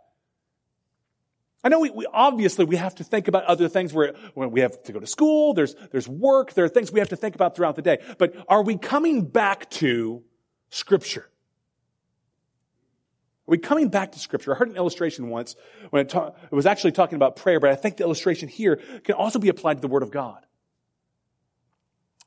I 1.63 1.69
know 1.69 1.79
we, 1.79 1.89
we, 1.89 2.05
obviously 2.11 2.65
we 2.65 2.77
have 2.77 2.95
to 2.95 3.03
think 3.03 3.27
about 3.27 3.43
other 3.43 3.67
things 3.67 3.93
where, 3.93 4.13
we 4.35 4.61
have 4.61 4.81
to 4.83 4.93
go 4.93 4.99
to 4.99 5.07
school, 5.07 5.53
there's, 5.53 5.75
there's 5.91 6.07
work, 6.07 6.53
there 6.53 6.63
are 6.63 6.69
things 6.69 6.91
we 6.91 6.99
have 6.99 7.09
to 7.09 7.17
think 7.17 7.35
about 7.35 7.55
throughout 7.55 7.75
the 7.75 7.81
day. 7.81 7.99
But 8.17 8.33
are 8.47 8.63
we 8.63 8.77
coming 8.77 9.25
back 9.25 9.69
to 9.71 10.23
scripture? 10.69 11.29
Are 13.47 13.51
we 13.51 13.57
coming 13.57 13.89
back 13.89 14.13
to 14.13 14.19
scripture? 14.19 14.53
I 14.53 14.57
heard 14.57 14.69
an 14.69 14.77
illustration 14.77 15.29
once 15.29 15.55
when 15.89 16.03
it, 16.03 16.09
ta- 16.09 16.31
it 16.43 16.55
was 16.55 16.65
actually 16.65 16.93
talking 16.93 17.17
about 17.17 17.35
prayer, 17.35 17.59
but 17.59 17.71
I 17.71 17.75
think 17.75 17.97
the 17.97 18.03
illustration 18.03 18.47
here 18.47 18.77
can 19.03 19.15
also 19.15 19.39
be 19.39 19.49
applied 19.49 19.75
to 19.75 19.81
the 19.81 19.87
word 19.87 20.03
of 20.03 20.11
God. 20.11 20.45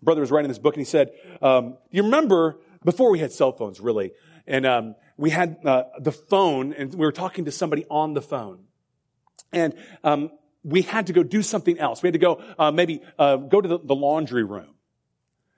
Brother 0.03 0.21
was 0.21 0.31
writing 0.31 0.49
this 0.49 0.59
book 0.59 0.75
and 0.75 0.81
he 0.81 0.85
said, 0.85 1.13
um, 1.41 1.79
you 1.91 2.03
remember 2.03 2.59
before 2.85 3.11
we 3.11 3.21
had 3.21 3.33
cell 3.33 3.53
phones, 3.53 3.81
really. 3.81 4.13
And 4.47 4.67
um, 4.67 4.97
we 5.17 5.31
had 5.31 5.59
uh, 5.65 5.85
the 6.01 6.11
phone, 6.11 6.73
and 6.73 6.93
we 6.93 7.07
were 7.07 7.13
talking 7.13 7.45
to 7.45 7.53
somebody 7.53 7.87
on 7.89 8.13
the 8.13 8.21
phone. 8.21 8.65
And 9.53 9.75
um, 10.03 10.31
we 10.65 10.83
had 10.83 11.09
to 11.09 11.13
go 11.13 11.23
do 11.23 11.43
something 11.43 11.79
else. 11.79 12.03
We 12.03 12.09
had 12.09 12.15
to 12.15 12.19
go 12.19 12.43
uh, 12.59 12.71
maybe 12.71 13.03
uh, 13.19 13.37
go 13.37 13.61
to 13.61 13.69
the, 13.69 13.79
the, 13.79 13.95
laundry 13.95 14.45
room 14.45 14.75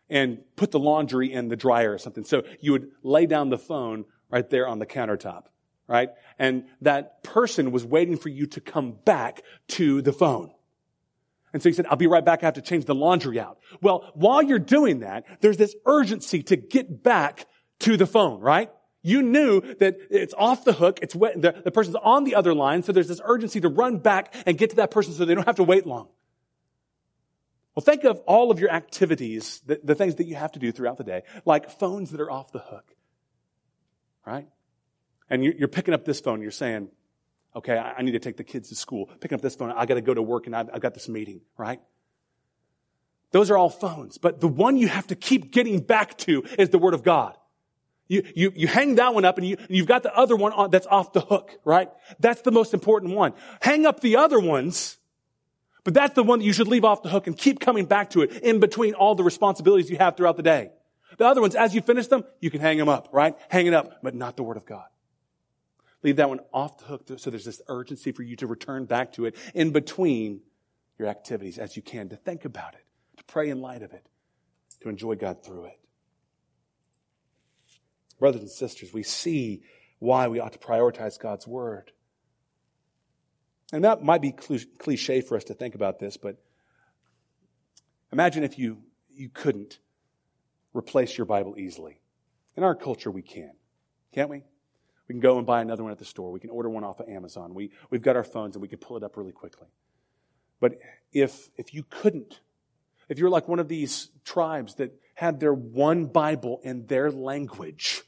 and 0.08 0.38
put 0.56 0.70
the 0.70 0.78
laundry 0.78 1.32
in 1.32 1.48
the 1.48 1.56
dryer 1.56 1.92
or 1.92 1.98
something. 1.98 2.24
So 2.24 2.42
you 2.60 2.72
would 2.72 2.90
lay 3.02 3.26
down 3.26 3.50
the 3.50 3.58
phone 3.58 4.04
right 4.30 4.48
there 4.48 4.66
on 4.66 4.78
the 4.78 4.86
countertop, 4.86 5.44
right? 5.86 6.10
And 6.38 6.64
that 6.80 7.22
person 7.22 7.70
was 7.70 7.84
waiting 7.84 8.16
for 8.16 8.28
you 8.28 8.46
to 8.48 8.60
come 8.60 8.92
back 9.04 9.42
to 9.68 10.02
the 10.02 10.12
phone. 10.12 10.50
And 11.52 11.62
so 11.62 11.68
he 11.68 11.72
said, 11.72 11.86
I'll 11.86 11.96
be 11.96 12.08
right 12.08 12.24
back. 12.24 12.42
I 12.42 12.46
have 12.46 12.54
to 12.54 12.62
change 12.62 12.84
the 12.84 12.96
laundry 12.96 13.38
out. 13.38 13.58
Well, 13.80 14.10
while 14.14 14.42
you're 14.42 14.58
doing 14.58 15.00
that, 15.00 15.24
there's 15.40 15.56
this 15.56 15.76
urgency 15.86 16.42
to 16.44 16.56
get 16.56 17.02
back 17.02 17.46
to 17.80 17.96
the 17.96 18.06
phone, 18.06 18.40
right? 18.40 18.70
You 19.06 19.20
knew 19.20 19.60
that 19.60 19.98
it's 20.08 20.32
off 20.32 20.64
the 20.64 20.72
hook. 20.72 20.98
It's 21.02 21.14
wet. 21.14 21.40
The, 21.40 21.52
the 21.62 21.70
person's 21.70 21.96
on 21.96 22.24
the 22.24 22.34
other 22.34 22.54
line. 22.54 22.82
So 22.82 22.90
there's 22.90 23.06
this 23.06 23.20
urgency 23.22 23.60
to 23.60 23.68
run 23.68 23.98
back 23.98 24.34
and 24.46 24.56
get 24.56 24.70
to 24.70 24.76
that 24.76 24.90
person 24.90 25.12
so 25.12 25.26
they 25.26 25.34
don't 25.34 25.44
have 25.44 25.56
to 25.56 25.62
wait 25.62 25.86
long. 25.86 26.08
Well, 27.74 27.84
think 27.84 28.04
of 28.04 28.18
all 28.20 28.50
of 28.50 28.60
your 28.60 28.70
activities, 28.70 29.60
the, 29.66 29.78
the 29.84 29.94
things 29.94 30.14
that 30.14 30.26
you 30.26 30.36
have 30.36 30.52
to 30.52 30.58
do 30.58 30.72
throughout 30.72 30.96
the 30.96 31.04
day, 31.04 31.22
like 31.44 31.70
phones 31.70 32.12
that 32.12 32.20
are 32.20 32.30
off 32.30 32.50
the 32.50 32.60
hook. 32.60 32.94
Right? 34.24 34.48
And 35.28 35.44
you're, 35.44 35.54
you're 35.54 35.68
picking 35.68 35.92
up 35.92 36.06
this 36.06 36.20
phone, 36.20 36.40
you're 36.40 36.50
saying, 36.50 36.88
okay, 37.54 37.76
I, 37.76 37.96
I, 37.98 38.02
need 38.02 38.12
to 38.12 38.20
take 38.20 38.38
the 38.38 38.44
kids 38.44 38.70
to 38.70 38.74
school. 38.74 39.10
Picking 39.20 39.36
up 39.36 39.42
this 39.42 39.54
phone, 39.54 39.70
I 39.70 39.84
got 39.84 39.94
to 39.94 40.00
go 40.00 40.14
to 40.14 40.22
work 40.22 40.46
and 40.46 40.56
I've, 40.56 40.70
I've 40.72 40.80
got 40.80 40.94
this 40.94 41.10
meeting, 41.10 41.42
right? 41.58 41.80
Those 43.32 43.50
are 43.50 43.58
all 43.58 43.68
phones. 43.68 44.16
But 44.16 44.40
the 44.40 44.48
one 44.48 44.78
you 44.78 44.88
have 44.88 45.08
to 45.08 45.14
keep 45.14 45.52
getting 45.52 45.80
back 45.80 46.16
to 46.18 46.44
is 46.58 46.70
the 46.70 46.78
Word 46.78 46.94
of 46.94 47.02
God. 47.02 47.36
You, 48.06 48.22
you, 48.34 48.52
you 48.54 48.66
hang 48.66 48.96
that 48.96 49.14
one 49.14 49.24
up 49.24 49.38
and 49.38 49.46
you, 49.46 49.56
you've 49.68 49.86
got 49.86 50.02
the 50.02 50.14
other 50.14 50.36
one 50.36 50.52
on, 50.52 50.70
that's 50.70 50.86
off 50.86 51.12
the 51.12 51.20
hook, 51.20 51.58
right? 51.64 51.90
That's 52.20 52.42
the 52.42 52.52
most 52.52 52.74
important 52.74 53.14
one. 53.14 53.32
Hang 53.62 53.86
up 53.86 54.00
the 54.00 54.16
other 54.16 54.38
ones, 54.38 54.98
but 55.84 55.94
that's 55.94 56.14
the 56.14 56.22
one 56.22 56.40
that 56.40 56.44
you 56.44 56.52
should 56.52 56.68
leave 56.68 56.84
off 56.84 57.02
the 57.02 57.08
hook 57.08 57.26
and 57.26 57.36
keep 57.36 57.60
coming 57.60 57.86
back 57.86 58.10
to 58.10 58.22
it 58.22 58.32
in 58.42 58.60
between 58.60 58.94
all 58.94 59.14
the 59.14 59.24
responsibilities 59.24 59.90
you 59.90 59.96
have 59.96 60.16
throughout 60.16 60.36
the 60.36 60.42
day. 60.42 60.70
The 61.16 61.26
other 61.26 61.40
ones, 61.40 61.54
as 61.54 61.74
you 61.74 61.80
finish 61.80 62.08
them, 62.08 62.24
you 62.40 62.50
can 62.50 62.60
hang 62.60 62.76
them 62.76 62.88
up, 62.88 63.08
right? 63.12 63.36
Hang 63.48 63.66
it 63.66 63.74
up, 63.74 64.02
but 64.02 64.14
not 64.14 64.36
the 64.36 64.42
Word 64.42 64.56
of 64.56 64.66
God. 64.66 64.86
Leave 66.02 66.16
that 66.16 66.28
one 66.28 66.40
off 66.52 66.78
the 66.78 66.84
hook 66.84 67.08
so 67.16 67.30
there's 67.30 67.46
this 67.46 67.62
urgency 67.68 68.12
for 68.12 68.22
you 68.22 68.36
to 68.36 68.46
return 68.46 68.84
back 68.84 69.12
to 69.14 69.24
it 69.24 69.34
in 69.54 69.70
between 69.70 70.42
your 70.98 71.08
activities 71.08 71.58
as 71.58 71.76
you 71.76 71.82
can, 71.82 72.10
to 72.10 72.16
think 72.16 72.44
about 72.44 72.74
it, 72.74 72.84
to 73.16 73.24
pray 73.24 73.48
in 73.48 73.60
light 73.60 73.82
of 73.82 73.92
it, 73.92 74.06
to 74.80 74.88
enjoy 74.90 75.14
God 75.14 75.42
through 75.42 75.66
it. 75.66 75.80
Brothers 78.18 78.42
and 78.42 78.50
sisters, 78.50 78.92
we 78.92 79.02
see 79.02 79.62
why 79.98 80.28
we 80.28 80.40
ought 80.40 80.52
to 80.52 80.58
prioritize 80.58 81.18
God's 81.18 81.46
Word. 81.46 81.92
And 83.72 83.84
that 83.84 84.02
might 84.02 84.22
be 84.22 84.32
cliche 84.32 85.20
for 85.20 85.36
us 85.36 85.44
to 85.44 85.54
think 85.54 85.74
about 85.74 85.98
this, 85.98 86.16
but 86.16 86.36
imagine 88.12 88.44
if 88.44 88.58
you, 88.58 88.78
you 89.10 89.28
couldn't 89.28 89.78
replace 90.72 91.16
your 91.16 91.24
Bible 91.24 91.58
easily. 91.58 92.00
In 92.56 92.62
our 92.62 92.74
culture, 92.74 93.10
we 93.10 93.22
can. 93.22 93.52
Can't 94.12 94.30
we? 94.30 94.44
We 95.08 95.12
can 95.12 95.20
go 95.20 95.38
and 95.38 95.46
buy 95.46 95.60
another 95.60 95.82
one 95.82 95.92
at 95.92 95.98
the 95.98 96.04
store. 96.04 96.30
We 96.30 96.40
can 96.40 96.50
order 96.50 96.70
one 96.70 96.84
off 96.84 97.00
of 97.00 97.08
Amazon. 97.08 97.54
We, 97.54 97.70
we've 97.90 98.02
got 98.02 98.16
our 98.16 98.24
phones 98.24 98.54
and 98.54 98.62
we 98.62 98.68
can 98.68 98.78
pull 98.78 98.96
it 98.96 99.02
up 99.02 99.16
really 99.16 99.32
quickly. 99.32 99.68
But 100.60 100.78
if, 101.12 101.50
if 101.56 101.74
you 101.74 101.84
couldn't, 101.88 102.40
if 103.08 103.18
you're 103.18 103.30
like 103.30 103.48
one 103.48 103.58
of 103.58 103.68
these 103.68 104.10
tribes 104.24 104.76
that 104.76 104.98
had 105.14 105.40
their 105.40 105.54
one 105.54 106.06
Bible 106.06 106.60
in 106.62 106.86
their 106.86 107.10
language, 107.10 108.02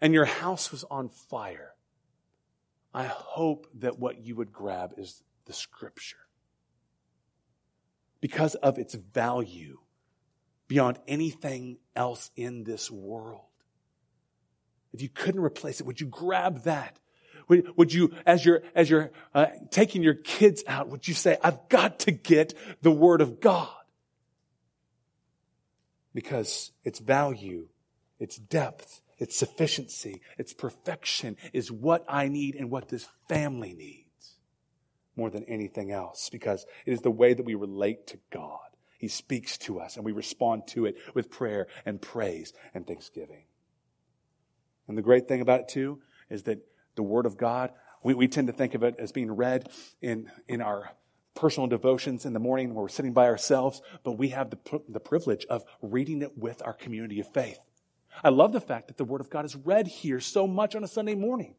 and 0.00 0.12
your 0.12 0.24
house 0.24 0.70
was 0.70 0.84
on 0.84 1.08
fire, 1.08 1.74
I 2.92 3.04
hope 3.04 3.66
that 3.78 3.98
what 3.98 4.24
you 4.24 4.36
would 4.36 4.52
grab 4.52 4.94
is 4.96 5.22
the 5.46 5.52
scripture. 5.52 6.16
Because 8.20 8.54
of 8.56 8.78
its 8.78 8.94
value 8.94 9.78
beyond 10.68 10.98
anything 11.06 11.78
else 11.94 12.30
in 12.36 12.64
this 12.64 12.90
world. 12.90 13.42
If 14.92 15.02
you 15.02 15.08
couldn't 15.08 15.42
replace 15.42 15.80
it, 15.80 15.86
would 15.86 16.00
you 16.00 16.06
grab 16.06 16.64
that? 16.64 16.98
Would, 17.48 17.76
would 17.76 17.92
you, 17.92 18.12
as 18.24 18.44
you're, 18.44 18.62
as 18.74 18.90
you're 18.90 19.12
uh, 19.34 19.46
taking 19.70 20.02
your 20.02 20.14
kids 20.14 20.64
out, 20.66 20.88
would 20.88 21.06
you 21.06 21.14
say, 21.14 21.36
I've 21.44 21.68
got 21.68 22.00
to 22.00 22.10
get 22.10 22.54
the 22.82 22.90
Word 22.90 23.20
of 23.20 23.40
God? 23.40 23.68
Because 26.16 26.72
its 26.82 26.98
value, 26.98 27.68
its 28.18 28.38
depth, 28.38 29.02
its 29.18 29.36
sufficiency, 29.36 30.22
its 30.38 30.54
perfection 30.54 31.36
is 31.52 31.70
what 31.70 32.06
I 32.08 32.28
need 32.28 32.54
and 32.54 32.70
what 32.70 32.88
this 32.88 33.06
family 33.28 33.74
needs 33.74 34.38
more 35.14 35.28
than 35.28 35.44
anything 35.44 35.92
else 35.92 36.30
because 36.30 36.64
it 36.86 36.92
is 36.94 37.02
the 37.02 37.10
way 37.10 37.34
that 37.34 37.44
we 37.44 37.54
relate 37.54 38.06
to 38.06 38.18
God. 38.30 38.60
He 38.96 39.08
speaks 39.08 39.58
to 39.58 39.78
us 39.78 39.96
and 39.96 40.06
we 40.06 40.12
respond 40.12 40.66
to 40.68 40.86
it 40.86 40.96
with 41.12 41.30
prayer 41.30 41.66
and 41.84 42.00
praise 42.00 42.54
and 42.72 42.86
thanksgiving. 42.86 43.44
And 44.88 44.96
the 44.96 45.02
great 45.02 45.28
thing 45.28 45.42
about 45.42 45.60
it 45.60 45.68
too 45.68 46.00
is 46.30 46.44
that 46.44 46.60
the 46.94 47.02
Word 47.02 47.26
of 47.26 47.36
God, 47.36 47.72
we, 48.02 48.14
we 48.14 48.26
tend 48.26 48.46
to 48.46 48.54
think 48.54 48.74
of 48.74 48.82
it 48.82 48.94
as 48.98 49.12
being 49.12 49.32
read 49.32 49.68
in, 50.00 50.30
in 50.48 50.62
our 50.62 50.92
personal 51.36 51.68
devotions 51.68 52.24
in 52.26 52.32
the 52.32 52.40
morning 52.40 52.74
where 52.74 52.82
we're 52.82 52.88
sitting 52.88 53.12
by 53.12 53.26
ourselves, 53.26 53.82
but 54.02 54.12
we 54.12 54.30
have 54.30 54.50
the, 54.50 54.80
the 54.88 55.00
privilege 55.00 55.46
of 55.46 55.64
reading 55.82 56.22
it 56.22 56.36
with 56.36 56.60
our 56.64 56.72
community 56.72 57.20
of 57.20 57.32
faith. 57.32 57.58
I 58.24 58.30
love 58.30 58.52
the 58.52 58.60
fact 58.60 58.88
that 58.88 58.96
the 58.96 59.04
Word 59.04 59.20
of 59.20 59.30
God 59.30 59.44
is 59.44 59.54
read 59.54 59.86
here 59.86 60.20
so 60.20 60.46
much 60.46 60.74
on 60.74 60.82
a 60.82 60.88
Sunday 60.88 61.14
morning. 61.14 61.54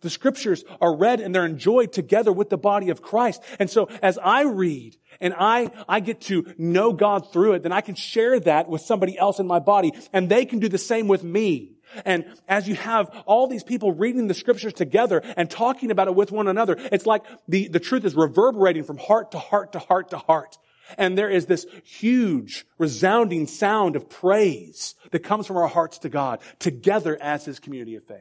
The 0.00 0.10
scriptures 0.10 0.64
are 0.80 0.96
read 0.96 1.20
and 1.20 1.34
they're 1.34 1.44
enjoyed 1.44 1.92
together 1.92 2.32
with 2.32 2.50
the 2.50 2.58
body 2.58 2.90
of 2.90 3.02
Christ. 3.02 3.42
And 3.58 3.68
so 3.68 3.88
as 4.02 4.18
I 4.18 4.42
read 4.42 4.96
and 5.20 5.34
I, 5.36 5.70
I 5.88 6.00
get 6.00 6.20
to 6.22 6.54
know 6.56 6.92
God 6.92 7.32
through 7.32 7.54
it, 7.54 7.62
then 7.62 7.72
I 7.72 7.80
can 7.80 7.94
share 7.94 8.38
that 8.40 8.68
with 8.68 8.82
somebody 8.82 9.18
else 9.18 9.38
in 9.40 9.46
my 9.46 9.58
body 9.58 9.92
and 10.12 10.28
they 10.28 10.44
can 10.44 10.58
do 10.58 10.68
the 10.68 10.78
same 10.78 11.08
with 11.08 11.24
me. 11.24 11.78
And 12.04 12.26
as 12.46 12.68
you 12.68 12.74
have 12.74 13.08
all 13.26 13.46
these 13.46 13.64
people 13.64 13.92
reading 13.92 14.28
the 14.28 14.34
scriptures 14.34 14.74
together 14.74 15.22
and 15.36 15.50
talking 15.50 15.90
about 15.90 16.08
it 16.08 16.14
with 16.14 16.30
one 16.30 16.46
another, 16.46 16.76
it's 16.92 17.06
like 17.06 17.24
the, 17.48 17.68
the 17.68 17.80
truth 17.80 18.04
is 18.04 18.14
reverberating 18.14 18.84
from 18.84 18.98
heart 18.98 19.32
to 19.32 19.38
heart 19.38 19.72
to 19.72 19.78
heart 19.78 20.10
to 20.10 20.18
heart. 20.18 20.58
And 20.96 21.18
there 21.18 21.30
is 21.30 21.46
this 21.46 21.66
huge 21.84 22.66
resounding 22.78 23.46
sound 23.46 23.96
of 23.96 24.08
praise 24.08 24.94
that 25.10 25.20
comes 25.20 25.46
from 25.46 25.56
our 25.56 25.68
hearts 25.68 25.98
to 26.00 26.08
God 26.08 26.40
together 26.58 27.18
as 27.20 27.44
His 27.44 27.58
community 27.58 27.96
of 27.96 28.04
faith. 28.04 28.20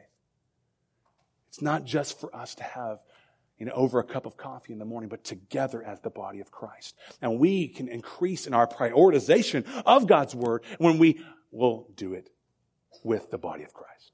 It's 1.58 1.64
not 1.64 1.86
just 1.86 2.20
for 2.20 2.36
us 2.36 2.54
to 2.54 2.64
have 2.64 3.00
you 3.58 3.66
know, 3.66 3.72
over 3.72 3.98
a 3.98 4.04
cup 4.04 4.28
of 4.28 4.38
coffee 4.38 4.74
in 4.74 4.78
the 4.78 4.86
morning, 4.86 5.10
but 5.10 5.24
together 5.24 5.82
as 5.82 6.00
the 6.02 6.12
body 6.12 6.40
of 6.40 6.52
Christ. 6.52 6.96
And 7.20 7.40
we 7.40 7.68
can 7.68 7.88
increase 7.88 8.46
in 8.46 8.54
our 8.54 8.68
prioritization 8.68 9.66
of 9.84 10.06
God's 10.06 10.36
word 10.36 10.62
when 10.78 11.00
we 11.00 11.20
will 11.50 11.88
do 11.96 12.14
it 12.14 12.30
with 13.04 13.32
the 13.32 13.40
body 13.40 13.64
of 13.64 13.74
Christ. 13.74 14.12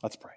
Let's 0.00 0.14
pray. 0.14 0.34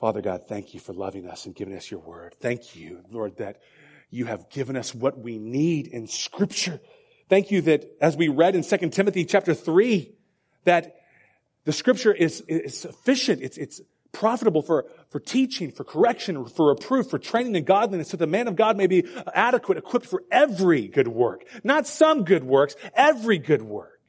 Father 0.00 0.20
God, 0.20 0.48
thank 0.48 0.74
you 0.74 0.80
for 0.80 0.92
loving 0.92 1.28
us 1.28 1.46
and 1.46 1.54
giving 1.54 1.76
us 1.76 1.92
your 1.92 2.00
word. 2.00 2.34
Thank 2.40 2.74
you, 2.74 3.04
Lord, 3.08 3.36
that 3.36 3.62
you 4.10 4.24
have 4.24 4.50
given 4.50 4.76
us 4.76 4.92
what 4.92 5.16
we 5.16 5.38
need 5.38 5.86
in 5.86 6.08
scripture. 6.08 6.80
Thank 7.28 7.52
you 7.52 7.62
that 7.62 7.84
as 8.00 8.16
we 8.16 8.26
read 8.26 8.56
in 8.56 8.64
2 8.64 8.90
Timothy 8.90 9.24
chapter 9.24 9.54
3, 9.54 10.12
that 10.64 10.96
the 11.64 11.72
scripture 11.72 12.12
is, 12.12 12.42
is 12.48 12.78
sufficient. 12.78 13.42
It's, 13.42 13.56
it's 13.56 13.80
profitable 14.12 14.62
for, 14.62 14.86
for 15.10 15.20
teaching, 15.20 15.72
for 15.72 15.84
correction, 15.84 16.44
for 16.46 16.68
reproof, 16.68 17.08
for 17.08 17.18
training 17.18 17.56
in 17.56 17.64
godliness, 17.64 18.08
so 18.08 18.16
the 18.16 18.26
man 18.26 18.46
of 18.46 18.56
God 18.56 18.76
may 18.76 18.86
be 18.86 19.04
adequate, 19.34 19.78
equipped 19.78 20.06
for 20.06 20.22
every 20.30 20.86
good 20.86 21.08
work. 21.08 21.44
Not 21.64 21.86
some 21.86 22.24
good 22.24 22.44
works, 22.44 22.76
every 22.94 23.38
good 23.38 23.62
work. 23.62 24.00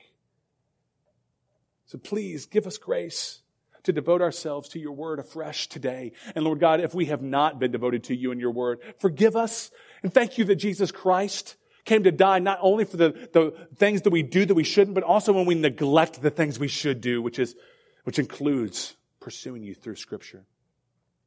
So 1.85 1.97
please 1.97 2.47
give 2.47 2.67
us 2.67 2.77
grace 2.77 3.39
to 3.83 3.93
devote 3.93 4.21
ourselves 4.21 4.69
to 4.69 4.79
your 4.79 4.93
word 4.93 5.19
afresh 5.19 5.67
today. 5.67 6.13
And 6.35 6.43
Lord 6.43 6.59
God, 6.59 6.79
if 6.79 6.93
we 6.93 7.05
have 7.05 7.21
not 7.21 7.59
been 7.59 7.71
devoted 7.71 8.05
to 8.05 8.15
you 8.15 8.31
and 8.31 8.39
your 8.39 8.51
word, 8.51 8.79
forgive 8.99 9.35
us. 9.35 9.71
And 10.01 10.13
thank 10.13 10.37
you 10.37 10.45
that 10.45 10.55
Jesus 10.55 10.91
Christ 10.91 11.55
came 11.85 12.03
to 12.03 12.11
die 12.11 12.39
not 12.39 12.59
only 12.61 12.85
for 12.85 12.97
the, 12.97 13.11
the 13.33 13.53
things 13.75 14.03
that 14.03 14.09
we 14.09 14.23
do 14.23 14.45
that 14.45 14.53
we 14.53 14.63
shouldn't, 14.63 14.95
but 14.95 15.03
also 15.03 15.33
when 15.33 15.45
we 15.45 15.55
neglect 15.55 16.21
the 16.21 16.29
things 16.29 16.59
we 16.59 16.67
should 16.67 17.01
do, 17.01 17.21
which 17.21 17.39
is, 17.39 17.55
which 18.03 18.19
includes 18.19 18.95
pursuing 19.19 19.63
you 19.63 19.73
through 19.73 19.95
scripture. 19.95 20.45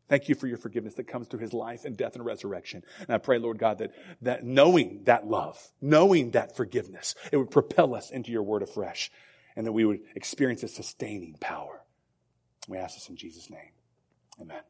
Thank 0.09 0.29
you 0.29 0.35
for 0.37 0.47
your 0.47 0.59
forgiveness 0.59 0.95
that 0.95 1.09
comes 1.09 1.27
through 1.27 1.41
his 1.41 1.53
life 1.53 1.85
and 1.85 1.97
death 1.97 2.15
and 2.15 2.25
resurrection. 2.25 2.85
And 3.01 3.11
I 3.11 3.19
pray, 3.19 3.39
Lord 3.39 3.59
God, 3.59 3.79
that, 3.79 3.91
that 4.23 4.45
knowing 4.45 5.03
that 5.05 5.27
love, 5.27 5.59
knowing 5.81 6.31
that 6.31 6.57
forgiveness, 6.57 7.15
it 7.33 7.37
would 7.37 7.51
propel 7.51 7.95
us 7.95 8.11
into 8.11 8.31
your 8.31 8.45
word 8.45 8.63
afresh 8.63 9.11
and 9.57 9.67
that 9.67 9.73
we 9.73 9.85
would 9.85 10.01
experience 10.15 10.63
a 10.63 10.69
sustaining 10.69 11.35
power. 11.41 11.83
We 12.69 12.79
ask 12.79 12.95
this 12.95 13.09
in 13.09 13.17
Jesus' 13.17 13.51
name. 13.51 13.73
Amen. 14.41 14.61